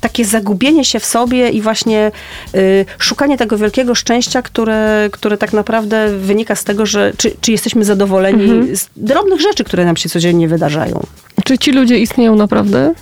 takie 0.00 0.24
zagubienie 0.24 0.84
się 0.84 1.00
w 1.00 1.04
sobie 1.04 1.48
i 1.48 1.62
właśnie 1.62 2.12
y, 2.54 2.86
szukanie 2.98 3.38
tego 3.38 3.58
wielkiego 3.58 3.94
szczęścia, 3.94 4.42
które, 4.42 5.08
które 5.12 5.38
tak 5.38 5.52
naprawdę 5.52 6.18
wynika 6.18 6.54
z 6.54 6.64
tego, 6.64 6.86
że 6.86 7.12
czy, 7.16 7.32
czy 7.40 7.52
jesteśmy 7.52 7.84
zadowoleni 7.84 8.42
mhm. 8.42 8.76
z 8.76 8.88
drobnych 8.96 9.40
rzeczy, 9.40 9.64
które 9.64 9.84
nam 9.84 9.96
się 9.96 10.08
codziennie 10.08 10.48
wydarzają. 10.48 11.00
Czy 11.44 11.58
ci 11.58 11.72
ludzie 11.72 11.98
istnieją 11.98 12.36
naprawdę? 12.36 12.94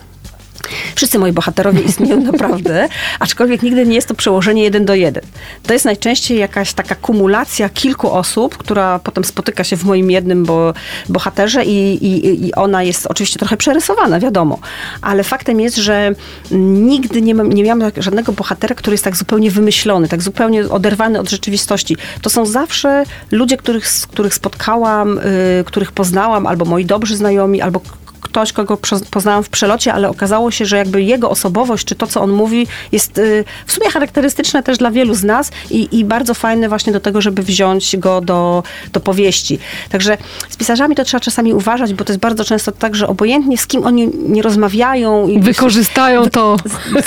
Wszyscy 0.95 1.19
moi 1.19 1.33
bohaterowie 1.33 1.81
istnieją 1.81 2.21
naprawdę, 2.33 2.89
aczkolwiek 3.21 3.63
nigdy 3.63 3.87
nie 3.87 3.95
jest 3.95 4.09
to 4.09 4.15
przełożenie 4.15 4.63
jeden 4.63 4.85
do 4.85 4.95
jeden. 4.95 5.23
To 5.63 5.73
jest 5.73 5.85
najczęściej 5.85 6.39
jakaś 6.39 6.73
taka 6.73 6.95
kumulacja 6.95 7.69
kilku 7.69 8.13
osób, 8.13 8.57
która 8.57 8.99
potem 8.99 9.25
spotyka 9.25 9.65
się 9.65 9.77
w 9.77 9.85
moim 9.85 10.11
jednym 10.11 10.45
bo, 10.45 10.75
bohaterze 11.09 11.65
i, 11.65 12.05
i, 12.07 12.47
i 12.47 12.55
ona 12.55 12.83
jest 12.83 13.07
oczywiście 13.07 13.39
trochę 13.39 13.57
przerysowana, 13.57 14.21
wiadomo. 14.21 14.59
Ale 15.03 15.25
faktem 15.25 15.61
jest, 15.61 15.77
że 15.77 16.15
nigdy 16.51 17.23
nie, 17.23 17.35
mam, 17.35 17.53
nie 17.53 17.63
miałam 17.63 17.91
żadnego 17.97 18.33
bohatera, 18.33 18.75
który 18.75 18.95
jest 18.95 19.05
tak 19.05 19.17
zupełnie 19.17 19.51
wymyślony, 19.51 20.09
tak 20.09 20.23
zupełnie 20.23 20.69
oderwany 20.69 21.21
od 21.21 21.31
rzeczywistości. 21.31 21.97
To 22.23 22.31
są 22.31 22.47
zawsze 22.47 23.05
ludzie, 23.31 23.57
których, 23.57 23.87
których 24.13 24.35
spotkałam, 24.35 25.19
y, 25.19 25.65
których 25.67 25.93
poznałam, 25.93 26.47
albo 26.47 26.65
moi 26.65 26.85
dobrzy 26.85 27.17
znajomi, 27.17 27.61
albo 27.61 27.81
ktoś, 28.29 28.53
kogo 28.53 28.79
poznałam 29.11 29.43
w 29.43 29.49
przelocie, 29.49 29.93
ale 29.93 30.09
okazało 30.09 30.51
się, 30.51 30.67
że 30.67 30.77
jakby 30.77 31.03
jego 31.03 31.31
osobowość, 31.31 31.85
czy 31.85 31.95
to, 31.95 32.07
co 32.07 32.21
on 32.21 32.31
mówi, 32.31 32.67
jest 32.93 33.19
y, 33.19 33.45
w 33.67 33.73
sumie 33.73 33.91
charakterystyczne 33.91 34.63
też 34.63 34.79
dla 34.79 34.91
wielu 34.91 35.15
z 35.15 35.25
nas 35.25 35.51
i, 35.71 35.89
i 35.99 36.05
bardzo 36.05 36.35
fajne 36.35 36.69
właśnie 36.69 36.93
do 36.93 37.01
tego, 37.01 37.21
żeby 37.21 37.43
wziąć 37.43 37.97
go 37.97 38.21
do, 38.21 38.63
do 38.93 39.01
powieści. 39.01 39.59
Także 39.91 40.17
z 40.49 40.57
pisarzami 40.57 40.95
to 40.95 41.05
trzeba 41.05 41.21
czasami 41.21 41.55
uważać, 41.55 41.95
bo 41.95 42.05
to 42.05 42.13
jest 42.13 42.21
bardzo 42.21 42.45
często 42.45 42.73
tak, 42.73 42.95
że 42.95 43.09
obojętnie 43.09 43.59
z 43.59 43.67
kim 43.67 43.87
oni 43.87 44.11
nie 44.15 44.43
rozmawiają 44.43 45.29
i 45.29 45.41
Wykorzystają 45.41 46.31
to. 46.31 46.57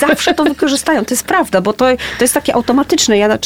Zawsze 0.00 0.34
to 0.34 0.44
wykorzystają, 0.44 1.04
to 1.04 1.14
jest 1.14 1.24
prawda, 1.24 1.60
bo 1.60 1.72
to, 1.72 1.84
to 2.18 2.24
jest 2.24 2.34
takie 2.34 2.54
automatyczne. 2.54 3.18
Ja 3.18 3.38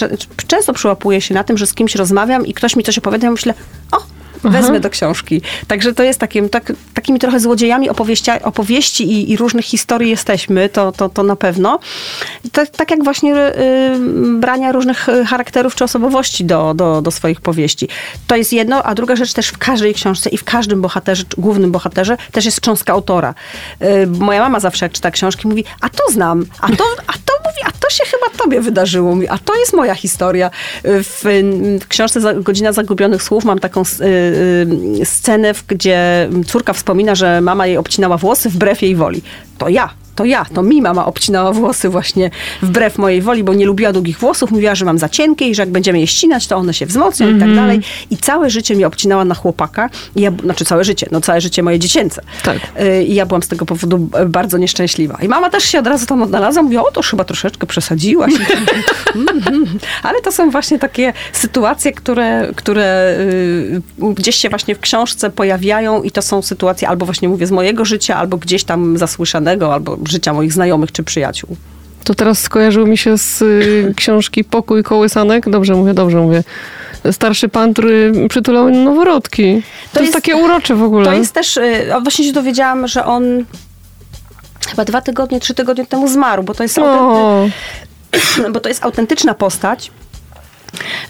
często 0.47 0.73
przyłapuję 0.73 1.21
się 1.21 1.35
na 1.35 1.45
tym, 1.45 1.59
że 1.59 1.67
z 1.67 1.75
kimś 1.75 1.95
rozmawiam 1.95 2.47
i 2.47 2.55
ktoś 2.55 2.77
mi 2.77 2.85
coś 2.85 2.99
opowiada, 2.99 3.27
ja 3.27 3.31
myślę, 3.31 3.55
o, 3.93 4.16
wezmę 4.44 4.81
do 4.81 4.90
książki. 4.90 5.42
Także 5.66 5.94
to 5.94 6.03
jest 6.03 6.20
takim, 6.20 6.49
tak, 6.49 6.72
takimi 6.94 7.18
trochę 7.18 7.40
złodziejami 7.40 7.90
opowieści, 7.90 8.31
opowieści 8.42 9.12
i, 9.12 9.33
i 9.33 9.37
różnych 9.37 9.64
historii 9.64 10.11
jesteśmy, 10.11 10.68
to, 10.68 10.92
to, 10.92 11.09
to 11.09 11.22
na 11.22 11.37
pewno. 11.37 11.79
To, 12.53 12.66
tak 12.66 12.90
jak 12.90 13.05
właśnie 13.05 13.37
y, 13.37 13.51
brania 14.38 14.72
różnych 14.72 15.09
y, 15.09 15.25
charakterów 15.25 15.75
czy 15.75 15.85
osobowości 15.85 16.44
do, 16.44 16.75
do, 16.75 17.03
do 17.03 17.11
swoich 17.11 17.40
powieści. 17.40 17.88
To 18.27 18.37
jest 18.37 18.53
jedno, 18.53 18.83
a 18.83 18.94
druga 18.94 19.16
rzecz 19.16 19.33
też 19.33 19.49
w 19.49 19.59
każdej 19.59 19.94
książce 19.94 20.31
i 20.31 20.38
w 20.38 20.44
każdym 20.44 20.83
bohaterze, 20.83 21.25
głównym 21.38 21.72
bohaterze 21.72 22.16
też 22.33 22.44
jest 22.44 22.61
cząstka 22.61 22.92
autora. 22.92 23.35
Y, 23.83 24.07
moja 24.07 24.40
mama 24.40 24.61
zawsze 24.61 24.85
jak 24.85 24.92
czyta 24.92 25.11
książki 25.11 25.49
mówi, 25.49 25.64
a 25.81 25.88
to 25.88 26.12
znam, 26.12 26.46
a 26.61 26.68
to, 26.68 26.85
a 27.07 27.12
to 27.12 27.33
mówi, 27.44 27.61
a 27.64 27.70
to 27.72 27.90
się 27.90 28.05
chyba 28.05 28.44
tobie 28.44 28.61
wydarzyło, 28.61 29.14
mówi, 29.14 29.29
a 29.29 29.38
to 29.38 29.55
jest 29.55 29.72
moja 29.72 29.94
historia. 29.94 30.51
W, 30.85 31.20
w 31.81 31.88
książce 31.88 32.35
Godzina 32.35 32.72
Zagubionych 32.72 33.22
Słów 33.22 33.44
mam 33.44 33.59
taką 33.59 33.83
scenę, 35.05 35.55
w- 35.55 35.67
gdzie 35.67 36.29
córka 36.47 36.73
wspomina, 36.73 37.15
że 37.15 37.41
mama 37.41 37.67
jej 37.67 37.77
obcinała 37.77 38.17
włosy 38.17 38.51
wbrew 38.51 38.83
jej 38.83 38.97
woli. 38.97 39.23
To 39.59 39.69
ja. 39.69 39.91
To 40.17 40.25
ja, 40.25 40.45
to 40.55 40.63
mi 40.63 40.83
mama 40.83 41.07
obcinała 41.07 41.53
włosy 41.53 41.89
właśnie 41.89 42.31
wbrew 42.63 42.99
mojej 42.99 43.23
woli, 43.23 43.45
bo 43.45 43.55
nie 43.55 43.67
lubiła 43.67 43.93
długich 43.93 44.19
włosów. 44.19 44.51
Mówiła, 44.51 44.75
że 44.75 44.85
mam 44.85 44.99
za 44.99 45.09
cienkie 45.09 45.49
i 45.49 45.55
że 45.55 45.63
jak 45.63 45.71
będziemy 45.71 46.01
je 46.01 46.07
ścinać, 46.07 46.47
to 46.47 46.57
one 46.57 46.75
się 46.75 46.87
wzmocnią 46.87 47.37
i 47.37 47.41
tak 47.41 47.55
dalej. 47.55 47.81
I 48.11 48.17
całe 48.17 48.51
życie 48.51 48.75
mnie 48.75 48.87
obcinała 48.87 49.25
na 49.25 49.35
chłopaka. 49.35 49.91
I 50.17 50.21
ja, 50.21 50.31
znaczy 50.43 50.65
całe 50.65 50.85
życie, 50.85 51.07
no 51.11 51.21
całe 51.21 51.41
życie 51.41 51.63
moje 51.63 51.79
dziecięce. 51.79 52.23
Tak. 52.45 52.59
Y, 52.81 53.05
I 53.05 53.15
ja 53.15 53.27
byłam 53.27 53.43
z 53.43 53.49
tego 53.49 53.67
powodu 53.67 54.09
bardzo 54.29 54.59
nieszczęśliwa. 54.59 55.19
I 55.23 55.29
mama 55.29 55.51
też 55.51 55.65
się 55.65 55.79
od 55.79 55.87
razu 55.87 56.07
tam 56.07 56.23
odnalazła, 56.23 56.63
mówiła, 56.63 56.83
o 56.85 56.91
to 56.91 57.03
chyba 57.03 57.25
troszeczkę 57.25 57.67
przesadziłaś. 57.67 58.33
Mhm. 59.17 59.79
Ale 60.03 60.21
to 60.21 60.33
są 60.33 60.51
właśnie 60.51 60.79
takie 60.79 61.13
sytuacje, 61.33 61.93
które, 61.93 62.53
które 62.57 63.17
y, 63.21 63.83
gdzieś 64.15 64.37
się 64.37 64.49
właśnie 64.49 64.75
w 64.75 64.81
książce 64.81 65.31
pojawiają 65.31 66.03
i 66.03 66.11
to 66.11 66.23
są 66.23 66.43
sytuacje 66.43 66.89
albo 66.89 67.07
właśnie 67.07 67.29
mówię 67.29 67.47
z 67.47 67.51
mojego 67.51 67.85
życia, 67.85 68.17
albo 68.17 68.37
gdzieś 68.37 68.65
tam 68.65 68.99
zasłyszanego, 68.99 69.75
albo 69.75 69.97
życia 70.09 70.33
moich 70.33 70.53
znajomych 70.53 70.92
czy 70.92 71.03
przyjaciół. 71.03 71.57
To 72.05 72.14
teraz 72.14 72.38
skojarzyło 72.38 72.87
mi 72.87 72.99
się 72.99 73.19
z 73.19 73.42
y, 73.42 73.95
książki 73.97 74.45
Pokój 74.45 74.83
kołysanek. 74.83 75.51
Dobrze 75.51 75.75
mówię, 75.75 75.95
dobrze 75.95 76.19
mówię. 76.19 76.45
Starszy 77.12 77.49
pan, 77.49 77.73
który 77.73 78.12
przytulał 78.29 78.71
noworodki. 78.71 79.62
To, 79.92 80.01
jest, 80.01 80.01
jest- 80.01 80.12
takie 80.12 80.37
urocze 80.37 80.75
w 80.75 80.83
ogóle. 80.83 81.05
To 81.07 81.12
jest 81.12 81.33
też, 81.33 81.57
y, 81.57 81.87
właśnie 82.03 82.25
się 82.25 82.33
dowiedziałam, 82.33 82.88
że 82.88 83.05
on 83.05 83.45
chyba 84.69 84.85
dwa 84.85 85.01
tygodnie, 85.01 85.40
trzy 85.40 85.55
tygodnie 85.55 85.87
temu 85.87 86.09
zmarł, 86.09 86.42
bo 86.42 86.55
to 86.55 86.62
jest, 86.62 86.79
autenty, 86.79 87.01
o, 87.01 88.51
bo 88.53 88.61
to 88.61 88.69
jest 88.69 88.85
autentyczna 88.85 89.35
postać. 89.35 89.90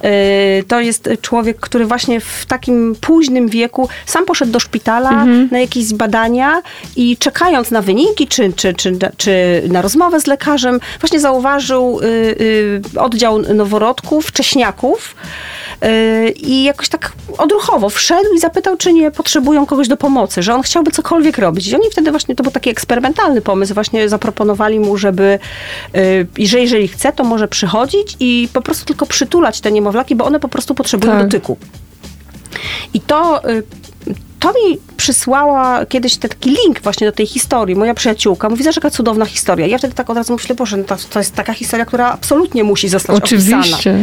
Y, 0.05 0.65
To 0.69 0.81
jest 0.81 1.09
człowiek, 1.21 1.61
który 1.61 1.85
właśnie 1.87 2.21
w 2.21 2.47
takim 2.47 2.97
późnym 3.01 3.49
wieku 3.49 3.89
sam 4.07 4.25
poszedł 4.25 4.53
do 4.53 4.61
szpitala 4.61 5.25
na 5.51 5.59
jakieś 5.59 5.95
badania 5.95 6.63
i 6.97 7.17
czekając 7.17 7.71
na 7.71 7.83
wyniki, 7.83 8.29
czy, 8.29 8.53
czy, 8.53 8.75
czy, 8.75 8.99
czy 9.17 9.63
na 9.69 9.83
rozmowę 9.83 10.21
z 10.21 10.27
lekarzem, 10.27 10.81
właśnie 11.01 11.21
zauważył 11.21 12.01
y, 12.01 12.07
y, 12.07 13.01
oddział 13.01 13.39
noworodków, 13.39 14.27
wcześniaków 14.27 15.15
y, 15.15 15.66
i 16.37 16.65
jakoś 16.65 16.89
tak 16.89 17.13
odruchowo 17.39 17.89
wszedł 17.89 18.35
i 18.35 18.39
zapytał, 18.39 18.77
czy 18.77 18.93
nie 18.93 19.11
potrzebują 19.11 19.67
kogoś 19.67 19.89
do 19.89 19.97
pomocy, 19.97 20.43
że 20.43 20.55
on 20.55 20.63
chciałby 20.63 20.91
cokolwiek 20.91 21.39
robić. 21.39 21.69
I 21.69 21.75
oni 21.75 21.91
wtedy 21.91 22.11
właśnie, 22.11 22.35
to 22.35 22.43
był 22.43 22.53
taki 22.53 22.71
eksperymentalny 22.71 23.41
pomysł, 23.41 23.75
właśnie 23.75 24.09
zaproponowali 24.09 24.81
mu, 24.81 24.97
żeby, 24.97 25.39
y, 25.97 26.27
i 26.39 26.49
że 26.49 26.61
jeżeli 26.61 26.89
chce, 26.89 27.13
to 27.13 27.25
może 27.25 27.49
przychodzić 27.49 28.17
i 28.21 28.49
po 28.53 28.63
prostu 28.63 28.85
tylko 28.85 29.07
przytulać 29.07 29.61
te 29.61 29.73
niemowlaki, 29.73 30.17
bo 30.17 30.25
one 30.25 30.41
po 30.41 30.49
prostu 30.49 30.75
potrzebują 30.75 31.13
Tak. 31.13 31.23
dotyku. 31.23 31.57
I 32.95 33.01
to, 33.01 33.51
y, 33.51 33.63
to 34.41 34.49
mi 34.53 34.79
przysłała 34.97 35.87
kiedyś 35.87 36.17
ten 36.17 36.31
taki 36.31 36.51
link 36.51 36.83
właśnie 36.83 37.07
do 37.07 37.13
tej 37.13 37.27
historii. 37.27 37.77
Moja 37.77 37.95
przyjaciółka 37.95 38.49
mówi, 38.49 38.65
że 38.65 38.71
jaka 38.77 38.91
cudowna 38.91 39.27
historia. 39.27 39.67
Ja 39.67 39.79
wtedy 39.79 39.95
tak 39.95 40.11
od 40.11 40.17
razu 40.17 40.33
myślę, 40.33 40.55
Boże, 40.55 40.77
no 40.77 40.85
to, 40.85 40.97
to 41.11 41.19
jest 41.19 41.35
taka 41.35 41.53
historia, 41.53 41.85
która 41.87 42.13
absolutnie 42.13 42.65
musi 42.65 42.89
zostać 42.89 43.17
opisana. 43.17 43.61
oczywiście. 43.61 43.99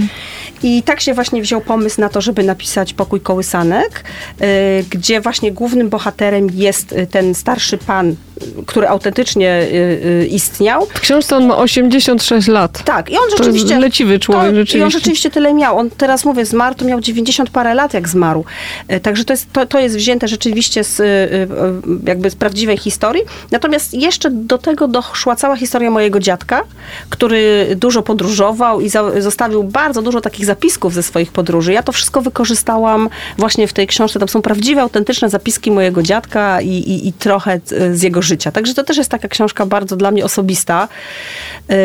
I 0.64 0.84
tak 0.84 1.02
się 1.02 1.14
właśnie 1.14 1.42
wziął 1.42 1.62
pomysł 1.62 2.02
na 2.02 2.10
to, 2.10 2.22
żeby 2.22 2.44
napisać 2.44 2.94
Pokój 2.94 3.22
Kołysanek, 3.22 4.04
y, 4.42 4.86
gdzie 4.90 5.22
właśnie 5.22 5.52
głównym 5.52 5.90
bohaterem 5.90 6.48
jest 6.54 6.92
y, 6.92 7.08
ten 7.08 7.36
starszy 7.36 7.78
pan, 7.78 8.10
y, 8.10 8.16
który 8.66 8.88
autentycznie 8.88 9.68
istniał. 10.30 10.86
W 10.86 11.00
książce 11.00 11.38
on 11.38 11.46
ma 11.46 11.58
86 11.58 12.48
lat. 12.48 12.84
Tak, 12.84 13.10
i 13.10 13.18
on 13.18 13.30
To 13.30 13.38
rzeczywiście... 13.38 13.80
leciwy 13.80 14.20
człowiek, 14.20 14.44
to, 14.44 14.52
I 14.52 14.56
rzeczywiście. 14.56 14.86
on 14.86 14.92
rzeczywiście 14.92 15.32
tyle 15.32 15.54
miał. 15.54 15.78
On 15.78 15.90
teraz 15.90 16.26
mówię, 16.26 16.46
zmarł, 16.46 16.76
to 16.76 16.86
miał 16.86 17.02
90 17.02 17.50
parę 17.50 17.74
lat, 17.74 17.94
jak 17.94 18.10
zmarł. 18.10 18.46
Także 19.02 19.26
to 19.26 19.34
jest, 19.34 19.54
to, 19.54 19.66
to 19.66 19.80
jest 19.80 19.96
wzięte 19.96 20.23
rzeczywiście 20.28 20.84
z, 20.84 21.00
y, 21.00 21.04
y, 21.04 21.48
jakby 22.04 22.30
z 22.30 22.36
prawdziwej 22.36 22.78
historii. 22.78 23.24
Natomiast 23.52 23.94
jeszcze 23.94 24.32
do 24.32 24.58
tego 24.58 24.88
doszła 24.88 25.36
cała 25.36 25.56
historia 25.56 25.92
mojego 25.92 26.20
dziadka, 26.20 26.64
który 27.10 27.68
dużo 27.76 28.02
podróżował 28.02 28.82
i 28.82 28.90
za, 28.90 29.22
zostawił 29.22 29.64
bardzo 29.64 30.02
dużo 30.02 30.22
takich 30.22 30.46
zapisków 30.46 30.94
ze 30.94 31.04
swoich 31.04 31.32
podróży. 31.32 31.74
Ja 31.74 31.84
to 31.84 31.92
wszystko 31.92 32.22
wykorzystałam 32.22 33.10
właśnie 33.38 33.68
w 33.68 33.74
tej 33.74 33.88
książce. 33.88 34.20
Tam 34.20 34.30
są 34.30 34.42
prawdziwe, 34.42 34.82
autentyczne 34.82 35.30
zapiski 35.30 35.72
mojego 35.72 36.04
dziadka 36.04 36.62
i, 36.62 36.70
i, 36.70 37.08
i 37.08 37.14
trochę 37.14 37.60
y, 37.72 37.98
z 37.98 38.02
jego 38.02 38.22
życia. 38.22 38.52
Także 38.52 38.74
to 38.74 38.84
też 38.84 38.98
jest 38.98 39.10
taka 39.10 39.28
książka 39.28 39.66
bardzo 39.66 39.96
dla 39.96 40.12
mnie 40.12 40.26
osobista, 40.26 40.88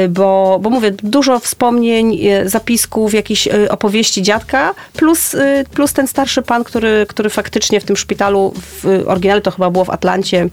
bo, 0.09 0.59
bo 0.63 0.71
mówię, 0.71 0.91
dużo 0.91 1.39
wspomnień, 1.39 2.19
zapisków, 2.45 3.15
jakichś 3.15 3.49
opowieści 3.71 4.23
dziadka, 4.23 4.75
plus, 4.93 5.37
plus 5.75 5.93
ten 5.93 6.07
starszy 6.07 6.43
pan, 6.43 6.65
który, 6.65 7.07
który 7.09 7.31
faktycznie 7.31 7.81
w 7.81 7.85
tym 7.85 7.97
szpitalu, 7.97 8.28
w 8.55 9.05
oryginale 9.07 9.41
to 9.41 9.51
chyba 9.51 9.71
było 9.71 9.85
w 9.85 9.91
Atlancie, 9.91 10.49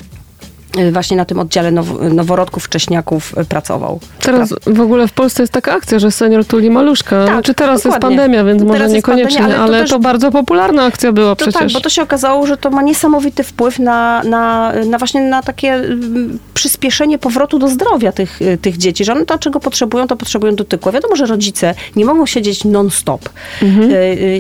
właśnie 0.92 1.18
na 1.18 1.26
tym 1.26 1.40
oddziale 1.40 1.72
now, 1.72 1.88
noworodków, 2.14 2.64
wcześniaków 2.64 3.38
y, 3.38 3.46
pracował. 3.46 4.00
Teraz 4.22 4.54
w 4.68 4.82
ogóle 4.82 5.08
w 5.08 5.14
Polsce 5.14 5.44
jest 5.44 5.54
taka 5.54 5.74
akcja, 5.74 6.00
że 6.00 6.12
senior 6.12 6.46
tuli 6.46 6.70
maluszka. 6.70 7.26
Tak, 7.26 7.34
znaczy 7.34 7.54
teraz 7.54 7.74
jest 7.74 7.98
dokładnie. 7.98 8.18
pandemia, 8.18 8.44
więc 8.44 8.60
Teraz 8.62 8.72
może 8.74 8.84
jest 8.84 8.96
niekoniecznie, 8.96 9.40
pandemia, 9.40 9.64
ale 9.64 9.76
ale, 9.78 9.84
to 9.84 9.90
to, 9.90 9.96
też- 9.96 10.04
bardzo 10.04 10.32
popularna 10.32 10.84
akcja 10.84 11.12
była 11.12 11.30
To 11.36 11.36
przecież. 11.36 11.62
tak, 11.62 11.72
bo 11.72 11.80
to 11.80 11.90
się 11.90 12.02
okazało, 12.02 12.48
że 12.48 12.58
to 12.58 12.70
ma 12.70 12.82
niesamowity 12.82 13.44
wpływ 13.44 13.80
na, 13.80 14.24
na, 14.24 14.74
na 14.86 14.98
właśnie 14.98 15.22
na 15.22 15.42
takie 15.44 15.74
mm, 15.74 16.40
przyspieszenie 16.54 17.18
powrotu 17.18 17.60
do 17.60 17.68
zdrowia 17.68 18.12
tych, 18.12 18.42
y, 18.42 18.58
tych 18.62 18.78
dzieci, 18.78 19.06
że 19.06 19.12
one 19.14 19.26
to, 19.26 19.38
czego 19.38 19.60
potrzebują, 19.60 20.08
to 20.08 20.16
potrzebują 20.16 20.56
dotyku. 20.56 20.90
A 20.90 20.92
wiadomo, 20.92 21.16
że 21.16 21.26
rodzice 21.26 21.74
nie 21.96 22.06
mogą 22.06 22.26
siedzieć 22.26 22.66
non-stop. 22.66 23.30
Mhm. 23.62 23.92
Y, 23.92 23.96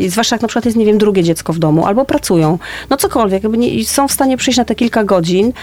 y, 0.06 0.10
zwłaszcza 0.10 0.36
jak 0.36 0.42
na 0.42 0.48
przykład 0.48 0.66
jest, 0.66 0.78
nie 0.78 0.86
wiem, 0.86 0.98
drugie 0.98 1.24
dziecko 1.24 1.54
w 1.54 1.60
domu, 1.60 1.86
albo 1.86 2.06
pracują. 2.06 2.60
No 2.90 2.98
cokolwiek, 2.98 3.44
jakby 3.44 3.58
nie, 3.58 3.86
są 3.86 4.08
w 4.08 4.12
stanie 4.12 4.38
przyjść 4.38 4.58
na 4.58 4.66
te 4.66 4.76
kilka 4.76 5.04
godzin, 5.04 5.48
y, 5.48 5.54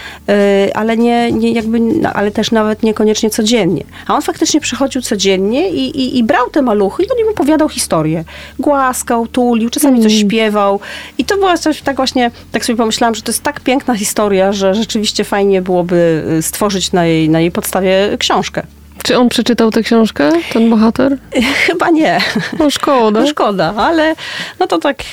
ale 0.73 0.97
nie, 0.97 1.31
nie 1.31 1.51
jakby, 1.51 1.79
no, 1.79 2.13
ale 2.13 2.31
też 2.31 2.51
nawet 2.51 2.83
niekoniecznie 2.83 3.29
codziennie. 3.29 3.83
A 4.07 4.15
on 4.15 4.21
faktycznie 4.21 4.61
przychodził 4.61 5.01
codziennie 5.01 5.69
i, 5.69 6.01
i, 6.01 6.17
i 6.17 6.23
brał 6.23 6.49
te 6.49 6.61
maluchy 6.61 7.03
i 7.03 7.11
on 7.11 7.19
im 7.19 7.29
opowiadał 7.29 7.69
historię. 7.69 8.23
Głaskał, 8.59 9.27
tulił, 9.27 9.69
czasami 9.69 10.01
coś 10.01 10.13
śpiewał. 10.13 10.79
I 11.17 11.25
to 11.25 11.35
było 11.35 11.57
coś 11.57 11.81
tak 11.81 11.95
właśnie, 11.95 12.31
tak 12.51 12.65
sobie 12.65 12.77
pomyślałam, 12.77 13.15
że 13.15 13.21
to 13.21 13.31
jest 13.31 13.43
tak 13.43 13.59
piękna 13.59 13.95
historia, 13.95 14.53
że 14.53 14.75
rzeczywiście 14.75 15.23
fajnie 15.23 15.61
byłoby 15.61 16.23
y, 16.39 16.41
stworzyć 16.41 16.91
na 16.91 17.05
jej, 17.05 17.29
na 17.29 17.39
jej 17.39 17.51
podstawie 17.51 18.17
książkę. 18.19 18.63
Czy 19.03 19.17
on 19.17 19.29
przeczytał 19.29 19.71
tę 19.71 19.83
książkę, 19.83 20.31
ten 20.53 20.69
bohater? 20.69 21.17
Chyba 21.67 21.89
nie. 21.89 22.21
No 22.59 22.69
szkoda. 22.69 23.19
No 23.19 23.27
szkoda, 23.27 23.73
ale 23.77 24.15
no 24.59 24.67
to 24.67 24.77
tak, 24.77 25.03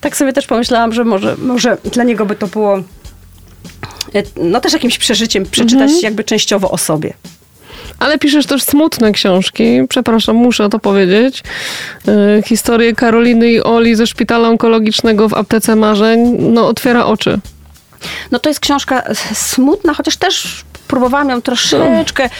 tak 0.00 0.16
sobie 0.16 0.32
też 0.32 0.46
pomyślałam, 0.46 0.92
że 0.92 1.04
może, 1.04 1.36
może 1.36 1.76
dla 1.92 2.04
niego 2.04 2.26
by 2.26 2.36
to 2.36 2.46
było 2.46 2.78
no 4.36 4.60
też 4.60 4.72
jakimś 4.72 4.98
przeżyciem 4.98 5.46
przeczytać 5.46 5.90
jakby 6.02 6.24
częściowo 6.24 6.70
o 6.70 6.78
sobie. 6.78 7.14
Ale 7.98 8.18
piszesz 8.18 8.46
też 8.46 8.62
smutne 8.62 9.12
książki. 9.12 9.64
Przepraszam, 9.88 10.36
muszę 10.36 10.68
to 10.68 10.78
powiedzieć. 10.78 11.42
Yy, 12.06 12.42
historię 12.46 12.94
Karoliny 12.94 13.50
i 13.50 13.62
Oli 13.62 13.96
ze 13.96 14.06
szpitala 14.06 14.48
onkologicznego 14.48 15.28
w 15.28 15.34
aptece 15.34 15.76
marzeń 15.76 16.36
no, 16.38 16.68
otwiera 16.68 17.06
oczy. 17.06 17.38
No 18.30 18.38
to 18.38 18.50
jest 18.50 18.60
książka 18.60 19.02
smutna, 19.34 19.94
chociaż 19.94 20.16
też 20.16 20.64
próbowałam 20.88 21.28
ją 21.30 21.42
troszeczkę 21.42 22.30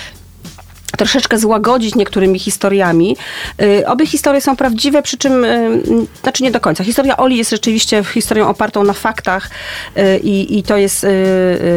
troszeczkę 0.97 1.39
złagodzić 1.39 1.95
niektórymi 1.95 2.39
historiami. 2.39 3.17
Y, 3.63 3.87
Obie 3.87 4.07
historie 4.07 4.41
są 4.41 4.57
prawdziwe, 4.57 5.03
przy 5.03 5.17
czym, 5.19 5.45
y, 5.45 5.83
znaczy 6.23 6.43
nie 6.43 6.51
do 6.51 6.61
końca. 6.61 6.85
Historia 6.85 7.17
Oli 7.17 7.37
jest 7.37 7.51
rzeczywiście 7.51 8.05
historią 8.05 8.49
opartą 8.49 8.85
na 8.85 8.93
faktach 8.93 9.51
y, 9.97 10.19
i, 10.23 10.63
to 10.63 10.77
jest 10.77 11.07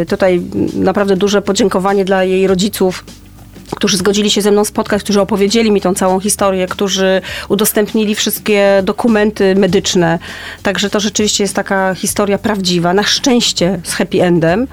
tutaj 0.09 0.41
naprawdę 0.73 1.15
duże 1.15 1.41
podziękowanie 1.41 2.05
dla 2.05 2.23
jej 2.23 2.47
rodziców 2.47 3.03
którzy 3.75 3.97
zgodzili 3.97 4.31
się 4.31 4.41
ze 4.41 4.51
mną 4.51 4.65
spotkać, 4.65 5.03
którzy 5.03 5.21
opowiedzieli 5.21 5.71
mi 5.71 5.81
tą 5.81 5.93
całą 5.93 6.19
historię, 6.19 6.67
którzy 6.67 7.21
udostępnili 7.49 8.15
wszystkie 8.15 8.81
dokumenty 8.83 9.55
medyczne. 9.55 10.19
Także 10.63 10.89
to 10.89 10.99
rzeczywiście 10.99 11.43
jest 11.43 11.55
taka 11.55 11.95
historia 11.95 12.37
prawdziwa, 12.37 12.93
na 12.93 13.03
szczęście 13.03 13.79
z 13.83 13.93
happy 13.93 14.23
endem. 14.23 14.67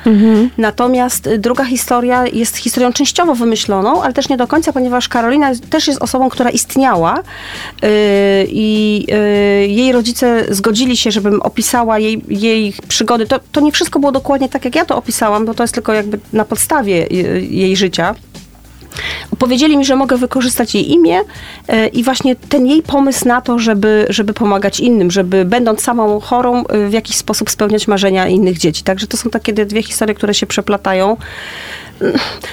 Natomiast 0.59 1.27
y, 1.27 1.39
druga 1.39 1.65
historia 1.65 2.27
jest 2.27 2.57
historią 2.57 2.93
częściowo 2.93 3.35
wymyśloną, 3.35 4.03
ale 4.03 4.13
też 4.13 4.29
nie 4.29 4.37
do 4.37 4.47
końca, 4.47 4.73
ponieważ 4.73 5.09
Karolina 5.09 5.53
też 5.71 5.87
jest 5.87 6.03
osobą, 6.03 6.29
która 6.29 6.51
istniała 6.51 7.15
yy, 7.83 7.89
i 8.49 9.05
yy, 9.09 9.69
jej 9.69 9.93
rodzice 9.93 10.45
zgodzili 10.51 10.97
się, 10.97 11.11
żebym 11.11 11.43
opisała 11.43 11.99
jej, 11.99 12.23
jej 12.29 12.75
przygody. 12.89 13.27
To, 13.27 13.41
to 13.53 13.61
nie 13.61 13.73
wszystko 13.73 13.99
było 13.99 14.13
dokładnie 14.13 14.49
tak, 14.49 14.65
jak 14.65 14.75
ja 14.75 14.85
to 14.85 14.97
opisałam, 14.97 15.47
bo 15.47 15.55
to 15.55 15.63
jest 15.63 15.75
tylko 15.75 15.93
jakby 15.93 16.19
na 16.33 16.45
podstawie 16.45 17.07
y, 17.13 17.47
jej 17.51 17.77
życia. 17.77 18.15
Powiedzieli 19.39 19.77
mi, 19.77 19.85
że 19.85 19.97
mogę 19.97 20.17
wykorzystać 20.17 20.75
jej 20.75 20.91
imię 20.93 21.21
e, 21.69 21.87
i 21.87 22.05
właśnie 22.05 22.37
ten 22.37 22.67
jej 22.67 22.83
pomysł 22.83 23.29
na 23.29 23.41
to, 23.41 23.59
żeby, 23.59 24.07
żeby 24.09 24.35
pomagać 24.35 24.81
innym, 24.81 25.11
żeby 25.11 25.45
będąc 25.45 25.83
samą 25.83 26.21
chorą 26.21 26.67
e, 26.67 26.89
w 26.89 26.93
jakiś 26.93 27.17
sposób 27.17 27.51
spełniać 27.51 27.89
marzenia 27.89 28.29
innych 28.29 28.59
dzieci. 28.59 28.83
Także 28.83 29.07
to 29.07 29.17
są 29.17 29.31
takie 29.31 29.53
dwie 29.53 29.83
historie, 29.83 30.15
które 30.15 30.35
się 30.35 30.47
przeplatają. 30.47 31.17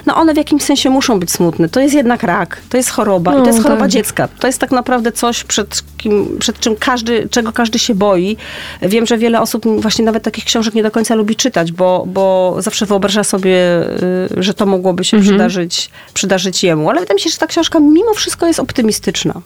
No 0.06 0.16
one 0.16 0.34
w 0.34 0.38
jakimś 0.38 0.64
sensie 0.64 0.90
muszą 0.90 1.20
być 1.20 1.32
smutne. 1.32 1.70
To 1.70 1.80
jest 1.80 1.96
jednak 1.96 2.24
rak, 2.24 2.62
to 2.70 2.78
jest 2.78 2.90
choroba 2.90 3.34
i 3.34 3.38
No, 3.38 3.42
to 3.42 3.48
jest 3.50 3.64
choroba 3.64 3.82
tak. 3.82 3.90
dziecka. 3.90 4.28
To 4.40 4.48
jest 4.48 4.60
tak 4.60 4.72
naprawdę 4.72 5.12
coś, 5.12 5.44
przed, 5.44 5.84
kim, 5.98 6.38
przed 6.40 6.60
czym 6.60 6.76
każdy, 6.76 7.28
czego 7.30 7.52
każdy 7.52 7.80
się 7.80 7.96
boi. 7.96 8.38
Wiem, 8.82 9.06
że 9.06 9.18
wiele 9.18 9.42
osób 9.42 9.82
właśnie 9.82 10.06
nawet 10.06 10.24
takich 10.24 10.46
książek 10.46 10.74
nie 10.74 10.84
do 10.84 10.92
końca 10.92 11.16
lubi 11.16 11.36
czytać, 11.36 11.72
bo, 11.72 12.04
bo 12.08 12.56
zawsze 12.60 12.86
wyobraża 12.86 13.24
sobie, 13.24 13.58
y, 14.32 14.44
że 14.44 14.54
to 14.54 14.66
mogłoby 14.66 15.04
się 15.04 15.22
przydarzyć, 15.22 15.90
przydarzyć 16.14 16.64
jemu. 16.64 16.90
Ale 16.90 17.00
wydaje 17.00 17.16
mi 17.16 17.22
się, 17.22 17.30
że 17.30 17.38
ta 17.38 17.48
książka 17.48 17.80
mimo 17.80 18.14
wszystko 18.14 18.48
jest 18.48 18.60
optymistyczna. 18.60 19.42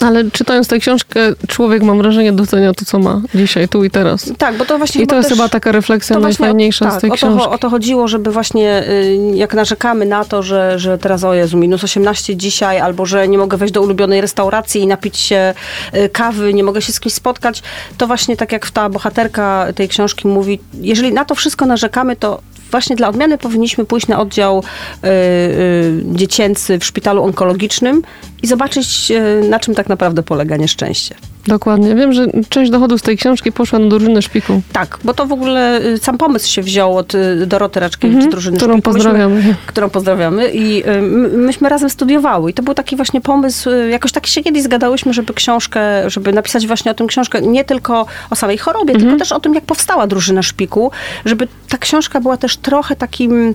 Ale 0.00 0.30
czytając 0.30 0.68
tę 0.68 0.78
książkę, 0.78 1.20
człowiek, 1.48 1.82
mam 1.82 1.98
wrażenie, 1.98 2.32
docenia 2.32 2.74
to, 2.74 2.84
co 2.84 2.98
ma 2.98 3.20
dzisiaj, 3.34 3.68
tu 3.68 3.84
i 3.84 3.90
teraz. 3.90 4.32
Tak, 4.38 4.56
bo 4.56 4.64
to 4.64 4.78
właśnie 4.78 5.02
I 5.02 5.06
to 5.06 5.16
jest 5.16 5.28
też- 5.28 5.38
chyba 5.38 5.48
taka 5.48 5.72
refleksja 5.72 6.18
najfajniejsza 6.18 6.86
o, 6.86 6.88
tak, 6.88 6.98
z 6.98 7.00
tej 7.00 7.10
o 7.10 7.12
to, 7.12 7.16
książki. 7.16 7.48
o 7.48 7.58
to 7.58 7.70
chodziło, 7.70 8.08
żeby 8.08 8.30
właśnie 8.30 8.82
y, 8.88 9.18
jak 9.34 9.54
narzekamy 9.54 10.06
na 10.06 10.24
to, 10.24 10.42
że, 10.42 10.78
że 10.78 10.98
teraz 10.98 11.24
o 11.24 11.34
Jezu, 11.34 11.58
minus 11.58 11.84
18 11.84 12.36
dzisiaj, 12.36 12.80
albo 12.80 13.06
że 13.06 13.28
nie 13.28 13.38
mogę 13.38 13.56
wejść 13.56 13.74
do 13.74 13.82
ulubionej 13.82 14.20
restauracji 14.20 14.80
i 14.80 14.86
napić 14.86 15.18
się 15.18 15.54
y, 15.94 16.08
kawy, 16.08 16.54
nie 16.54 16.64
mogę 16.64 16.82
się 16.82 16.92
z 16.92 17.00
kimś 17.00 17.14
spotkać, 17.14 17.62
to 17.98 18.06
właśnie 18.06 18.36
tak 18.36 18.52
jak 18.52 18.70
ta 18.70 18.88
bohaterka 18.88 19.66
tej 19.74 19.88
książki 19.88 20.28
mówi, 20.28 20.60
jeżeli 20.80 21.12
na 21.12 21.24
to 21.24 21.34
wszystko 21.34 21.66
narzekamy, 21.66 22.16
to 22.16 22.40
właśnie 22.70 22.96
dla 22.96 23.08
odmiany 23.08 23.38
powinniśmy 23.38 23.84
pójść 23.84 24.08
na 24.08 24.20
oddział 24.20 24.58
y, 24.58 25.08
y, 25.08 26.02
dziecięcy 26.04 26.78
w 26.78 26.84
szpitalu 26.84 27.24
onkologicznym 27.24 28.02
i 28.42 28.46
zobaczyć, 28.46 29.10
y, 29.10 29.48
na 29.48 29.60
czym 29.60 29.74
tak 29.74 29.88
naprawdę 29.88 30.22
polega 30.22 30.56
nieszczęście. 30.56 31.14
Dokładnie. 31.46 31.94
Wiem, 31.94 32.12
że 32.12 32.26
część 32.48 32.70
dochodów 32.70 33.00
z 33.00 33.02
tej 33.02 33.16
książki 33.16 33.52
poszła 33.52 33.78
na 33.78 33.88
drużynę 33.88 34.22
szpiku, 34.22 34.62
Tak, 34.72 34.98
bo 35.04 35.14
to 35.14 35.26
w 35.26 35.32
ogóle 35.32 35.80
y, 35.84 35.98
sam 35.98 36.18
pomysł 36.18 36.48
się 36.52 36.62
wziął 36.62 36.96
od 36.96 37.14
y, 37.14 37.46
Doroty 37.46 37.80
Raczkiewicz 37.80 38.24
z 38.24 38.28
drużyny 38.28 38.56
którą 38.56 38.72
Szpiku. 38.74 38.90
Myśmy- 38.90 39.02
pozdrawiamy. 39.04 39.56
którą 39.66 39.90
pozdrawiamy 39.90 40.48
i 40.50 40.88
y, 40.88 41.02
my- 41.02 41.28
myśmy 41.28 41.68
razem 41.68 41.90
studiowały 41.90 42.50
i 42.50 42.54
to 42.54 42.62
był 42.62 42.74
taki 42.74 42.96
właśnie 42.96 43.20
pomysł, 43.20 43.70
jakoś 43.90 44.12
tak 44.12 44.26
się 44.26 44.42
kiedyś 44.42 44.62
zgadałyśmy, 44.62 45.12
żeby 45.12 45.34
książkę, 45.34 45.80
żeby 46.10 46.32
napisać 46.32 46.66
właśnie 46.66 46.90
o 46.90 46.94
tym 46.94 47.06
książkę, 47.06 47.42
nie 47.42 47.64
tylko 47.64 48.06
o 48.30 48.36
samej 48.36 48.58
chorobie, 48.58 48.96
tylko 48.96 49.16
też 49.16 49.32
o 49.32 49.40
tym, 49.40 49.54
jak 49.54 49.64
powstała 49.64 50.06
drużyna 50.06 50.42
szpiku, 50.42 50.90
żeby 51.24 51.48
ta 51.68 51.78
książka 51.78 52.20
była 52.20 52.36
też 52.36 52.56
trochę 52.56 52.96
takim 52.96 53.48
y, 53.48 53.54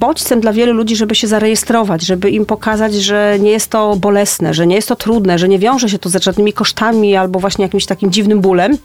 bodźcem 0.00 0.40
dla 0.40 0.52
wielu 0.52 0.72
ludzi, 0.72 0.96
żeby 0.96 1.14
się 1.14 1.26
zarejestrować, 1.26 2.02
żeby 2.02 2.30
im 2.30 2.46
pokazać, 2.46 2.94
że 2.94 3.36
nie 3.40 3.50
jest 3.50 3.70
to 3.70 3.96
bolesne, 3.96 4.54
że 4.54 4.66
nie 4.66 4.76
jest 4.76 4.88
to 4.88 4.96
trudne, 4.96 5.38
że 5.38 5.48
nie 5.48 5.58
wiąże 5.58 5.88
się 5.88 5.98
to 5.98 6.08
z 6.08 6.12
żadnymi 6.40 6.52
kosztami 6.52 7.16
albo 7.16 7.40
właśnie 7.40 7.62
jakimś 7.64 7.86
takim 7.86 8.12
dziwnym 8.12 8.40
bólem. 8.40 8.78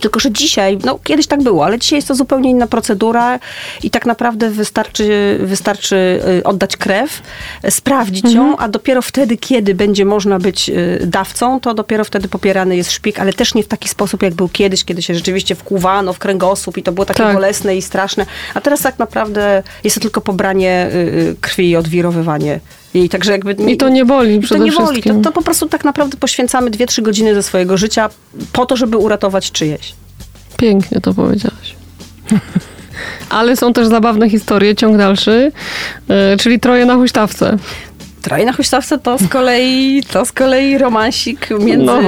Tylko, 0.00 0.20
że 0.20 0.32
dzisiaj, 0.32 0.78
no 0.84 0.98
kiedyś 1.04 1.26
tak 1.26 1.42
było, 1.42 1.64
ale 1.64 1.78
dzisiaj 1.78 1.96
jest 1.96 2.08
to 2.08 2.14
zupełnie 2.14 2.50
inna 2.50 2.66
procedura 2.66 3.38
i 3.82 3.90
tak 3.90 4.06
naprawdę 4.06 4.50
wystarczy, 4.50 5.38
wystarczy 5.42 6.20
y, 6.38 6.44
oddać 6.44 6.76
krew, 6.76 7.22
sprawdzić 7.70 8.32
ją, 8.32 8.56
a 8.56 8.68
dopiero 8.68 9.02
wtedy, 9.02 9.36
kiedy 9.36 9.74
będzie 9.74 10.04
można 10.04 10.38
być 10.38 10.68
y, 10.68 11.06
dawcą, 11.06 11.60
to 11.60 11.74
dopiero 11.74 12.04
wtedy 12.04 12.28
popierany 12.28 12.76
jest 12.76 12.92
szpik, 12.92 13.20
ale 13.20 13.32
też 13.32 13.54
nie 13.54 13.62
w 13.62 13.68
taki 13.68 13.88
sposób, 13.88 14.22
jak 14.22 14.34
był 14.34 14.48
kiedyś, 14.48 14.84
kiedy 14.84 15.02
się 15.02 15.14
rzeczywiście 15.14 15.54
wkłuwano 15.54 16.12
w 16.12 16.18
kręgosłup 16.18 16.76
i 16.76 16.82
to 16.82 16.92
było 16.92 17.06
takie 17.06 17.22
Tak. 17.22 17.34
bolesne 17.34 17.76
i 17.76 17.82
straszne. 17.82 18.26
A 18.54 18.60
teraz 18.60 18.80
tak 18.80 18.98
naprawdę 18.98 19.62
jest 19.84 19.94
to 19.94 20.00
tylko 20.00 20.20
pobranie 20.20 20.90
y, 20.92 21.36
krwi 21.40 21.70
i 21.70 21.76
odwirowywanie 21.76 22.60
jej. 22.94 23.08
Także 23.08 23.32
jakby 23.32 23.52
I 23.52 23.76
to 23.76 23.88
nie 23.88 24.04
boli 24.04 24.36
to 24.36 24.42
przede 24.42 24.64
nie 24.64 24.72
boli. 24.72 25.02
To, 25.02 25.14
to 25.14 25.32
po 25.32 25.42
prostu 25.42 25.68
tak 25.68 25.84
naprawdę 25.84 26.16
poświęcamy 26.16 26.70
2-3 26.70 27.02
godziny 27.02 27.34
ze 27.34 27.42
swojego 27.42 27.76
życia 27.76 28.10
po 28.52 28.66
to, 28.66 28.76
żeby 28.76 28.96
uratować 28.96 29.52
czyjeś. 29.52 29.94
Pięknie 30.56 31.00
to 31.00 31.14
powiedziałaś. 31.14 31.74
Ale 33.30 33.56
są 33.56 33.72
też 33.72 33.86
zabawne 33.86 34.30
historie, 34.30 34.74
ciąg 34.74 34.96
dalszy, 34.96 35.52
e, 36.08 36.36
czyli 36.36 36.60
troje 36.60 36.86
na 36.86 36.94
huśtawce. 36.94 37.56
Troje 38.28 38.44
na 38.44 38.52
huśtawce 38.52 38.98
to 38.98 39.18
z 39.18 39.28
kolei, 39.28 40.02
to 40.12 40.24
z 40.24 40.32
kolei 40.32 40.78
romansik 40.78 41.48
między, 41.60 41.86
No 41.86 42.00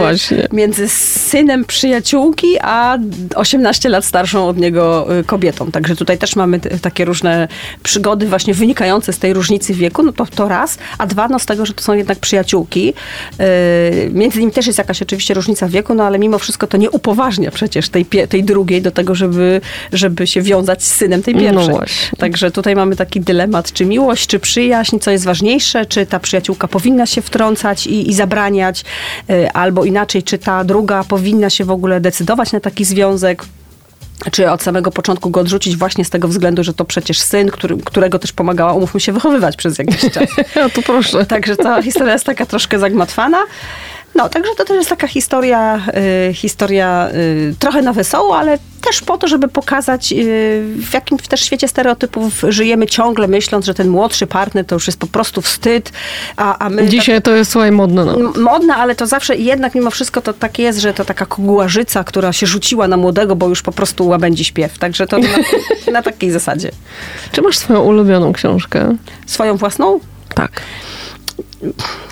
między 0.52 0.88
synem 0.88 1.64
przyjaciółki, 1.64 2.46
a 2.62 2.98
18 3.34 3.88
lat 3.88 4.04
starszą 4.04 4.48
od 4.48 4.56
niego 4.56 5.18
y, 5.18 5.24
kobietą. 5.24 5.70
Także 5.70 5.96
tutaj 5.96 6.18
też 6.18 6.36
mamy 6.36 6.60
takie 6.82 7.04
różne 7.04 7.48
przygody 7.82 8.26
właśnie 8.26 8.54
wynikające 8.54 9.12
z 9.12 9.18
tej 9.18 9.32
różnicy 9.32 9.74
wieku. 9.74 10.02
No 10.02 10.12
to, 10.12 10.26
to 10.26 10.48
raz, 10.48 10.78
a 10.98 11.06
dwa 11.06 11.28
no 11.28 11.38
z 11.38 11.46
tego, 11.46 11.66
że 11.66 11.72
to 11.74 11.82
są 11.82 11.92
jednak 11.92 12.18
przyjaciółki. 12.18 12.86
Yy, 13.38 13.44
Między 14.12 14.40
nimi 14.40 14.52
też 14.52 14.66
jest 14.66 14.78
jakaś 14.78 15.02
oczywiście 15.02 15.34
różnica 15.34 15.68
wieku, 15.68 15.94
no 15.94 16.04
ale 16.04 16.18
mimo 16.18 16.38
wszystko 16.38 16.66
to 16.66 16.76
nie 16.76 16.90
upoważnia 16.90 17.50
przecież 17.50 17.88
tej, 17.88 18.04
tej 18.04 18.44
drugiej 18.44 18.82
do 18.82 18.90
tego, 18.90 19.14
żeby, 19.14 19.60
żeby 19.92 20.26
się 20.26 20.42
wiązać 20.42 20.82
z 20.84 20.94
synem 20.94 21.22
tej 21.22 21.34
No 21.34 21.40
pierwszej. 21.40 21.74
właśnie. 21.74 22.18
Także 22.18 22.50
tutaj 22.50 22.76
mamy 22.76 22.96
taki 22.96 23.20
dylemat, 23.20 23.72
czy 23.72 23.86
miłość, 23.86 24.26
czy 24.26 24.38
przyjaźń, 24.38 24.98
co 24.98 25.10
jest 25.10 25.24
ważniejsze, 25.24 25.86
czy 25.86 26.06
ta 26.10 26.20
przyjaciółka 26.20 26.68
powinna 26.68 27.06
się 27.06 27.22
wtrącać 27.22 27.86
i, 27.86 28.10
i 28.10 28.14
zabraniać, 28.14 28.84
y, 29.30 29.52
albo 29.52 29.84
inaczej, 29.84 30.22
czy 30.22 30.38
ta 30.38 30.64
druga 30.64 31.04
powinna 31.04 31.50
się 31.50 31.64
w 31.64 31.70
ogóle 31.70 32.00
decydować 32.00 32.52
na 32.52 32.60
taki 32.60 32.84
związek. 32.84 33.44
Czy 34.32 34.50
od 34.50 34.62
samego 34.62 34.90
początku 34.90 35.30
go 35.30 35.40
odrzucić 35.40 35.76
właśnie 35.76 36.04
z 36.04 36.10
tego 36.10 36.28
względu, 36.28 36.64
że 36.64 36.74
to 36.74 36.84
przecież 36.84 37.20
syn, 37.20 37.50
który, 37.50 37.76
którego 37.76 38.18
też 38.18 38.32
pomagała, 38.32 38.72
umówmy 38.72 39.00
się, 39.00 39.12
wychowywać 39.12 39.56
przez 39.56 39.78
jakiś 39.78 40.00
czas. 40.00 40.28
A 40.64 40.68
tu 40.68 40.82
proszę. 40.82 41.26
Także 41.26 41.56
ta 41.56 41.82
historia 41.82 42.12
jest 42.12 42.26
taka 42.26 42.46
troszkę 42.46 42.78
zagmatwana. 42.78 43.38
No, 44.14 44.28
także 44.28 44.50
to 44.56 44.64
też 44.64 44.76
jest 44.76 44.90
taka 44.90 45.08
historia, 45.08 45.80
y, 46.28 46.34
historia 46.34 47.08
y, 47.14 47.54
trochę 47.58 47.82
na 47.82 47.92
wesoło, 47.92 48.38
ale 48.38 48.58
też 48.80 49.00
po 49.00 49.18
to, 49.18 49.28
żeby 49.28 49.48
pokazać, 49.48 50.12
y, 50.12 50.16
w 50.76 50.94
jakim 50.94 51.18
też 51.18 51.40
świecie 51.40 51.68
stereotypów 51.68 52.42
żyjemy 52.48 52.86
ciągle, 52.86 53.28
myśląc, 53.28 53.66
że 53.66 53.74
ten 53.74 53.88
młodszy 53.88 54.26
partner 54.26 54.64
to 54.64 54.74
już 54.76 54.86
jest 54.86 54.98
po 54.98 55.06
prostu 55.06 55.42
wstyd, 55.42 55.92
a, 56.36 56.58
a 56.58 56.70
my... 56.70 56.88
Dzisiaj 56.88 57.22
to 57.22 57.30
jest, 57.30 57.50
słuchaj, 57.50 57.72
modne. 57.72 58.04
No. 58.04 58.32
Tak, 58.32 58.36
modna, 58.42 58.76
ale 58.76 58.94
to 58.94 59.06
zawsze 59.06 59.36
jednak 59.36 59.74
mimo 59.74 59.90
wszystko 59.90 60.20
to 60.20 60.32
tak 60.32 60.58
jest, 60.58 60.78
że 60.78 60.94
to 60.94 61.04
taka 61.04 61.26
kogułażyca, 61.26 62.04
która 62.04 62.32
się 62.32 62.46
rzuciła 62.46 62.88
na 62.88 62.96
młodego, 62.96 63.36
bo 63.36 63.48
już 63.48 63.62
po 63.62 63.72
prostu 63.72 64.08
łabędzi 64.08 64.44
śpiew. 64.44 64.78
Także 64.78 65.06
to 65.06 65.18
na, 65.18 65.28
na 65.92 66.02
takiej 66.02 66.30
zasadzie. 66.30 66.70
Czy 67.32 67.42
masz 67.42 67.58
swoją 67.58 67.80
ulubioną 67.80 68.32
książkę? 68.32 68.96
Swoją 69.26 69.56
własną? 69.56 70.00
Tak. 70.34 70.62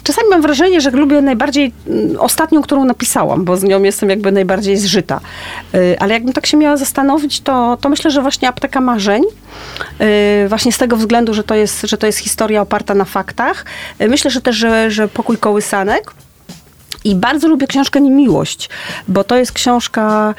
Czasami 0.03 0.29
mam 0.29 0.43
wrażenie, 0.43 0.81
że 0.81 0.91
lubię 0.91 1.21
najbardziej 1.21 1.73
mm, 1.87 2.17
ostatnią, 2.21 2.63
którą 2.63 2.85
napisałam, 2.85 3.45
bo 3.45 3.57
z 3.57 3.63
nią 3.63 3.83
jestem 3.83 4.11
jakby 4.11 4.33
najbardziej 4.33 4.77
zżyta. 4.77 5.21
Y, 5.75 5.97
Ale 6.01 6.15
jakbym 6.15 6.33
tak 6.33 6.47
się 6.47 6.57
miała 6.57 6.77
zastanowić, 6.77 7.41
to, 7.41 7.79
to 7.81 7.89
myślę, 7.89 8.11
że 8.11 8.23
właśnie 8.23 8.49
Apteka 8.49 8.81
Marzeń, 8.81 9.23
y, 10.45 10.49
właśnie 10.49 10.73
z 10.73 10.79
tego 10.79 10.97
względu, 10.97 11.35
że 11.35 11.45
to 11.45 11.55
jest, 11.55 11.83
że 11.83 11.99
to 11.99 12.07
jest 12.07 12.19
historia 12.19 12.61
oparta 12.61 12.95
na 12.95 13.05
faktach. 13.05 13.65
Y, 14.01 14.09
Myślę, 14.09 14.31
że 14.31 14.41
też, 14.41 14.57
że, 14.57 14.91
że 14.91 15.09
Pokój 15.09 15.37
Kołysanek. 15.37 16.15
I 17.05 17.15
bardzo 17.15 17.49
lubię 17.49 17.67
książkę 17.67 18.01
Niemiłość, 18.01 18.71
bo 19.09 19.25
to 19.25 19.37
jest 19.37 19.53
książka, 19.53 20.35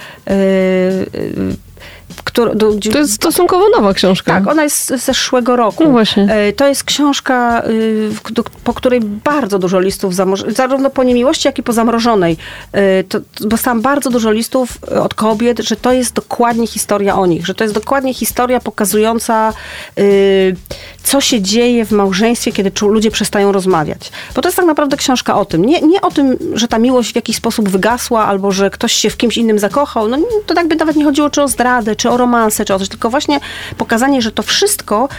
do- 2.56 2.74
To 2.92 2.98
jest 2.98 3.14
stosunkowo 3.14 3.66
nowa 3.76 3.94
książka. 3.94 4.32
tak, 4.34 4.48
ona 4.48 4.64
jest 4.64 4.78
z 4.88 5.06
zeszłego 5.06 5.56
roku. 5.56 5.84
No 5.84 5.90
właśnie. 5.90 6.24
E, 6.34 6.54
To 6.54 6.68
jest 6.68 6.84
książka, 6.84 7.64
y, 7.70 8.10
do- 8.32 8.44
po 8.64 8.74
której 8.74 9.02
bardzo 9.02 9.60
dużo 9.60 9.80
listów, 9.80 10.14
zamroż- 10.14 10.52
zarówno 10.56 10.90
po 10.90 11.04
niemiłości, 11.04 11.48
jak 11.48 11.60
i 11.60 11.64
po 11.64 11.74
zamrożonej. 11.74 12.38
E, 12.72 13.04
To, 13.04 13.20
dostałam 13.40 13.82
bardzo 13.82 14.10
dużo 14.10 14.32
listów 14.32 14.78
e, 14.92 15.02
od 15.02 15.14
kobiet, 15.14 15.60
że 15.60 15.76
to 15.76 15.94
jest 15.94 16.14
dokładnie 16.14 16.68
historia 16.68 17.16
o 17.16 17.26
nich, 17.26 17.46
że 17.46 17.54
to 17.56 17.64
jest 17.64 17.74
dokładnie 17.74 18.14
historia 18.14 18.60
pokazująca, 18.60 19.54
y, 20.00 20.56
co 21.04 21.22
się 21.22 21.42
dzieje 21.42 21.86
w 21.86 21.92
małżeństwie, 21.92 22.52
kiedy 22.52 22.72
ludzie 22.82 23.12
przestają 23.12 23.52
rozmawiać. 23.52 24.12
Bo 24.36 24.42
to 24.42 24.48
jest 24.48 24.58
tak 24.58 24.66
naprawdę 24.66 24.98
książka 24.98 25.40
o 25.40 25.46
tym. 25.46 25.66
Nie, 25.66 25.82
nie 25.82 26.02
o 26.02 26.12
tym, 26.12 26.38
że 26.54 26.68
ta 26.68 26.78
miłość 26.80 27.12
w 27.12 27.16
jakiś 27.16 27.36
sposób 27.36 27.70
wygasła, 27.70 28.26
albo 28.26 28.52
że 28.52 28.70
ktoś 28.70 28.94
się 28.94 29.10
w 29.10 29.18
kimś 29.18 29.38
innym 29.38 29.60
zakochał. 29.60 30.08
No 30.08 30.18
to 30.46 30.54
tak 30.54 30.68
by 30.68 30.76
nawet 30.76 30.96
nie 30.96 31.06
chodziło 31.06 31.30
czy 31.30 31.42
o 31.42 31.48
zdradę, 31.48 31.96
czy 31.96 32.09
o 32.10 32.18
romansę, 32.18 32.66
czy 32.66 32.74
o 32.74 32.80
coś, 32.80 32.90
tylko 32.90 33.10
właśnie 33.10 33.40
pokazanie, 33.78 34.22
że 34.22 34.32
to 34.32 34.44
wszystko 34.44 35.10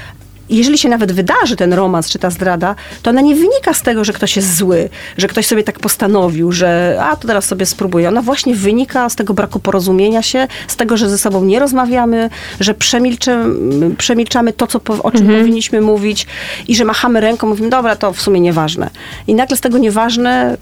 jeżeli 0.56 0.78
się 0.78 0.88
nawet 0.88 1.12
wydarzy 1.12 1.56
ten 1.56 1.72
romans 1.72 2.10
czy 2.10 2.18
ta 2.18 2.30
zdrada, 2.30 2.74
to 3.02 3.10
ona 3.10 3.20
nie 3.20 3.34
wynika 3.34 3.74
z 3.74 3.82
tego, 3.82 4.04
że 4.04 4.12
ktoś 4.12 4.36
jest 4.36 4.56
zły, 4.56 4.88
że 5.16 5.28
ktoś 5.28 5.46
sobie 5.46 5.62
tak 5.62 5.78
postanowił, 5.78 6.52
że 6.52 7.00
a 7.02 7.16
to 7.16 7.28
teraz 7.28 7.44
sobie 7.44 7.66
spróbuję. 7.66 8.08
Ona 8.08 8.22
właśnie 8.22 8.54
wynika 8.54 9.08
z 9.08 9.16
tego 9.16 9.34
braku 9.34 9.60
porozumienia 9.60 10.22
się, 10.22 10.48
z 10.68 10.76
tego, 10.76 10.96
że 10.96 11.08
ze 11.08 11.18
sobą 11.18 11.44
nie 11.44 11.58
rozmawiamy, 11.58 12.30
że 12.60 12.74
przemilczamy, 12.74 13.54
przemilczamy 13.96 14.52
to, 14.52 14.66
co, 14.66 14.80
o 15.02 15.10
czym 15.10 15.26
powinniśmy 15.26 15.80
mówić 15.80 16.26
i 16.68 16.76
że 16.76 16.84
machamy 16.84 17.20
ręką, 17.20 17.46
mówimy, 17.48 17.70
dobra, 17.70 17.96
to 17.96 18.12
w 18.12 18.20
sumie 18.20 18.40
nieważne. 18.40 18.90
I 19.26 19.34
nagle 19.34 19.56
z 19.56 19.60
tego 19.60 19.78
nieważne, 19.78 20.56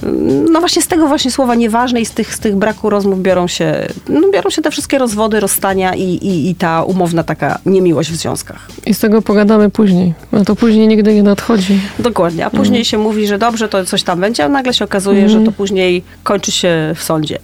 no 0.53 0.61
właśnie 0.61 0.83
z 0.83 0.87
tego 0.89 1.07
właśnie 1.07 1.31
słowa 1.31 1.55
nieważne 1.55 2.01
i 2.01 2.07
z 2.07 2.11
tych, 2.11 2.35
z 2.35 2.39
tych 2.39 2.57
braku 2.57 2.91
rozmów 2.91 3.23
biorą 3.23 3.49
się, 3.49 3.87
no 4.09 4.31
biorą 4.31 4.51
się 4.51 4.63
te 4.63 4.71
wszystkie 4.71 4.99
rozwody, 4.99 5.41
rozstania 5.41 5.95
i, 5.95 6.03
i, 6.03 6.51
i 6.51 6.55
ta 6.55 6.83
umowna 6.83 7.25
taka 7.25 7.59
niemiłość 7.67 8.11
w 8.11 8.17
związkach. 8.17 8.69
I 8.87 8.95
z 8.95 8.99
tego 8.99 9.23
pogadamy 9.23 9.71
później. 9.79 10.15
No 10.33 10.45
to 10.45 10.57
później 10.57 10.89
nigdy 10.89 11.15
nie 11.15 11.23
nadchodzi. 11.23 11.81
Dokładnie. 11.99 12.47
A 12.47 12.51
później 12.51 12.85
się 12.85 12.99
mówi, 12.99 13.27
że 13.27 13.39
dobrze, 13.39 13.69
to 13.69 13.85
coś 13.85 14.03
tam 14.03 14.21
będzie, 14.21 14.45
a 14.45 14.49
nagle 14.49 14.75
się 14.75 14.85
okazuje, 14.85 15.29
że 15.29 15.41
to 15.41 15.53
później 15.53 16.03
kończy 16.23 16.53
się 16.53 16.93
w 16.97 17.03
sądzie. 17.03 17.39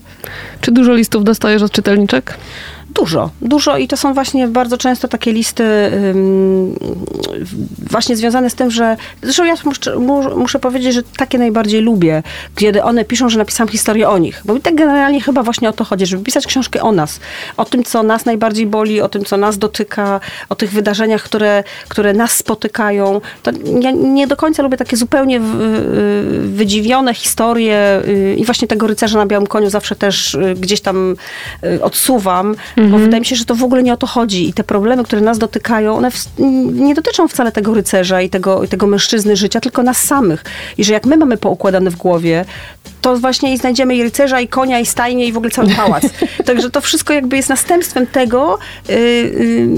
Czy 0.61 0.72
dużo 0.72 0.95
listów 0.95 1.24
dostajesz 1.24 1.62
od 1.62 1.72
czytelniczek? 1.72 2.39
Dużo, 2.95 3.30
dużo 3.42 3.76
i 3.76 3.88
to 3.88 3.97
są 3.97 4.14
właśnie 4.14 4.49
bardzo 4.49 4.78
często 4.78 5.09
takie 5.09 5.32
listy 5.32 5.64
ym, 5.64 6.74
właśnie 7.90 8.16
związane 8.16 8.51
z 8.51 8.55
tym, 8.55 8.70
że 8.70 8.97
zresztą 9.22 9.45
ja 9.45 9.55
muszę, 9.64 9.99
mu- 9.99 10.38
muszę 10.38 10.59
powiedzieć, 10.59 10.95
że 10.95 11.03
takie 11.16 11.38
najbardziej 11.38 11.80
lubię, 11.80 12.22
kiedy 12.57 12.82
one 12.82 13.05
piszą, 13.05 13.28
że 13.28 13.38
napisałam 13.38 13.68
historię 13.68 14.09
o 14.09 14.18
nich. 14.18 14.42
Bo 14.45 14.55
mi 14.55 14.61
tak 14.61 14.74
generalnie 14.74 15.20
chyba 15.20 15.42
właśnie 15.42 15.68
o 15.68 15.72
to 15.72 15.84
chodzi, 15.84 16.07
żeby 16.07 16.24
pisać 16.24 16.47
książkę 16.47 16.82
o 16.82 16.92
nas, 16.92 17.20
o 17.57 17.64
tym, 17.64 17.84
co 17.84 18.03
nas 18.03 18.24
najbardziej 18.24 18.66
boli, 18.66 19.01
o 19.01 19.09
tym, 19.09 19.24
co 19.24 19.36
nas 19.36 19.59
dotyka, 19.59 20.20
o 20.49 20.55
tych 20.55 20.70
wydarzeniach, 20.70 21.22
które, 21.22 21.64
które 21.88 22.12
nas 22.12 22.32
spotykają. 22.32 23.20
To 23.42 23.51
ja 23.80 23.90
nie 23.90 24.26
do 24.26 24.36
końca 24.36 24.62
lubię 24.62 24.76
takie 24.76 24.97
zupełnie 24.97 25.40
wydziwione 26.45 27.14
historie 27.14 28.03
y, 28.09 28.36
i 28.38 28.45
właśnie 28.45 28.68
tego 28.68 28.86
rycerza 28.86 29.18
na 29.18 29.26
białym 29.26 29.47
koniu 29.47 29.70
zawsze 29.70 29.97
też 29.97 30.34
y, 30.34 30.55
gdzieś 30.61 30.80
tam 30.80 31.16
y, 31.64 31.82
odsuwam, 32.85 33.01
bo 33.01 33.05
wydaje 33.05 33.20
mi 33.20 33.26
się, 33.26 33.37
że 33.37 33.45
to 33.45 33.55
w 33.55 33.64
ogóle 33.64 33.82
nie 33.82 33.93
o 33.93 33.97
to 33.97 34.07
chodzi 34.07 34.49
i 34.49 34.53
te 34.53 34.64
problemy, 34.64 35.05
które 35.05 35.22
nas 35.22 35.39
dotykają, 35.39 35.97
one 35.97 36.11
w, 36.11 36.26
nie 36.72 36.95
dotyczą 36.95 37.28
wcale 37.28 37.53
tego 37.53 37.74
rycerza 37.74 38.22
i 38.22 38.30
tego, 38.30 38.64
i 38.64 38.68
tego 38.68 38.87
mężczyzny 38.87 39.37
życia, 39.37 39.61
tylko 39.61 39.82
nas 39.82 39.99
samych. 39.99 40.45
I 40.78 40.85
że 40.85 40.93
jak 40.93 41.07
my 41.07 41.16
mamy 41.16 41.37
poukładane 41.37 41.91
w 41.91 41.97
głowie, 41.97 42.45
to 43.01 43.16
właśnie 43.16 43.53
i 43.53 43.59
znajdziemy 43.59 43.97
i 43.97 44.03
rycerza, 44.03 44.41
i 44.41 44.49
konia, 44.49 44.80
i 44.80 44.87
stajnię, 44.87 45.26
i 45.26 45.32
w 45.32 45.37
ogóle 45.37 45.51
cały 45.51 45.68
pałac. 45.68 46.03
Także 46.47 46.70
to 46.70 46.80
wszystko 46.80 47.12
jakby 47.12 47.37
jest 47.37 47.49
następstwem 47.49 48.07
tego, 48.07 48.59
y, 48.91 48.93
y, 48.93 49.68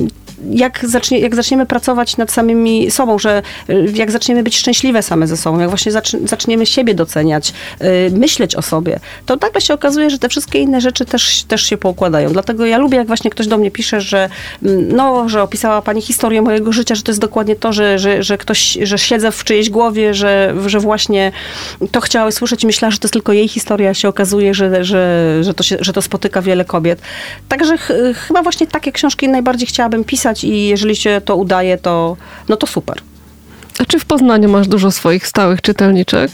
jak, 0.50 0.84
zacznie, 0.88 1.18
jak 1.18 1.34
zaczniemy 1.34 1.66
pracować 1.66 2.16
nad 2.16 2.32
samymi 2.32 2.90
sobą, 2.90 3.18
że 3.18 3.42
y, 3.70 3.92
jak 3.94 4.10
zaczniemy 4.10 4.42
być 4.42 4.56
szczęśliwe 4.56 5.02
same 5.02 5.26
ze 5.26 5.36
sobą, 5.36 5.58
jak 5.58 5.68
właśnie 5.68 5.92
zacz- 5.92 6.28
zaczniemy 6.28 6.66
siebie 6.66 6.94
doceniać, 6.94 7.52
y, 7.82 8.10
myśleć 8.10 8.56
o 8.56 8.62
sobie, 8.62 9.00
to 9.26 9.36
nagle 9.36 9.60
się 9.60 9.74
okazuje, 9.74 10.10
że 10.10 10.18
te 10.18 10.28
wszystkie 10.28 10.58
inne 10.58 10.80
rzeczy 10.80 11.04
też, 11.04 11.42
też 11.42 11.62
się 11.62 11.76
poukładają. 11.76 12.32
Dlatego 12.32 12.66
ja 12.66 12.78
lubię, 12.78 12.98
jak 12.98 13.06
właśnie 13.06 13.30
ktoś 13.30 13.46
do 13.46 13.58
mnie 13.58 13.70
pisze, 13.70 14.00
że 14.00 14.28
mm, 14.62 14.96
no, 14.96 15.28
że 15.28 15.42
opisała 15.42 15.82
pani 15.82 16.02
historię 16.02 16.42
mojego 16.42 16.72
życia, 16.72 16.94
że 16.94 17.02
to 17.02 17.10
jest 17.12 17.20
dokładnie 17.20 17.56
to, 17.56 17.72
że, 17.72 17.98
że, 17.98 18.22
że 18.22 18.38
ktoś, 18.38 18.78
że 18.82 18.98
siedzę 18.98 19.32
w 19.32 19.44
czyjejś 19.44 19.70
głowie, 19.70 20.14
że, 20.14 20.54
że 20.66 20.80
właśnie 20.80 21.32
to 21.90 22.00
chciała 22.00 22.30
słyszeć 22.30 22.64
i 22.64 22.66
myślała, 22.66 22.90
że 22.90 22.98
to 22.98 23.06
jest 23.06 23.12
tylko 23.12 23.32
jej 23.32 23.48
historia, 23.48 23.94
się 23.94 24.08
okazuje, 24.08 24.54
że, 24.54 24.84
że, 24.84 25.38
że, 25.44 25.54
to, 25.54 25.62
się, 25.62 25.76
że 25.80 25.92
to 25.92 26.02
spotyka 26.02 26.42
wiele 26.42 26.64
kobiet. 26.64 27.00
Także 27.48 27.78
ch- 27.78 27.92
chyba 28.26 28.42
właśnie 28.42 28.66
takie 28.66 28.92
książki 28.92 29.28
najbardziej 29.28 29.66
chciałabym 29.66 30.04
pisać 30.04 30.25
i 30.44 30.66
jeżeli 30.66 30.96
się 30.96 31.20
to 31.24 31.36
udaje, 31.36 31.78
to, 31.78 32.16
no 32.48 32.56
to 32.56 32.66
super. 32.66 32.96
A 33.78 33.84
czy 33.84 33.98
w 33.98 34.04
Poznaniu 34.04 34.48
masz 34.48 34.68
dużo 34.68 34.90
swoich 34.90 35.26
stałych 35.26 35.62
czytelniczek? 35.62 36.30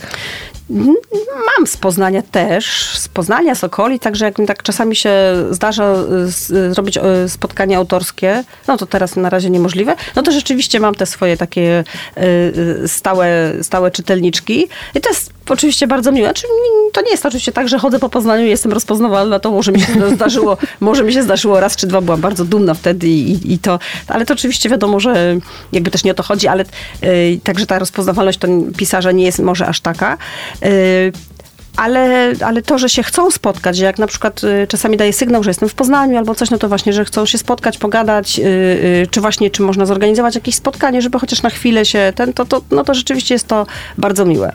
Mam 1.57 1.67
z 1.67 1.77
Poznania 1.77 2.21
też, 2.21 2.91
z 2.97 3.07
Poznania, 3.07 3.55
z 3.55 3.63
okolic, 3.63 4.03
także 4.03 4.25
jak 4.25 4.39
mi 4.39 4.45
tak 4.47 4.63
czasami 4.63 4.95
się 4.95 5.11
zdarza 5.51 5.93
y, 5.93 6.31
z- 6.31 6.73
zrobić 6.73 6.97
y, 6.97 7.29
spotkanie 7.29 7.77
autorskie, 7.77 8.43
no 8.67 8.77
to 8.77 8.85
teraz 8.85 9.15
na 9.15 9.29
razie 9.29 9.49
niemożliwe, 9.49 9.95
no 10.15 10.21
to 10.21 10.31
rzeczywiście 10.31 10.79
mam 10.79 10.95
te 10.95 11.05
swoje 11.05 11.37
takie 11.37 11.83
y, 12.17 12.21
y, 12.83 12.87
stałe, 12.87 13.53
stałe 13.61 13.91
czytelniczki 13.91 14.67
i 14.95 15.01
to 15.01 15.09
jest 15.09 15.33
oczywiście 15.49 15.87
bardzo 15.87 16.11
miłe. 16.11 16.27
Znaczy, 16.27 16.47
to 16.93 17.01
nie 17.01 17.11
jest 17.11 17.25
oczywiście 17.25 17.51
tak, 17.51 17.69
że 17.69 17.79
chodzę 17.79 17.99
po 17.99 18.09
Poznaniu 18.09 18.45
i 18.45 18.49
jestem 18.49 18.71
rozpoznawalna, 18.71 19.39
to 19.39 19.51
może 19.51 19.71
mi 19.71 19.81
się 19.81 20.15
zdarzyło, 20.15 20.57
może 20.79 21.03
mi 21.03 21.13
się 21.13 21.23
zdarzyło 21.23 21.59
raz 21.59 21.75
czy 21.75 21.87
dwa, 21.87 22.01
byłam 22.01 22.21
bardzo 22.21 22.45
dumna 22.45 22.73
wtedy 22.73 23.07
i, 23.07 23.53
i, 23.53 23.59
to, 23.59 23.79
ale 24.07 24.25
to 24.25 24.33
oczywiście 24.33 24.69
wiadomo, 24.69 24.99
że 24.99 25.37
jakby 25.71 25.91
też 25.91 26.03
nie 26.03 26.11
o 26.11 26.15
to 26.15 26.23
chodzi, 26.23 26.47
ale 26.47 26.65
y, 27.03 27.39
także 27.43 27.65
ta 27.65 27.79
rozpoznawalność 27.79 28.39
to 28.39 28.47
pisarza 28.77 29.11
nie 29.11 29.25
jest 29.25 29.39
może 29.39 29.67
aż 29.67 29.81
taka. 29.81 30.17
Y, 30.65 31.11
ale, 31.77 32.33
ale 32.45 32.61
to, 32.61 32.77
że 32.77 32.89
się 32.89 33.03
chcą 33.03 33.31
spotkać, 33.31 33.79
jak 33.79 33.99
na 33.99 34.07
przykład 34.07 34.43
y, 34.43 34.67
czasami 34.67 34.97
daję 34.97 35.13
sygnał, 35.13 35.43
że 35.43 35.49
jestem 35.49 35.69
w 35.69 35.73
Poznaniu 35.73 36.17
albo 36.17 36.35
coś, 36.35 36.49
no 36.49 36.57
to 36.57 36.69
właśnie, 36.69 36.93
że 36.93 37.05
chcą 37.05 37.25
się 37.25 37.37
spotkać, 37.37 37.77
pogadać, 37.77 38.39
y, 38.39 38.43
y, 38.43 39.07
czy 39.11 39.21
właśnie, 39.21 39.49
czy 39.49 39.61
można 39.61 39.85
zorganizować 39.85 40.35
jakieś 40.35 40.55
spotkanie, 40.55 41.01
żeby 41.01 41.19
chociaż 41.19 41.41
na 41.41 41.49
chwilę 41.49 41.85
się 41.85 42.13
ten, 42.15 42.33
to, 42.33 42.45
to, 42.45 42.61
no 42.71 42.83
to 42.83 42.93
rzeczywiście 42.93 43.35
jest 43.35 43.47
to 43.47 43.65
bardzo 43.97 44.25
miłe. 44.25 44.53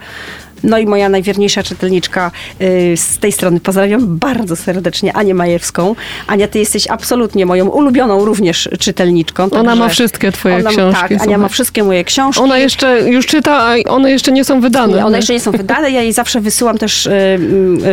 No 0.62 0.78
i 0.78 0.86
moja 0.86 1.08
najwierniejsza 1.08 1.62
czytelniczka 1.62 2.30
y, 2.60 2.96
z 2.96 3.18
tej 3.18 3.32
strony 3.32 3.60
pozdrawiam 3.60 4.18
bardzo 4.18 4.56
serdecznie 4.56 5.12
Anię 5.16 5.34
Majewską. 5.34 5.94
Ania, 6.26 6.48
ty 6.48 6.58
jesteś 6.58 6.86
absolutnie 6.86 7.46
moją 7.46 7.68
ulubioną 7.68 8.24
również 8.24 8.68
czytelniczką. 8.78 9.50
Ona 9.50 9.76
ma 9.76 9.88
wszystkie 9.88 10.32
twoje 10.32 10.56
ona, 10.56 10.70
książki, 10.70 11.00
Tak, 11.00 11.10
Ania 11.10 11.18
słuchaj. 11.18 11.38
ma 11.38 11.48
wszystkie 11.48 11.84
moje 11.84 12.04
książki. 12.04 12.42
Ona 12.42 12.58
jeszcze 12.58 13.10
już 13.10 13.26
czyta, 13.26 13.52
a 13.52 13.90
one 13.90 14.10
jeszcze 14.10 14.32
nie 14.32 14.44
są 14.44 14.60
wydane. 14.60 14.96
Nie, 14.96 15.06
one 15.06 15.16
jeszcze 15.16 15.32
nie 15.32 15.40
są 15.40 15.52
wydane. 15.52 15.90
Ja 15.90 16.02
jej 16.02 16.12
zawsze 16.12 16.40
wysyłam 16.40 16.78
też 16.78 17.06
y, 17.06 17.10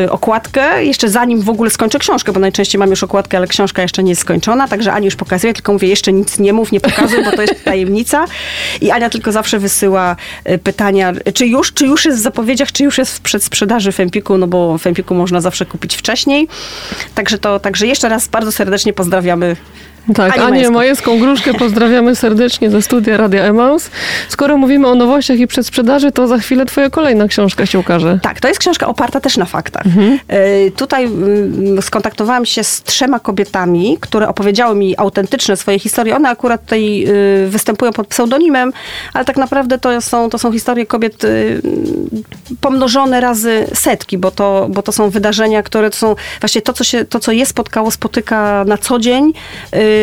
y, 0.05 0.11
okładkę, 0.11 0.86
jeszcze 0.86 1.09
zanim 1.09 1.41
w 1.41 1.49
ogóle 1.49 1.70
skończę 1.70 1.99
książkę, 1.99 2.32
bo 2.32 2.39
najczęściej 2.39 2.80
mam 2.80 2.89
już 2.89 3.03
okładkę, 3.03 3.38
ale 3.38 3.47
książka 3.47 3.82
jeszcze 3.82 4.03
nie 4.03 4.11
jest 4.11 4.22
skończona, 4.22 4.68
także 4.68 4.93
Ani 4.93 5.05
już 5.05 5.16
pokazuje, 5.16 5.53
tylko 5.53 5.74
mówię, 5.74 5.88
jeszcze 5.88 6.13
nic 6.13 6.39
nie 6.39 6.53
mów, 6.53 6.72
nie 6.72 6.80
pokazuj, 6.80 7.24
bo 7.24 7.32
to 7.32 7.41
jest 7.41 7.63
tajemnica. 7.63 8.26
I 8.82 8.91
Ania 8.91 9.09
tylko 9.09 9.32
zawsze 9.32 9.59
wysyła 9.59 10.16
y, 10.49 10.57
pytania, 10.57 11.13
czy 11.34 11.45
już, 11.47 11.74
czy 11.74 11.86
już 11.86 12.05
jest 12.05 12.24
w 12.24 12.28
zapowiedziach, 12.56 12.72
czy 12.72 12.84
już 12.84 12.97
jest 12.97 13.18
w 13.18 13.22
przedsprzedaży 13.22 13.91
w 13.91 13.99
Empiku, 13.99 14.38
no 14.38 14.47
bo 14.47 14.78
w 14.78 14.88
Empiku 14.88 15.16
można 15.16 15.41
zawsze 15.41 15.66
kupić 15.66 15.95
wcześniej. 15.95 16.47
Także 17.16 17.38
to, 17.38 17.60
także 17.60 17.88
jeszcze 17.88 18.10
raz 18.10 18.28
bardzo 18.28 18.51
serdecznie 18.51 18.93
pozdrawiamy 18.93 19.56
Tak, 20.14 20.34
Anię 20.34 20.43
Anię 20.43 20.70
Majewską. 20.70 21.20
Gruszkę 21.20 21.53
pozdrawiamy 21.53 22.16
serdecznie 22.16 22.70
ze 22.70 22.82
studia 22.82 23.18
Radia 23.18 23.43
Emaus. 23.43 23.89
Skoro 24.30 24.58
mówimy 24.58 24.88
o 24.88 24.95
nowościach 24.95 25.39
i 25.39 25.47
przedsprzedaży, 25.47 26.12
to 26.12 26.28
za 26.28 26.38
chwilę 26.38 26.66
twoja 26.66 26.89
kolejna 26.89 27.28
książka 27.28 27.66
się 27.66 27.80
ukaże. 27.80 28.20
Tak, 28.22 28.39
to 28.39 28.47
jest 28.47 28.60
książka 28.60 28.88
oparta 28.88 29.20
też 29.20 29.38
na 29.38 29.45
faktach. 29.45 29.84
E, 30.28 30.72
Tutaj 30.72 31.06
mm, 31.06 31.82
skontaktowałam 31.82 32.45
się 32.45 32.64
z 32.64 32.84
trzema 32.84 33.20
kobietami, 33.20 33.97
które 34.01 34.28
opowiedziały 34.28 34.76
mi 34.76 34.97
autentyczne 34.97 35.58
swoje 35.58 35.80
historie. 35.80 36.16
One 36.16 36.30
akurat 36.30 36.62
tutaj 36.62 37.06
y, 37.45 37.47
występują 37.49 37.93
pod 37.93 38.08
pseudonimem, 38.08 38.74
ale 39.14 39.26
tak 39.26 39.38
naprawdę 39.38 39.78
to 39.78 40.01
są, 40.01 40.30
to 40.30 40.38
są 40.38 40.51
historie 40.51 40.86
kobiet 40.86 41.24
y, 41.24 41.62
pomnożone 42.62 43.22
razy 43.22 43.68
setki, 43.74 44.18
bo 44.18 44.32
to, 44.32 44.68
bo 44.70 44.82
to 44.82 44.91
są 44.91 45.10
wydarzenia, 45.10 45.64
które 45.64 45.89
to 45.89 45.97
są 45.97 46.16
właśnie 46.39 46.62
to, 46.62 46.74
co, 46.74 46.84
się, 46.84 47.06
to, 47.06 47.20
co 47.20 47.32
je 47.32 47.45
spotkało, 47.45 47.91
spotyka 47.91 48.66
na 48.68 48.78
co 48.78 48.99
dzień 48.99 49.34
y, 49.76 49.94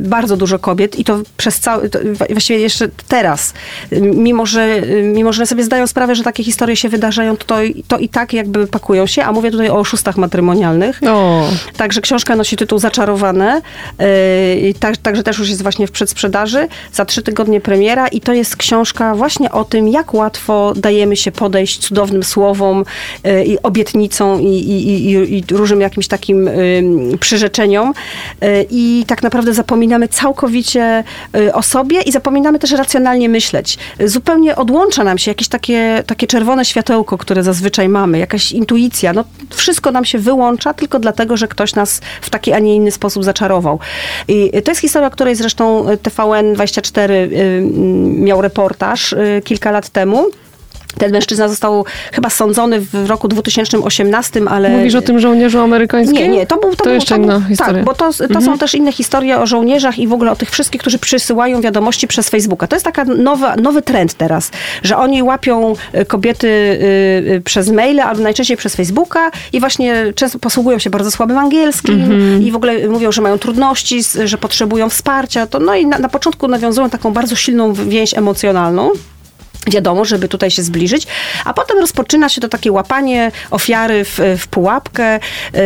bardzo 0.00 0.36
dużo 0.36 0.58
kobiet 0.58 0.98
i 0.98 1.04
to 1.04 1.20
przez 1.36 1.60
cały, 1.60 1.90
to 1.90 1.98
właściwie 2.30 2.58
jeszcze 2.58 2.88
teraz, 3.08 3.54
y, 3.92 4.00
mimo 4.00 4.46
że, 4.46 4.82
y, 4.84 5.02
mimo 5.14 5.32
że 5.32 5.46
sobie 5.46 5.64
zdają 5.64 5.86
sprawę, 5.86 6.14
że 6.14 6.22
takie 6.22 6.44
historie 6.44 6.76
się 6.76 6.88
wydarzają, 6.88 7.36
to, 7.36 7.56
to 7.88 7.98
i 7.98 8.08
tak 8.08 8.32
jakby 8.32 8.66
pakują 8.66 9.06
się, 9.06 9.24
a 9.24 9.32
mówię 9.32 9.50
tutaj 9.50 9.68
o 9.70 9.78
oszustach 9.78 10.16
matrymonialnych. 10.16 11.00
O, 11.08 11.48
Także 11.76 12.00
książka 12.00 12.36
nosi 12.36 12.56
tytuł 12.56 12.78
Zaczarowane. 12.78 13.62
Yy, 13.98 14.74
tak, 14.80 14.96
także 14.96 15.22
też 15.22 15.38
już 15.38 15.48
jest 15.48 15.62
właśnie 15.62 15.86
w 15.86 15.90
przedsprzedaży. 15.90 16.68
Za 16.92 17.04
trzy 17.04 17.22
tygodnie 17.22 17.60
premiera 17.60 18.08
i 18.08 18.20
to 18.20 18.32
jest 18.32 18.56
książka 18.56 19.14
właśnie 19.14 19.52
o 19.52 19.64
tym, 19.64 19.88
jak 19.88 20.14
łatwo 20.14 20.72
dajemy 20.76 21.16
się 21.16 21.32
podejść 21.32 21.78
cudownym 21.78 22.22
słowom 22.22 22.84
yy, 23.24 23.44
i 23.44 23.62
obietnicom 23.62 24.42
i, 24.42 24.46
i, 24.46 25.10
i, 25.10 25.38
i 25.38 25.44
różnym 25.50 25.80
jakimś 25.80 26.08
takim 26.08 26.46
yy, 26.46 27.18
przyrzeczeniom. 27.18 27.94
Yy, 28.40 28.66
I 28.70 29.04
tak 29.06 29.22
naprawdę 29.22 29.33
naprawdę 29.34 29.54
zapominamy 29.54 30.08
całkowicie 30.08 31.04
y, 31.36 31.54
o 31.54 31.62
sobie 31.62 32.02
i 32.02 32.12
zapominamy 32.12 32.58
też 32.58 32.70
racjonalnie 32.72 33.28
myśleć. 33.28 33.78
Y, 34.00 34.08
Zupełnie 34.08 34.56
odłącza 34.56 35.04
nam 35.04 35.18
się 35.18 35.30
jakieś 35.30 35.48
takie, 35.48 36.02
takie 36.06 36.26
czerwone 36.26 36.64
światełko, 36.64 37.18
które 37.18 37.42
zazwyczaj 37.42 37.88
mamy, 37.88 38.18
jakaś 38.18 38.52
intuicja. 38.52 39.12
No, 39.12 39.24
wszystko 39.50 39.90
nam 39.90 40.04
się 40.04 40.18
wyłącza 40.18 40.74
tylko 40.74 40.98
dlatego, 40.98 41.36
że 41.36 41.48
ktoś 41.48 41.74
nas 41.74 42.00
w 42.20 42.30
taki, 42.30 42.52
a 42.52 42.58
nie 42.58 42.76
inny 42.76 42.90
sposób 42.90 43.24
zaczarował. 43.24 43.78
I 44.28 44.62
to 44.64 44.70
jest 44.70 44.80
historia, 44.80 45.08
o 45.08 45.10
której 45.10 45.34
zresztą 45.34 45.84
TVN24 45.84 47.10
y, 47.10 47.62
miał 48.04 48.42
reportaż 48.42 49.12
y, 49.12 49.42
kilka 49.44 49.70
lat 49.70 49.88
temu. 49.88 50.26
Ten 50.98 51.12
mężczyzna 51.12 51.48
został 51.48 51.84
chyba 52.12 52.30
sądzony 52.30 52.80
w 52.80 53.06
roku 53.06 53.28
2018, 53.28 54.40
ale... 54.48 54.70
Mówisz 54.70 54.94
o 54.94 55.02
tym 55.02 55.18
żołnierzu 55.20 55.60
amerykańskim? 55.60 56.16
Nie, 56.18 56.28
nie, 56.28 56.46
to 56.46 56.56
był... 56.56 56.70
To, 56.70 56.76
to 56.76 56.84
był, 56.84 56.94
jeszcze 56.94 57.14
to 57.14 57.20
był, 57.20 57.30
inna 57.30 57.48
historia. 57.48 57.74
Tak, 57.74 57.84
bo 57.84 57.94
to, 57.94 58.12
to 58.12 58.24
Mhm. 58.24 58.44
są 58.44 58.58
też 58.58 58.74
inne 58.74 58.92
historie 58.92 59.38
o 59.40 59.46
żołnierzach 59.46 59.98
i 59.98 60.06
w 60.08 60.12
ogóle 60.12 60.30
o 60.30 60.36
tych 60.36 60.50
wszystkich, 60.50 60.80
którzy 60.80 60.98
przysyłają 60.98 61.60
wiadomości 61.60 62.06
przez 62.08 62.28
Facebooka. 62.28 62.66
To 62.66 62.76
jest 62.76 62.84
taka 62.84 63.04
nowa, 63.04 63.56
nowy 63.56 63.82
trend 63.82 64.14
teraz, 64.14 64.50
że 64.82 64.96
oni 64.96 65.22
łapią 65.22 65.74
y, 65.94 66.04
kobiety 66.04 66.46
y, 66.48 67.32
y, 67.32 67.40
przez 67.44 67.70
maile, 67.70 68.00
albo 68.00 68.22
najczęściej 68.22 68.56
przez 68.56 68.76
Facebooka 68.76 69.30
i 69.52 69.60
właśnie 69.60 70.12
często 70.14 70.38
posługują 70.38 70.78
się 70.78 70.90
bardzo 70.90 71.10
słabym 71.10 71.38
angielskim 71.38 71.94
Mhm. 71.94 72.42
i 72.42 72.50
w 72.50 72.56
ogóle 72.56 72.88
mówią, 72.88 73.12
że 73.12 73.22
mają 73.22 73.38
trudności, 73.38 74.00
że 74.24 74.38
potrzebują 74.38 74.88
wsparcia. 74.88 75.46
To, 75.46 75.58
no 75.60 75.74
i 75.74 75.86
na, 75.86 75.98
na 75.98 76.08
początku 76.08 76.48
nawiązują 76.48 76.90
taką 76.90 77.12
bardzo 77.12 77.36
silną 77.36 77.72
więź 77.72 78.14
emocjonalną. 78.14 78.90
Wiadomo, 79.66 80.04
żeby 80.04 80.28
tutaj 80.28 80.50
się 80.50 80.62
zbliżyć, 80.62 81.06
a 81.44 81.54
potem 81.54 81.78
rozpoczyna 81.78 82.28
się 82.28 82.40
to 82.40 82.48
takie 82.48 82.72
łapanie 82.72 83.32
ofiary 83.50 84.04
w, 84.04 84.20
w 84.38 84.46
pułapkę, 84.48 85.20
yy, 85.54 85.60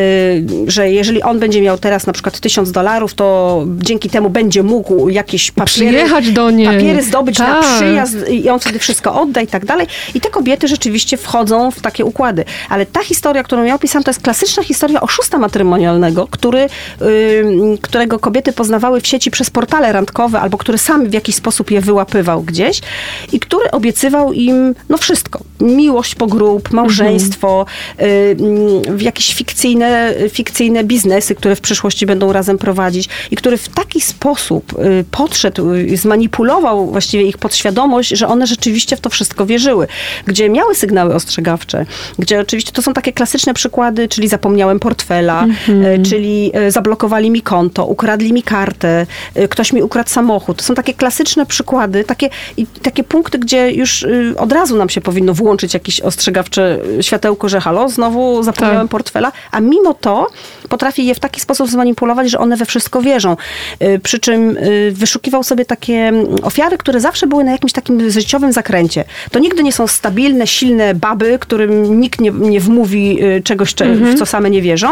że 0.67 0.91
jeżeli 0.91 1.23
on 1.23 1.39
będzie 1.39 1.63
miał 1.63 1.79
teraz 1.79 2.07
na 2.07 2.13
przykład 2.13 2.41
tysiąc 2.41 2.73
dolarów, 2.73 3.15
to 3.15 3.65
dzięki 3.83 4.11
temu 4.11 4.31
będzie 4.31 4.63
mógł 4.63 5.09
jakieś 5.09 5.51
papiery, 5.51 5.69
Przyjechać 5.75 6.31
do 6.31 6.51
niej. 6.51 6.67
papiery 6.67 7.03
zdobyć 7.03 7.39
na 7.39 7.47
Tak. 7.47 7.65
przyjazd 7.77 8.29
i 8.31 8.49
on 8.49 8.61
wtedy 8.61 8.79
wszystko 8.79 9.21
odda 9.21 9.41
i 9.41 9.47
tak 9.47 9.65
dalej. 9.65 9.87
I 10.15 10.21
te 10.21 10.31
kobiety 10.31 10.69
rzeczywiście 10.69 11.17
wchodzą 11.17 11.71
w 11.71 11.81
takie 11.81 12.05
układy. 12.05 12.45
Ale 12.69 12.87
ta 12.87 13.01
historia, 13.03 13.43
którą 13.43 13.65
ja 13.65 13.75
opisałam, 13.75 14.05
to 14.05 14.11
jest 14.11 14.21
klasyczna 14.23 14.63
historia 14.63 15.01
oszusta 15.01 15.39
matrymonialnego, 15.39 16.27
który, 16.31 16.69
yy, 17.01 17.79
którego 17.83 18.19
kobiety 18.19 18.53
poznawały 18.53 19.01
w 19.01 19.07
sieci 19.07 19.31
przez 19.31 19.51
portale 19.51 19.93
randkowe, 19.93 20.41
albo 20.41 20.59
który 20.59 20.79
sam 20.79 21.07
w 21.11 21.13
jakiś 21.15 21.35
sposób 21.35 21.71
je 21.71 21.81
wyłapywał 21.81 22.43
gdzieś 22.43 22.81
i 23.33 23.41
który 23.41 23.71
obiecywał 23.89 24.33
im 24.33 24.75
no 24.89 24.99
wszystko. 24.99 25.41
Miłość 25.61 26.15
po 26.15 26.27
grób, 26.27 26.73
małżeństwo, 26.73 27.67
yy, 27.99 28.07
jakieś 28.99 29.35
fikcyjne, 29.35 30.15
fikcyjne 30.31 30.85
biznesy, 30.85 31.35
które 31.35 31.57
w 31.57 31.61
przyszłości 31.61 32.07
będą 32.07 32.33
razem 32.33 32.59
prowadzić 32.59 33.09
i 33.31 33.37
który 33.37 33.57
w 33.57 33.69
taki 33.69 34.01
sposób 34.01 34.73
y, 34.79 35.05
podszedł, 35.11 35.73
y, 35.73 35.97
zmanipulował 35.97 36.87
właściwie 36.87 37.25
ich 37.25 37.39
podświadomość, 37.39 38.09
że 38.09 38.29
one 38.29 38.47
rzeczywiście 38.47 38.97
w 38.97 39.01
to 39.01 39.11
wszystko 39.11 39.47
wierzyły. 39.47 39.87
Gdzie 40.27 40.49
miały 40.49 40.75
sygnały 40.75 41.15
ostrzegawcze, 41.15 41.87
gdzie 42.19 42.41
oczywiście 42.41 42.73
to 42.73 42.83
są 42.83 42.93
takie 42.93 43.13
klasyczne 43.13 43.55
przykłady, 43.55 44.09
czyli 44.09 44.29
zapomniałem 44.29 44.81
portfela, 44.81 45.47
y, 45.69 46.03
czyli 46.03 46.53
zablokowali 46.69 47.31
mi 47.31 47.43
konto, 47.43 47.87
ukradli 47.87 48.33
mi 48.33 48.43
kartę, 48.43 49.07
ktoś 49.51 49.73
mi 49.73 49.83
ukradł 49.83 50.11
samochód. 50.11 50.57
To 50.57 50.65
są 50.65 50.75
takie 50.75 50.95
klasyczne 50.95 51.47
przykłady, 51.47 52.05
takie, 52.05 52.31
takie 52.83 53.05
punkty, 53.05 53.39
gdzie 53.39 53.71
już 53.79 54.03
y, 54.03 54.35
od 54.39 54.53
razu 54.53 54.77
nam 54.77 54.89
się 54.89 55.01
powinno 55.01 55.35
włączyć 55.35 55.75
jakieś 55.75 56.01
ostrzegawcze 56.01 56.79
y, 56.99 57.03
światełko, 57.03 57.49
że 57.49 57.61
halo, 57.61 57.89
znowu 57.89 58.43
zapomniałem 58.43 58.81
Tak. 58.83 58.91
portfela, 58.91 59.33
a 59.51 59.61
mimo 59.61 59.95
to 59.95 60.27
potrafi 60.69 61.07
je 61.07 61.15
w 61.15 61.21
taki 61.21 61.41
sposób 61.41 61.69
zmanipulować, 61.69 62.31
że 62.31 62.39
one 62.39 62.57
we 62.57 62.65
wszystko 62.65 63.03
wierzą. 63.03 63.37
Y, 63.83 64.01
Przy 64.03 64.19
czym 64.19 64.57
wyszukiwał 64.93 65.43
sobie 65.45 65.65
takie 65.65 65.95
mm, 65.95 66.27
ofiary, 66.43 66.79
które 66.79 67.01
zawsze 67.01 67.27
były 67.27 67.45
na 67.45 67.53
jakimś 67.53 67.73
takim 67.73 68.11
życiowym 68.11 68.53
zakręcie. 68.53 69.05
To 69.31 69.39
nigdy 69.39 69.63
nie 69.63 69.73
są 69.73 69.87
stabilne, 69.87 70.47
silne 70.47 70.95
baby, 70.95 71.39
którym 71.41 72.01
nikt 72.01 72.21
nie, 72.21 72.31
nie 72.31 72.61
wmówi 72.61 73.19
czegoś, 73.45 73.75
cze- 73.75 73.95
w 73.95 74.19
co 74.19 74.27
same 74.27 74.51
nie 74.51 74.63
wierzą. 74.63 74.89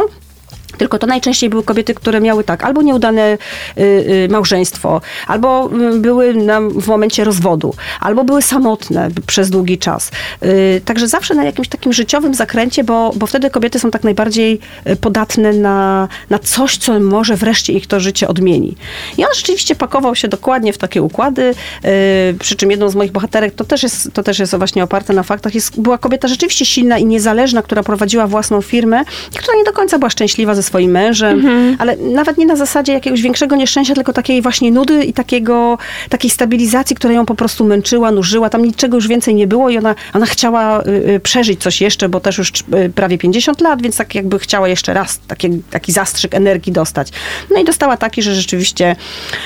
Tylko 0.79 0.99
to 0.99 1.07
najczęściej 1.07 1.51
były 1.51 1.63
kobiety, 1.63 1.95
które 1.95 2.21
miały 2.21 2.45
tak, 2.45 2.65
albo 2.65 2.83
nieudane 2.83 3.39
y, 3.79 3.83
y, 3.83 4.29
małżeństwo, 4.31 5.01
albo 5.27 5.71
y, 5.95 5.99
były 5.99 6.35
na, 6.35 6.61
w 6.61 6.87
momencie 6.87 7.25
rozwodu, 7.25 7.75
albo 8.01 8.25
były 8.25 8.43
samotne 8.43 9.09
przez 9.27 9.51
długi 9.51 9.79
czas. 9.79 10.11
Y, 10.45 10.81
także 10.85 11.09
zawsze 11.09 11.35
na 11.35 11.45
jakimś 11.45 11.69
takim 11.69 11.93
życiowym 11.93 12.35
zakręcie, 12.35 12.85
bo, 12.85 13.13
bo 13.17 13.27
wtedy 13.27 13.51
kobiety 13.51 13.79
są 13.79 13.91
tak 13.91 14.05
najbardziej 14.05 14.61
y, 14.89 14.97
podatne 14.97 15.53
na, 15.53 16.09
na 16.31 16.39
coś, 16.39 16.77
co 16.77 17.01
może 17.01 17.37
wreszcie 17.37 17.73
ich 17.73 17.87
to 17.87 18.01
życie 18.01 18.29
odmieni. 18.29 18.77
I 19.19 19.25
on 19.25 19.31
rzeczywiście 19.35 19.75
pakował 19.75 20.15
się 20.15 20.29
dokładnie 20.29 20.73
w 20.73 20.79
takie 20.79 21.03
układy, 21.03 21.55
y, 21.85 22.35
przy 22.39 22.57
czym 22.57 22.71
jedną 22.71 22.89
z 22.89 22.95
moich 22.95 23.13
bohaterek, 23.13 23.55
to 23.55 23.65
też 23.65 23.83
jest, 23.83 24.13
to 24.13 24.23
też 24.23 24.39
jest 24.39 24.57
właśnie 24.57 24.85
oparte 24.85 25.13
na 25.13 25.23
faktach, 25.23 25.55
jest, 25.55 25.81
była 25.81 25.99
kobieta 25.99 26.29
rzeczywiście 26.29 26.67
silna 26.67 26.99
i 26.99 27.05
niezależna, 27.05 27.63
która 27.63 27.83
prowadziła 27.83 28.27
własną 28.27 28.63
firmę, 28.63 29.05
która 29.39 29.57
nie 29.57 29.65
do 29.65 29.73
końca 29.73 29.99
była 29.99 30.11
szczęśliwa 30.11 30.55
ze 30.57 30.63
swoim 30.63 30.91
mężem, 30.91 31.43
ale 31.79 31.97
nawet 31.97 32.39
nie 32.39 32.47
na 32.47 32.57
zasadzie 32.57 32.93
jakiegoś 32.93 33.23
większego 33.23 33.57
nieszczęścia, 33.57 33.95
tylko 33.95 34.13
takiej 34.13 34.43
właśnie 34.43 34.71
nudy 34.71 35.05
i 35.05 35.13
takiego, 35.13 35.79
takiej 36.09 36.31
stabilizacji, 36.31 36.97
która 36.97 37.15
ją 37.15 37.27
po 37.27 37.35
prostu 37.35 37.65
męczyła, 37.65 38.11
nużyła. 38.11 38.51
Tam 38.51 38.65
niczego 38.65 38.97
już 38.97 39.09
więcej 39.09 39.35
nie 39.35 39.47
było 39.47 39.71
i 39.71 39.79
ona, 39.79 39.95
ona 40.15 40.27
chciała 40.27 40.83
y, 40.83 40.89
y, 40.89 41.21
przeżyć 41.21 41.63
coś 41.63 41.81
jeszcze, 41.81 42.09
bo 42.09 42.21
też 42.21 42.39
już 42.39 42.51
y, 42.51 42.93
prawie 42.95 43.19
50 43.19 43.61
lat, 43.61 43.83
więc 43.83 43.97
tak 43.97 44.15
jakby 44.15 44.39
chciała 44.39 44.69
jeszcze 44.69 44.95
raz 44.95 45.21
taki, 45.29 45.49
taki 45.71 45.93
zastrzyk 45.93 46.35
energii 46.35 46.73
dostać. 46.73 47.09
No 47.51 47.61
i 47.61 47.65
dostała 47.65 47.97
taki, 47.97 48.23
że 48.23 48.35
rzeczywiście 48.35 48.97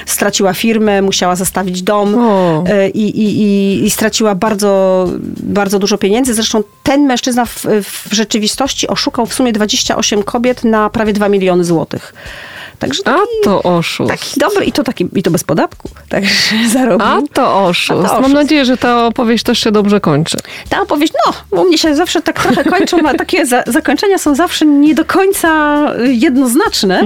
straciła 0.07 0.55
firmę, 0.55 1.03
musiała 1.03 1.37
zastawić 1.37 1.83
dom 1.83 2.17
i, 2.95 3.01
i, 3.01 3.43
i, 3.43 3.85
i 3.85 3.91
straciła 3.91 4.35
bardzo, 4.35 5.07
bardzo 5.43 5.79
dużo 5.79 5.99
pieniędzy. 5.99 6.35
Zresztą 6.35 6.63
ten 6.83 7.07
mężczyzna 7.07 7.45
w, 7.45 7.67
w 7.83 8.15
rzeczywistości 8.15 8.89
oszukał 8.89 9.27
w 9.27 9.35
sumie 9.35 9.53
28 9.53 10.23
kobiet 10.23 10.65
na 10.65 10.91
prawie 11.01 11.13
2 11.13 11.29
miliony 11.29 11.65
złotych. 11.65 12.13
Także 12.81 13.03
A 13.05 13.11
taki, 13.12 13.26
to 13.45 13.62
oszust. 13.62 14.11
taki 14.11 14.41
dobry 14.41 14.64
i 14.64 14.72
to, 14.72 14.85
taki, 14.85 15.09
i 15.14 15.22
to 15.22 15.31
bez 15.31 15.45
podatku. 15.45 15.89
Także 16.09 16.35
zarobił. 16.72 17.07
A 17.07 17.18
to 17.33 17.64
oszust. 17.64 18.05
A 18.05 18.09
to 18.09 18.14
Mam 18.14 18.20
oszust. 18.20 18.35
nadzieję, 18.35 18.64
że 18.64 18.76
ta 18.76 19.07
opowieść 19.07 19.45
też 19.45 19.59
się 19.59 19.72
dobrze 19.72 20.01
kończy. 20.01 20.37
Ta 20.68 20.81
opowieść, 20.81 21.12
no, 21.26 21.59
u 21.61 21.64
mnie 21.64 21.78
się 21.78 21.95
zawsze 21.95 22.22
tak 22.22 22.43
trochę 22.43 22.64
kończą, 22.64 22.97
a 23.09 23.14
takie 23.14 23.47
za, 23.47 23.62
zakończenia 23.66 24.18
są 24.18 24.35
zawsze 24.35 24.66
nie 24.66 24.95
do 24.95 25.05
końca 25.05 25.51
jednoznaczne. 26.05 27.03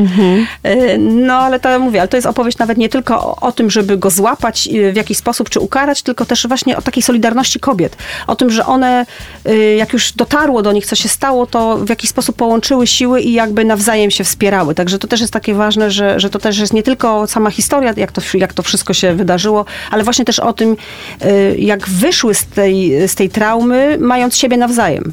Y, 0.67 0.99
No, 0.99 1.35
ale 1.35 1.61
to 1.61 1.79
mówię, 1.79 2.01
ale 2.01 2.09
to 2.09 2.17
jest 2.17 2.27
opowieść 2.27 2.59
nawet 2.59 2.79
nie 2.79 2.89
tylko 2.89 3.15
o, 3.27 3.37
o 3.41 3.53
tym, 3.53 3.71
żeby 3.71 3.97
go 3.97 4.11
złapać 4.11 4.69
y, 4.73 4.93
w 4.93 4.97
jakiś 4.97 5.19
sposób, 5.19 5.51
czy 5.51 5.61
ukarać, 5.61 6.03
tylko 6.03 6.25
też 6.25 6.47
właśnie 6.49 6.77
o 6.77 6.83
takiej 6.83 7.03
solidarności 7.03 7.61
kobiet. 7.61 7.97
O 8.27 8.37
tym, 8.37 8.51
że 8.51 8.67
one, 8.67 9.07
y, 9.49 9.75
jak 9.79 9.93
już 9.93 10.13
dotarło 10.13 10.63
do 10.63 10.73
nich, 10.73 10.87
co 10.87 10.97
się 10.97 11.09
stało, 11.09 11.47
to 11.47 11.77
w 11.77 11.89
jakiś 11.89 12.11
sposób 12.11 12.37
połączyły 12.37 12.87
siły 12.87 13.21
i 13.21 13.33
jakby 13.33 13.65
nawzajem 13.65 14.11
się 14.11 14.25
wspierały. 14.25 14.75
Także 14.75 14.99
to 14.99 15.07
też 15.09 15.21
jest 15.21 15.33
takie 15.33 15.55
ważne, 15.65 15.91
że, 15.91 16.21
że 16.21 16.31
to 16.31 16.39
też 16.39 16.59
jest 16.59 16.73
nie 16.73 16.83
tylko 16.83 17.27
sama 17.27 17.51
historia, 17.51 17.95
jak 17.97 18.13
to, 18.13 18.21
jak 18.35 18.53
to 18.53 18.63
wszystko 18.63 18.95
się 18.95 19.15
wydarzyło, 19.15 19.65
ale 19.91 20.05
właśnie 20.05 20.25
też 20.25 20.39
o 20.39 20.53
tym, 20.53 20.77
y, 21.25 21.57
jak 21.59 21.89
wyszły 21.89 22.35
z 22.35 22.47
tej, 22.47 23.09
z 23.09 23.15
tej 23.15 23.31
traumy, 23.31 23.99
mając 24.01 24.37
siebie 24.37 24.57
nawzajem. 24.57 25.13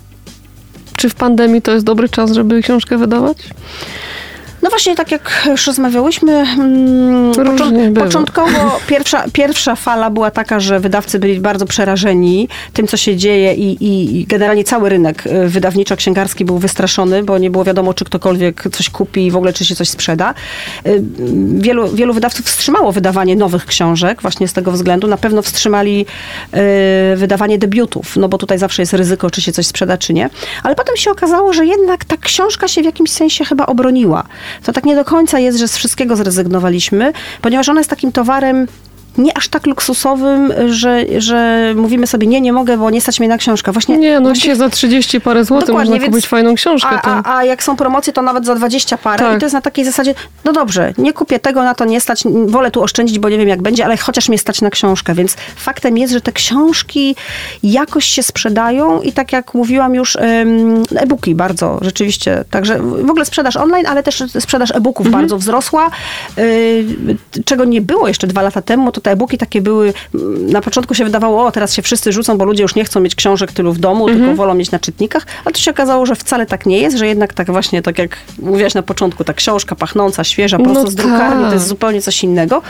Czy 0.96 1.10
w 1.10 1.16
pandemii 1.16 1.62
to 1.62 1.72
jest 1.72 1.86
dobry 1.86 2.10
czas, 2.10 2.32
żeby 2.32 2.62
książkę 2.62 2.98
wydawać? 2.98 3.38
No 4.62 4.70
właśnie, 4.70 4.96
tak 4.96 5.12
jak 5.12 5.48
już 5.52 5.68
rozmawiałyśmy, 5.68 6.32
mm, 6.32 7.32
począ- 7.34 7.94
początkowo 7.94 8.80
pierwsza, 8.88 9.24
pierwsza 9.34 9.76
fala 9.76 10.10
była 10.10 10.32
taka, 10.32 10.60
że 10.60 10.80
wydawcy 10.80 11.20
byli 11.20 11.40
bardzo 11.40 11.66
przerażeni 11.66 12.48
tym, 12.74 12.88
co 12.88 12.98
się 12.98 13.16
dzieje 13.16 13.54
i, 13.54 13.84
i, 13.84 14.20
i 14.20 14.26
generalnie 14.26 14.64
cały 14.64 14.90
rynek 14.90 15.28
y, 15.28 15.50
wydawniczo-księgarski 15.50 16.46
był 16.46 16.58
wystraszony, 16.58 17.24
bo 17.24 17.38
nie 17.38 17.50
było 17.50 17.64
wiadomo, 17.64 17.94
czy 17.94 18.06
ktokolwiek 18.06 18.64
coś 18.72 18.90
kupi 18.90 19.26
i 19.26 19.32
w 19.32 19.36
ogóle, 19.36 19.54
czy 19.54 19.66
się 19.66 19.76
coś 19.76 19.90
sprzeda. 19.90 20.34
Y, 20.86 21.04
Wielu, 21.54 21.88
wielu 21.96 22.14
wydawców 22.14 22.46
wstrzymało 22.46 22.92
wydawanie 22.92 23.36
nowych 23.36 23.66
książek 23.66 24.22
właśnie 24.22 24.48
z 24.48 24.54
tego 24.54 24.72
względu. 24.72 25.08
Na 25.08 25.18
pewno 25.18 25.42
wstrzymali 25.42 26.06
y, 27.14 27.18
wydawanie 27.18 27.58
debiutów, 27.58 28.18
no 28.18 28.30
bo 28.30 28.38
tutaj 28.38 28.58
zawsze 28.58 28.82
jest 28.82 28.94
ryzyko, 28.94 29.30
czy 29.32 29.42
się 29.42 29.52
coś 29.52 29.68
sprzeda, 29.68 29.98
czy 29.98 30.14
nie. 30.14 30.30
Ale 30.64 30.76
potem 30.76 30.98
się 30.98 31.12
okazało, 31.12 31.54
że 31.54 31.66
jednak 31.66 32.06
ta 32.06 32.18
książka 32.18 32.68
się 32.68 32.82
w 32.82 32.86
jakimś 32.86 33.10
sensie 33.12 33.46
chyba 33.46 33.66
obroniła. 33.66 34.24
To 34.64 34.74
tak 34.74 34.86
nie 34.86 34.96
do 34.96 35.06
końca 35.06 35.40
jest, 35.40 35.60
że 35.60 35.68
z 35.68 35.78
wszystkiego 35.78 36.16
zrezygnowaliśmy, 36.16 37.14
ponieważ 37.42 37.70
ona 37.70 37.80
jest 37.80 37.90
takim 37.90 38.12
towarem 38.12 38.68
nie 39.18 39.38
aż 39.38 39.48
tak 39.48 39.66
luksusowym, 39.68 40.54
że, 40.68 41.06
że 41.18 41.74
mówimy 41.76 42.08
sobie, 42.08 42.28
nie, 42.28 42.42
nie 42.42 42.54
mogę, 42.54 42.78
bo 42.78 42.90
nie 42.90 43.02
stać 43.02 43.20
mnie 43.20 43.30
na 43.30 43.38
książkę. 43.38 43.72
Właśnie, 43.72 43.98
Nie, 43.98 44.14
no 44.16 44.22
właśnie 44.22 44.36
dzisiaj 44.42 44.56
za 44.56 44.70
30 44.70 45.22
parę 45.22 45.46
złotych 45.46 45.68
Dokładnie, 45.68 45.92
można 45.92 46.08
kupić 46.08 46.28
fajną 46.28 46.56
książkę. 46.56 46.90
a, 46.90 46.98
to... 46.98 47.10
a, 47.30 47.38
a 47.38 47.44
jak 47.44 47.64
są 47.64 47.76
promocje, 47.76 48.14
to 48.14 48.22
nawet 48.22 48.46
za 48.46 48.56
20 48.56 48.98
parę. 48.98 49.26
Tak. 49.26 49.38
I 49.38 49.40
to 49.40 49.46
jest 49.46 49.54
na 49.54 49.62
takiej 49.62 49.86
zasadzie, 49.86 50.14
no 50.46 50.54
dobrze, 50.54 50.94
nie 50.98 51.14
kupię 51.14 51.40
tego, 51.40 51.64
na 51.64 51.76
to 51.76 51.86
nie 51.86 52.02
stać, 52.02 52.24
wolę 52.46 52.72
tu 52.72 52.84
oszczędzić, 52.84 53.20
bo 53.20 53.30
nie 53.30 53.38
wiem 53.38 53.48
jak 53.48 53.62
będzie, 53.62 53.86
ale 53.86 53.98
chociaż 53.98 54.30
mnie 54.30 54.38
stać 54.38 54.62
na 54.62 54.70
książkę. 54.70 55.14
Więc 55.14 55.36
faktem 55.56 55.98
jest, 55.98 56.14
że 56.14 56.22
te 56.22 56.32
książki 56.32 57.16
jakoś 57.64 58.06
się 58.06 58.24
sprzedają 58.24 59.02
i 59.02 59.12
tak 59.12 59.32
jak 59.34 59.54
mówiłam 59.54 59.96
już, 59.96 60.16
e-booki 60.96 61.36
bardzo 61.36 61.78
rzeczywiście. 61.82 62.44
Także 62.50 62.80
w 62.80 63.10
ogóle 63.10 63.26
sprzedaż 63.26 63.58
online, 63.58 63.86
ale 63.88 64.04
też 64.04 64.24
sprzedaż 64.40 64.72
e-booków 64.72 65.06
Mhm. 65.06 65.22
bardzo 65.24 65.38
wzrosła. 65.38 65.90
Y, 66.38 66.86
Czego 67.46 67.66
nie 67.66 67.82
było 67.82 68.08
jeszcze 68.08 68.28
dwa 68.28 68.42
lata 68.42 68.62
temu, 68.62 68.92
to 68.92 69.01
te 69.02 69.12
e-booki 69.12 69.38
takie 69.38 69.62
były, 69.62 69.94
mm, 70.16 70.52
na 70.52 70.62
początku 70.62 70.94
się 70.94 71.04
wydawało, 71.04 71.46
o 71.46 71.52
teraz 71.52 71.74
się 71.74 71.82
wszyscy 71.82 72.12
rzucą, 72.12 72.38
bo 72.38 72.46
ludzie 72.46 72.64
już 72.64 72.76
nie 72.76 72.84
chcą 72.84 73.00
mieć 73.00 73.16
książek 73.16 73.52
tylu 73.52 73.74
w 73.74 73.80
domu, 73.80 74.08
Mhm. 74.08 74.20
tylko 74.20 74.36
wolą 74.38 74.54
mieć 74.54 74.72
na 74.72 74.80
czytnikach, 74.80 75.26
ale 75.46 75.54
to 75.54 75.60
się 75.60 75.72
okazało, 75.72 76.06
że 76.06 76.16
wcale 76.16 76.46
tak 76.46 76.66
nie 76.66 76.78
jest, 76.78 76.98
że 76.98 77.08
jednak 77.08 77.34
tak 77.34 77.52
właśnie, 77.52 77.82
tak 77.82 77.98
jak 77.98 78.18
mówiłaś 78.40 78.74
na 78.74 78.82
początku, 78.84 79.24
ta 79.24 79.34
książka 79.34 79.76
pachnąca, 79.76 80.24
świeża, 80.24 80.58
prosto 80.58 80.84
No 80.84 80.90
z 80.92 80.96
drukarni, 80.96 81.42
tak. 81.42 81.48
to 81.50 81.54
jest 81.54 81.68
zupełnie 81.68 82.02
coś 82.02 82.24
innego. 82.24 82.62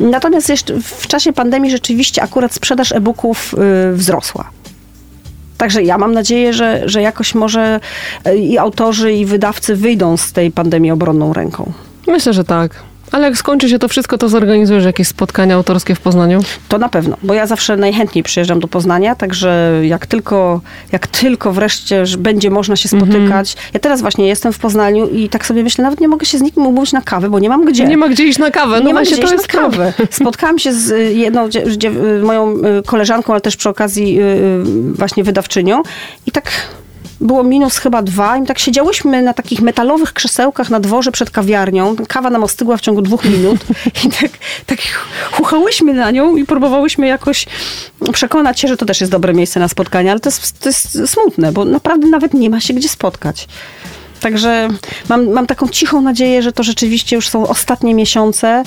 Natomiast 0.00 0.48
jeszcze 0.48 0.74
w 0.80 1.06
czasie 1.06 1.32
pandemii 1.32 1.70
rzeczywiście 1.70 2.22
akurat 2.22 2.54
sprzedaż 2.54 2.92
e-booków 2.92 3.54
y, 3.90 3.92
wzrosła. 3.96 4.50
Także 5.58 5.82
ja 5.82 5.98
mam 5.98 6.12
nadzieję, 6.12 6.52
że, 6.52 6.82
że 6.84 7.02
jakoś 7.02 7.34
może 7.34 7.80
y, 8.28 8.36
i 8.36 8.58
autorzy, 8.58 9.12
i 9.12 9.26
wydawcy 9.26 9.76
wyjdą 9.76 10.16
z 10.16 10.32
tej 10.32 10.50
pandemii 10.50 10.90
obronną 10.90 11.32
ręką. 11.32 11.72
Myślę, 12.06 12.32
że 12.32 12.44
tak. 12.44 12.74
Ale 13.12 13.24
jak 13.24 13.36
skończy 13.36 13.68
się 13.68 13.78
to 13.78 13.88
wszystko, 13.88 14.18
to 14.18 14.28
zorganizujesz 14.28 14.84
jakieś 14.84 15.08
spotkania 15.08 15.54
autorskie 15.54 15.94
w 15.94 16.00
Poznaniu? 16.00 16.40
To 16.68 16.78
na 16.78 16.88
pewno, 16.88 17.16
bo 17.22 17.34
ja 17.34 17.46
zawsze 17.46 17.76
najchętniej 17.76 18.24
przyjeżdżam 18.24 18.60
do 18.60 18.68
Poznania, 18.68 19.14
także 19.14 19.80
jak 19.82 20.06
tylko, 20.06 20.60
jak 20.92 21.06
tylko 21.06 21.52
wreszcie 21.52 22.04
będzie 22.18 22.50
można 22.50 22.76
się 22.76 22.88
spotykać. 22.88 23.56
Ja 23.74 23.80
teraz 23.80 24.00
właśnie 24.00 24.28
jestem 24.28 24.52
w 24.52 24.58
Poznaniu 24.58 25.08
i 25.08 25.28
tak 25.28 25.46
sobie 25.46 25.62
myślę, 25.62 25.84
nawet 25.84 26.00
nie 26.00 26.08
mogę 26.08 26.26
się 26.26 26.38
z 26.38 26.42
nikim 26.42 26.66
umówić 26.66 26.92
na 26.92 27.02
kawę, 27.02 27.30
bo 27.30 27.38
nie 27.38 27.48
mam 27.48 27.64
gdzie. 27.64 27.84
Nie 27.84 27.96
ma 27.96 28.08
gdzie 28.08 28.24
iść 28.24 28.38
na 28.38 28.50
kawę. 28.50 28.80
No 28.80 28.86
nie 28.86 28.94
ma 28.94 29.02
gdzie 29.02 29.18
to 29.18 29.32
jest 29.32 29.54
na 29.54 29.60
kawę. 29.60 29.92
Spotkałam 30.10 30.58
się 30.58 30.72
z 30.72 30.90
y, 30.90 31.12
jedną 31.14 31.48
y, 31.48 32.22
moją 32.22 32.56
y, 32.56 32.82
koleżanką, 32.86 33.32
ale 33.32 33.40
też 33.40 33.56
przy 33.56 33.68
okazji 33.68 34.18
właśnie 34.94 35.24
wydawczynią 35.24 35.82
i 36.26 36.32
tak 36.32 36.50
było 37.20 37.42
minus 37.42 37.78
chyba 37.78 38.02
dwa 38.02 38.36
i 38.36 38.46
tak 38.46 38.58
siedziałyśmy 38.58 39.22
na 39.22 39.34
takich 39.34 39.60
metalowych 39.60 40.12
krzesełkach 40.12 40.70
na 40.70 40.80
dworze 40.80 41.12
przed 41.12 41.30
kawiarnią. 41.30 41.96
Kawa 42.08 42.30
nam 42.30 42.44
ostygła 42.44 42.76
w 42.76 42.80
ciągu 42.80 43.02
dwóch 43.02 43.24
minut 43.24 43.60
i 44.04 44.08
tak, 44.08 44.30
tak 44.66 44.78
chuchałyśmy 45.32 45.94
na 45.94 46.10
nią 46.10 46.36
i 46.36 46.44
próbowałyśmy 46.44 47.06
jakoś 47.06 47.46
przekonać 48.12 48.60
się, 48.60 48.68
że 48.68 48.76
to 48.76 48.86
też 48.86 49.00
jest 49.00 49.12
dobre 49.12 49.34
miejsce 49.34 49.60
na 49.60 49.68
spotkanie, 49.68 50.10
ale 50.10 50.20
to 50.20 50.28
jest, 50.28 50.60
to 50.60 50.68
jest 50.68 50.98
smutne, 51.06 51.52
bo 51.52 51.64
naprawdę 51.64 52.06
nawet 52.06 52.34
nie 52.34 52.50
ma 52.50 52.60
się 52.60 52.74
gdzie 52.74 52.88
spotkać. 52.88 53.48
Także 54.20 54.68
mam, 55.08 55.30
mam 55.30 55.46
taką 55.46 55.68
cichą 55.68 56.00
nadzieję, 56.00 56.42
że 56.42 56.52
to 56.52 56.62
rzeczywiście 56.62 57.16
już 57.16 57.28
są 57.28 57.46
ostatnie 57.46 57.94
miesiące 57.94 58.62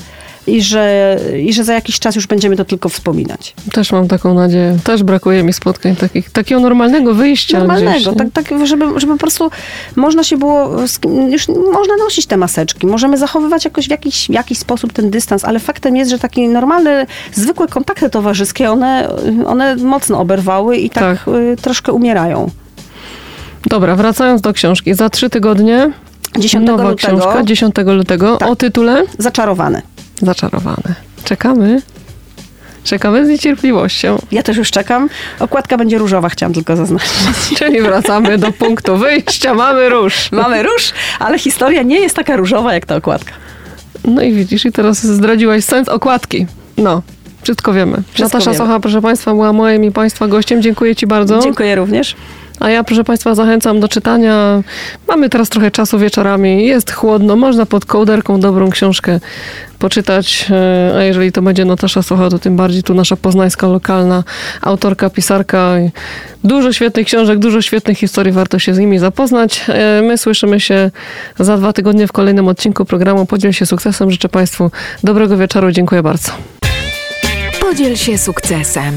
i 0.48 0.62
że, 0.62 1.18
i 1.40 1.54
że 1.54 1.64
za 1.64 1.74
jakiś 1.74 2.00
czas 2.00 2.16
już 2.16 2.28
będziemy 2.28 2.56
to 2.56 2.66
tylko 2.66 2.90
wspominać. 2.90 3.54
Też 3.72 3.92
mam 3.92 4.08
taką 4.08 4.34
nadzieję. 4.34 4.78
Też 4.84 5.04
brakuje 5.04 5.44
mi 5.44 5.54
spotkań 5.54 5.96
takich, 5.96 6.30
takiego 6.30 6.62
normalnego 6.62 7.14
wyjścia 7.14 7.58
gdzieś. 7.58 7.68
Normalnego, 7.68 8.12
nie? 8.12 8.18
tak, 8.18 8.28
tak 8.34 8.68
żeby, 8.68 9.00
żeby 9.00 9.14
po 9.14 9.20
prostu 9.20 9.52
można 9.96 10.24
się 10.24 10.38
było, 10.38 10.70
już 11.30 11.48
można 11.48 11.96
nosić 11.98 12.26
te 12.26 12.38
maseczki, 12.38 12.88
możemy 12.88 13.18
zachowywać 13.18 13.66
jakoś 13.66 13.88
w 13.88 13.92
jakiś, 13.92 14.28
w 14.28 14.34
jakiś 14.34 14.58
sposób 14.58 14.94
ten 14.94 15.10
dystans, 15.10 15.46
ale 15.46 15.60
faktem 15.60 15.96
jest, 15.96 16.12
że 16.12 16.20
takie 16.20 16.50
normalne, 16.50 17.06
zwykłe 17.34 17.68
kontakty 17.68 18.10
towarzyskie, 18.10 18.72
one, 18.72 19.10
one 19.46 19.76
mocno 19.76 20.20
oberwały 20.20 20.78
i 20.78 20.90
tak, 20.90 21.26
Tak. 21.26 21.36
y, 21.36 21.56
troszkę 21.62 21.92
umierają. 21.92 22.50
Dobra, 23.66 23.96
wracając 23.96 24.42
do 24.42 24.54
książki. 24.54 24.94
Za 24.94 25.10
trzy 25.10 25.30
tygodnie 25.30 25.92
10 26.38 26.66
nowa 26.68 26.84
lutego 26.84 26.96
książka, 27.18 27.44
10 27.44 27.76
lutego, 27.86 28.38
Tak. 28.38 28.50
o 28.50 28.56
tytule 28.56 29.04
zaczarowany. 29.18 29.82
Zaczarowane. 30.22 30.96
Czekamy. 31.24 31.82
Czekamy 32.84 33.26
z 33.26 33.30
niecierpliwością. 33.30 34.18
Ja 34.32 34.44
też 34.44 34.58
już 34.58 34.72
czekam. 34.72 35.10
Okładka 35.40 35.78
będzie 35.78 35.98
różowa, 35.98 36.30
chciałam 36.30 36.54
tylko 36.54 36.76
zaznaczyć. 36.76 37.12
Czyli 37.58 37.82
wracamy 37.82 38.38
do 38.38 38.52
punktu 38.52 38.98
wyjścia. 38.98 39.54
Mamy 39.54 39.90
róż. 39.90 40.32
Mamy 40.32 40.64
róż, 40.64 40.92
ale 41.20 41.40
historia 41.40 41.84
nie 41.84 42.00
jest 42.00 42.16
taka 42.16 42.36
różowa 42.36 42.74
jak 42.74 42.86
ta 42.86 42.96
okładka. 42.96 43.32
No 44.06 44.22
i 44.22 44.34
widzisz, 44.34 44.66
i 44.66 44.72
teraz 44.72 45.06
zdradziłaś 45.06 45.64
sens 45.64 45.90
okładki. 45.90 46.48
No, 46.78 47.02
wszystko 47.44 47.74
wiemy. 47.74 47.98
Wszystko 48.14 48.38
Natasza 48.38 48.52
wiemy. 48.52 48.58
Socha, 48.66 48.80
proszę 48.80 49.02
Państwa, 49.02 49.34
była 49.34 49.54
moim 49.54 49.84
i 49.84 49.92
Państwa 49.92 50.28
gościem. 50.28 50.62
Dziękuję 50.62 50.96
Ci 50.96 51.08
bardzo. 51.08 51.40
Dziękuję 51.40 51.76
również. 51.76 52.16
A 52.62 52.70
ja, 52.70 52.84
proszę 52.84 53.04
Państwa, 53.04 53.36
zachęcam 53.36 53.80
do 53.80 53.88
czytania. 53.88 54.64
Mamy 55.08 55.30
teraz 55.30 55.50
trochę 55.50 55.72
czasu 55.72 56.00
wieczorami, 56.00 56.68
jest 56.68 56.92
chłodno, 56.92 57.36
można 57.36 57.66
pod 57.66 57.86
kołderką 57.86 58.40
dobrą 58.40 58.70
książkę 58.70 59.20
poczytać, 59.80 60.46
e, 60.52 60.98
a 60.98 61.04
jeżeli 61.04 61.32
to 61.32 61.42
będzie 61.42 61.66
Natasza 61.66 62.02
Socha, 62.02 62.30
to 62.30 62.40
tym 62.40 62.56
bardziej 62.56 62.84
tu 62.84 62.94
nasza 62.94 63.16
poznańska, 63.16 63.68
lokalna 63.68 64.24
autorka, 64.62 65.10
pisarka. 65.10 65.72
Dużo 66.44 66.74
świetnych 66.74 67.08
książek, 67.08 67.40
dużo 67.40 67.62
świetnych 67.62 67.98
historii, 67.98 68.34
warto 68.34 68.60
się 68.60 68.74
z 68.74 68.80
nimi 68.80 69.00
zapoznać. 69.00 69.66
E, 69.68 70.02
My 70.02 70.18
słyszymy 70.18 70.60
się 70.60 70.92
za 71.40 71.58
dwa 71.58 71.74
tygodnie 71.74 72.08
w 72.08 72.12
kolejnym 72.12 72.48
odcinku 72.48 72.86
programu 72.86 73.26
Podziel 73.26 73.54
się 73.54 73.66
sukcesem. 73.66 74.12
Życzę 74.12 74.30
Państwu 74.30 74.72
dobrego 75.04 75.38
wieczoru, 75.38 75.72
dziękuję 75.72 76.04
bardzo. 76.04 76.32
Podziel 77.60 77.96
się 77.96 78.18
sukcesem. 78.18 78.94